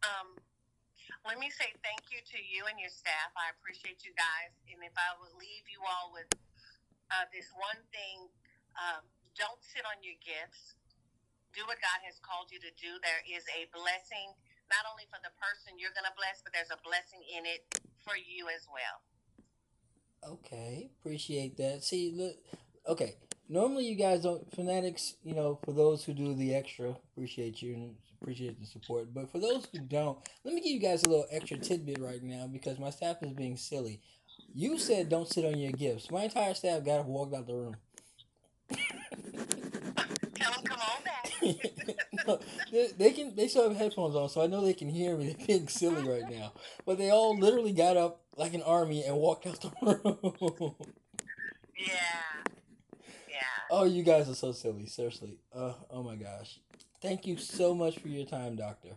Um, 0.00 0.40
let 1.28 1.36
me 1.36 1.52
say 1.52 1.76
thank 1.84 2.08
you 2.08 2.24
to 2.24 2.38
you 2.40 2.64
and 2.72 2.80
your 2.80 2.88
staff. 2.88 3.36
I 3.36 3.52
appreciate 3.52 4.00
you 4.00 4.16
guys. 4.16 4.56
And 4.72 4.80
if 4.80 4.96
I 4.96 5.12
would 5.20 5.36
leave 5.36 5.68
you 5.68 5.84
all 5.84 6.16
with 6.16 6.32
uh, 7.12 7.28
this 7.28 7.52
one 7.52 7.84
thing, 7.92 8.32
um, 8.80 9.04
don't 9.36 9.60
sit 9.60 9.84
on 9.84 10.00
your 10.00 10.16
gifts. 10.24 10.72
Do 11.52 11.68
what 11.68 11.76
God 11.84 12.00
has 12.00 12.16
called 12.24 12.48
you 12.48 12.64
to 12.64 12.72
do. 12.80 12.96
There 13.04 13.20
is 13.28 13.44
a 13.60 13.68
blessing, 13.76 14.32
not 14.72 14.88
only 14.88 15.04
for 15.12 15.20
the 15.20 15.36
person 15.36 15.76
you're 15.76 15.92
going 15.92 16.08
to 16.08 16.16
bless, 16.16 16.40
but 16.40 16.56
there's 16.56 16.72
a 16.72 16.80
blessing 16.80 17.20
in 17.28 17.44
it 17.44 17.87
for 18.04 18.16
you 18.16 18.46
as 18.54 18.66
well. 18.72 20.32
Okay, 20.32 20.90
appreciate 21.00 21.56
that. 21.58 21.84
See, 21.84 22.12
look, 22.14 22.36
okay, 22.86 23.16
normally 23.48 23.84
you 23.86 23.94
guys 23.94 24.22
don't 24.22 24.50
fanatics. 24.54 25.14
You 25.22 25.34
know, 25.34 25.58
for 25.64 25.72
those 25.72 26.04
who 26.04 26.12
do 26.12 26.34
the 26.34 26.54
extra, 26.54 26.96
appreciate 27.12 27.62
you 27.62 27.74
and 27.74 27.94
appreciate 28.20 28.60
the 28.60 28.66
support. 28.66 29.14
But 29.14 29.30
for 29.30 29.38
those 29.38 29.66
who 29.72 29.78
don't, 29.80 30.18
let 30.44 30.54
me 30.54 30.60
give 30.60 30.72
you 30.72 30.80
guys 30.80 31.04
a 31.04 31.08
little 31.08 31.26
extra 31.30 31.56
tidbit 31.58 32.00
right 32.00 32.22
now 32.22 32.46
because 32.46 32.78
my 32.78 32.90
staff 32.90 33.16
is 33.22 33.32
being 33.32 33.56
silly. 33.56 34.00
You 34.54 34.78
said 34.78 35.08
don't 35.08 35.28
sit 35.28 35.44
on 35.44 35.58
your 35.58 35.72
gifts. 35.72 36.10
My 36.10 36.24
entire 36.24 36.54
staff 36.54 36.84
got 36.84 37.06
walked 37.06 37.34
out 37.34 37.46
the 37.46 37.54
room. 37.54 37.76
Tell 40.34 40.52
them 40.52 40.64
come 40.64 40.80
on 40.80 41.04
back. 41.04 41.72
They, 42.70 42.88
they 42.98 43.10
can 43.12 43.34
they 43.34 43.48
still 43.48 43.68
have 43.68 43.78
headphones 43.78 44.14
on, 44.14 44.28
so 44.28 44.42
I 44.42 44.46
know 44.46 44.62
they 44.62 44.74
can 44.74 44.90
hear 44.90 45.16
me. 45.16 45.32
They're 45.38 45.46
being 45.46 45.68
silly 45.68 46.06
right 46.06 46.28
now, 46.30 46.52
but 46.84 46.98
they 46.98 47.10
all 47.10 47.38
literally 47.38 47.72
got 47.72 47.96
up 47.96 48.20
like 48.36 48.52
an 48.52 48.62
army 48.62 49.04
and 49.04 49.16
walked 49.16 49.46
out 49.46 49.60
the 49.60 49.72
room. 49.80 50.74
Yeah. 51.78 51.94
Yeah. 53.30 53.36
oh, 53.70 53.84
you 53.84 54.02
guys 54.02 54.28
are 54.28 54.34
so 54.34 54.50
silly. 54.50 54.86
Seriously. 54.86 55.38
Uh, 55.54 55.74
oh 55.90 56.02
my 56.02 56.16
gosh. 56.16 56.58
Thank 57.00 57.24
you 57.24 57.36
so 57.36 57.72
much 57.72 58.00
for 58.00 58.08
your 58.08 58.26
time, 58.26 58.56
doctor. 58.56 58.90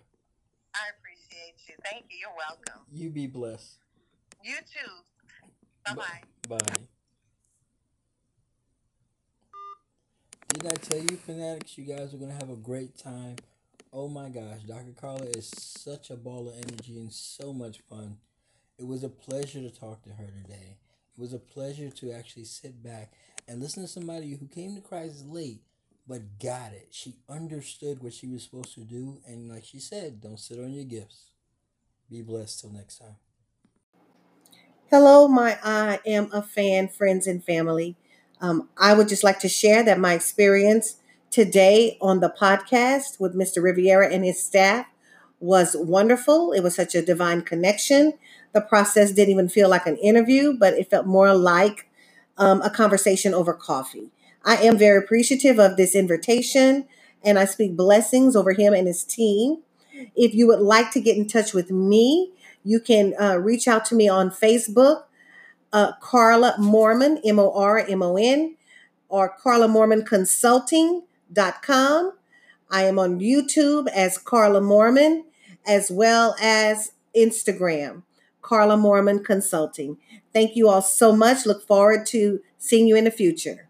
I 0.74 0.90
appreciate 0.98 1.54
you. 1.68 1.76
Thank 1.84 2.06
you. 2.10 2.18
You're 2.22 2.36
welcome. 2.36 2.82
You 2.92 3.12
be 3.12 3.28
blessed. 3.28 3.78
You 4.44 4.56
too. 4.56 4.92
Bye 5.86 5.94
bye. 6.58 6.88
Didn't 10.54 10.68
I 10.72 10.76
tell 10.76 11.00
you, 11.00 11.18
fanatics, 11.18 11.78
you 11.78 11.86
guys 11.86 12.14
are 12.14 12.18
gonna 12.18 12.34
have 12.34 12.50
a 12.50 12.56
great 12.56 12.98
time? 12.98 13.38
Oh 13.94 14.08
my 14.10 14.30
gosh, 14.30 14.62
Dr. 14.68 14.94
Carla 15.00 15.26
is 15.38 15.48
such 15.56 16.10
a 16.10 16.18
ball 16.18 16.50
of 16.50 16.56
energy 16.56 16.98
and 17.00 17.12
so 17.12 17.54
much 17.54 17.80
fun. 17.90 18.18
It 18.78 18.86
was 18.88 19.04
a 19.04 19.10
pleasure 19.10 19.62
to 19.62 19.70
talk 19.72 20.04
to 20.04 20.12
her 20.12 20.26
today. 20.28 20.78
It 21.18 21.22
was 21.22 21.34
a 21.34 21.40
pleasure 21.40 21.90
to 21.90 22.12
actually 22.12 22.46
sit 22.46 22.84
back 22.84 23.14
and 23.48 23.62
listen 23.62 23.84
to 23.84 23.88
somebody 23.90 24.36
who 24.36 24.48
came 24.48 24.76
to 24.76 24.82
Christ 24.82 25.26
late 25.28 25.62
but 26.08 26.40
got 26.40 26.74
it. 26.74 26.90
She 26.92 27.16
understood 27.30 28.04
what 28.04 28.14
she 28.14 28.28
was 28.28 28.44
supposed 28.44 28.74
to 28.76 28.82
do, 28.82 29.20
and 29.28 29.50
like 29.50 29.64
she 29.66 29.80
said, 29.80 30.22
don't 30.22 30.40
sit 30.40 30.60
on 30.60 30.74
your 30.74 30.86
gifts. 30.86 31.32
Be 32.10 32.22
blessed 32.22 32.62
till 32.62 32.72
next 32.72 32.98
time. 33.00 33.18
Hello, 34.92 35.28
my 35.28 35.58
I 35.64 36.00
am 36.06 36.30
a 36.34 36.42
fan, 36.42 36.88
friends, 36.88 37.28
and 37.28 37.44
family. 37.44 37.96
Um, 38.42 38.68
I 38.78 38.94
would 38.94 39.08
just 39.08 39.24
like 39.24 39.40
to 39.40 39.50
share 39.50 39.84
that 39.84 40.00
my 40.00 40.14
experience 40.14 40.98
today 41.30 41.98
on 42.02 42.20
the 42.20 42.34
podcast 42.38 43.20
with 43.20 43.36
Mr. 43.36 43.64
Riviera 43.64 44.12
and 44.12 44.26
his 44.26 44.44
staff 44.44 44.88
was 45.40 45.76
wonderful. 45.80 46.52
It 46.52 46.62
was 46.62 46.76
such 46.76 46.94
a 46.94 47.02
divine 47.02 47.44
connection. 47.44 48.14
The 48.54 48.62
process 48.62 49.12
didn't 49.12 49.34
even 49.34 49.50
feel 49.50 49.70
like 49.70 49.86
an 49.86 49.98
interview, 49.98 50.54
but 50.58 50.74
it 50.74 50.90
felt 50.90 51.06
more 51.06 51.34
like 51.34 51.88
um, 52.38 52.62
a 52.62 52.70
conversation 52.70 53.34
over 53.34 53.54
coffee. 53.54 54.12
I 54.44 54.58
am 54.58 54.78
very 54.78 54.98
appreciative 54.98 55.60
of 55.60 55.78
this 55.78 55.96
invitation 55.96 56.88
and 57.24 57.38
I 57.38 57.46
speak 57.46 57.78
blessings 57.78 58.36
over 58.36 58.54
him 58.54 58.74
and 58.74 58.88
his 58.88 59.04
team. 59.04 59.60
If 60.16 60.34
you 60.34 60.48
would 60.48 60.60
like 60.60 60.92
to 60.92 61.02
get 61.02 61.18
in 61.18 61.28
touch 61.28 61.54
with 61.54 61.70
me, 61.70 62.32
you 62.64 62.80
can 62.80 63.14
uh, 63.20 63.38
reach 63.38 63.68
out 63.68 63.86
to 63.86 63.96
me 63.96 64.10
on 64.10 64.32
Facebook, 64.32 65.04
uh, 65.74 65.94
Carla 66.02 66.56
Mormon, 66.60 67.20
M 67.24 67.40
O 67.40 67.52
R 67.52 67.80
M 67.80 68.02
O 68.02 68.18
N, 68.18 68.56
or 69.10 69.30
Carla 69.30 69.68
Mormon 69.68 70.06
Consulting.com. 70.06 72.14
I 72.70 72.84
am 72.84 72.98
on 72.98 73.20
YouTube 73.20 73.88
as 73.90 74.18
Carla 74.18 74.62
Mormon, 74.62 75.26
as 75.68 75.92
well 75.92 76.36
as 76.42 76.94
Instagram, 77.16 78.04
Carla 78.42 78.78
Mormon 78.78 79.24
Consulting. 79.24 79.98
Thank 80.34 80.56
you 80.56 80.70
all 80.70 80.82
so 80.82 81.16
much. 81.16 81.46
Look 81.46 81.68
forward 81.68 82.06
to 82.08 82.42
seeing 82.58 82.88
you 82.88 82.96
in 82.96 83.04
the 83.04 83.12
future. 83.12 83.68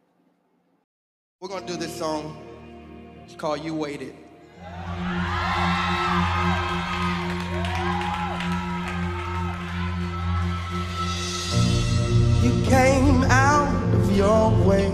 We're 1.39 1.49
gonna 1.49 1.65
do 1.65 1.75
this 1.75 1.97
song. 1.97 2.37
It's 3.25 3.35
called 3.35 3.63
You 3.63 3.73
Waited. 3.73 4.15
Your 14.15 14.51
way. 14.65 14.89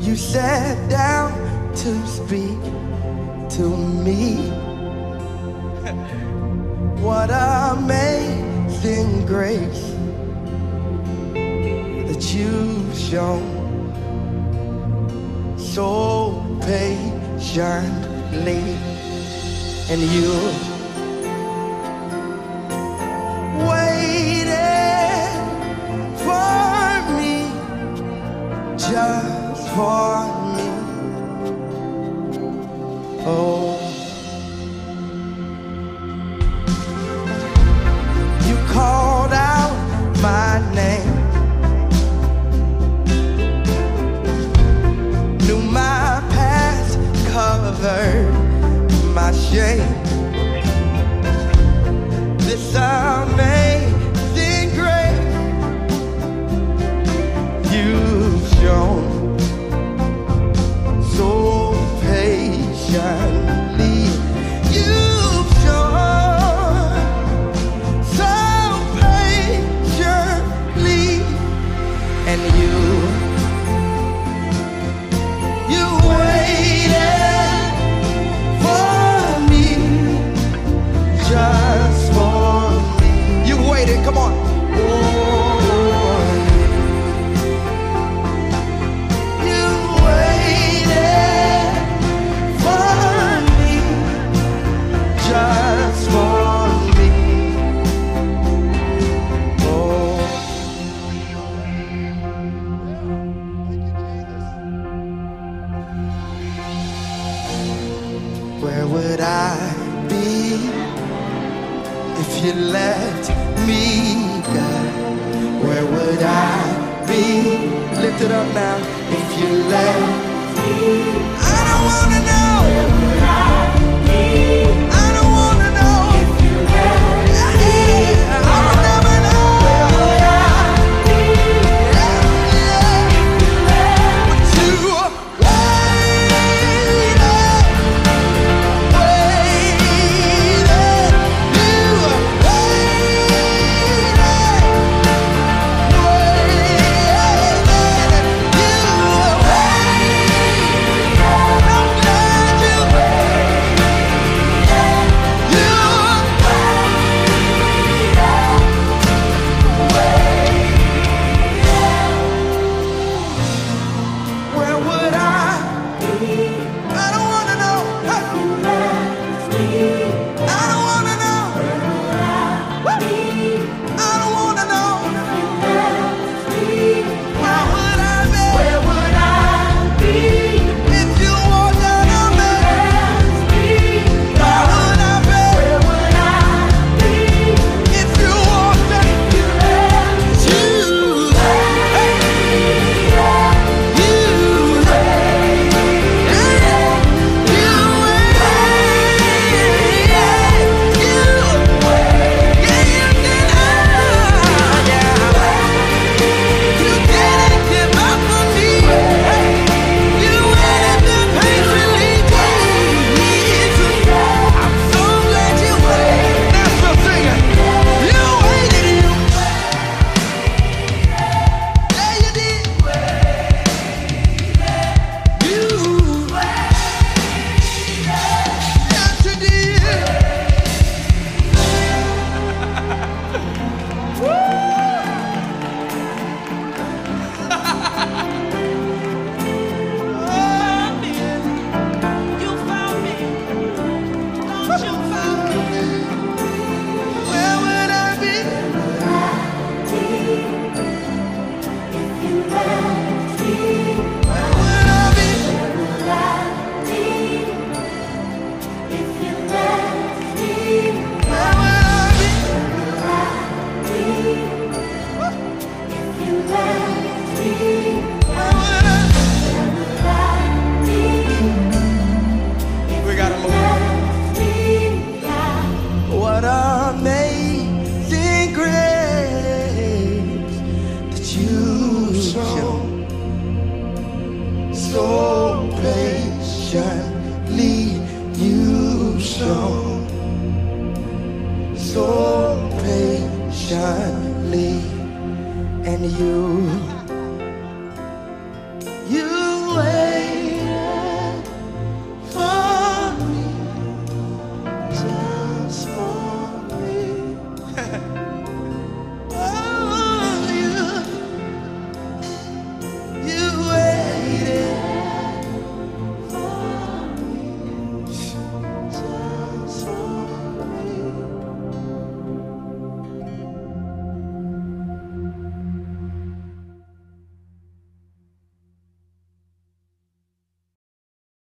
You 0.00 0.16
sat 0.16 0.90
down 0.90 1.32
to 1.74 2.06
speak 2.06 2.60
to 3.56 3.76
me. 4.04 4.50
what 7.02 7.30
amazing 7.72 9.26
grace 9.26 9.94
that 12.06 12.34
you've 12.34 12.96
shown 12.96 13.42
so 15.58 16.40
patiently, 16.60 18.62
and 19.90 20.00
you 20.00 20.71
just 28.92 29.68
for 29.74 30.26
me. 30.52 30.68
Oh. 33.24 33.78
You 38.46 38.56
called 38.74 39.32
out 39.32 39.74
my 40.20 40.60
name. 40.74 41.14
Knew 45.46 45.62
my 45.62 46.22
past 46.36 46.98
covered 47.32 48.30
my 49.14 49.32
shame. 49.32 49.81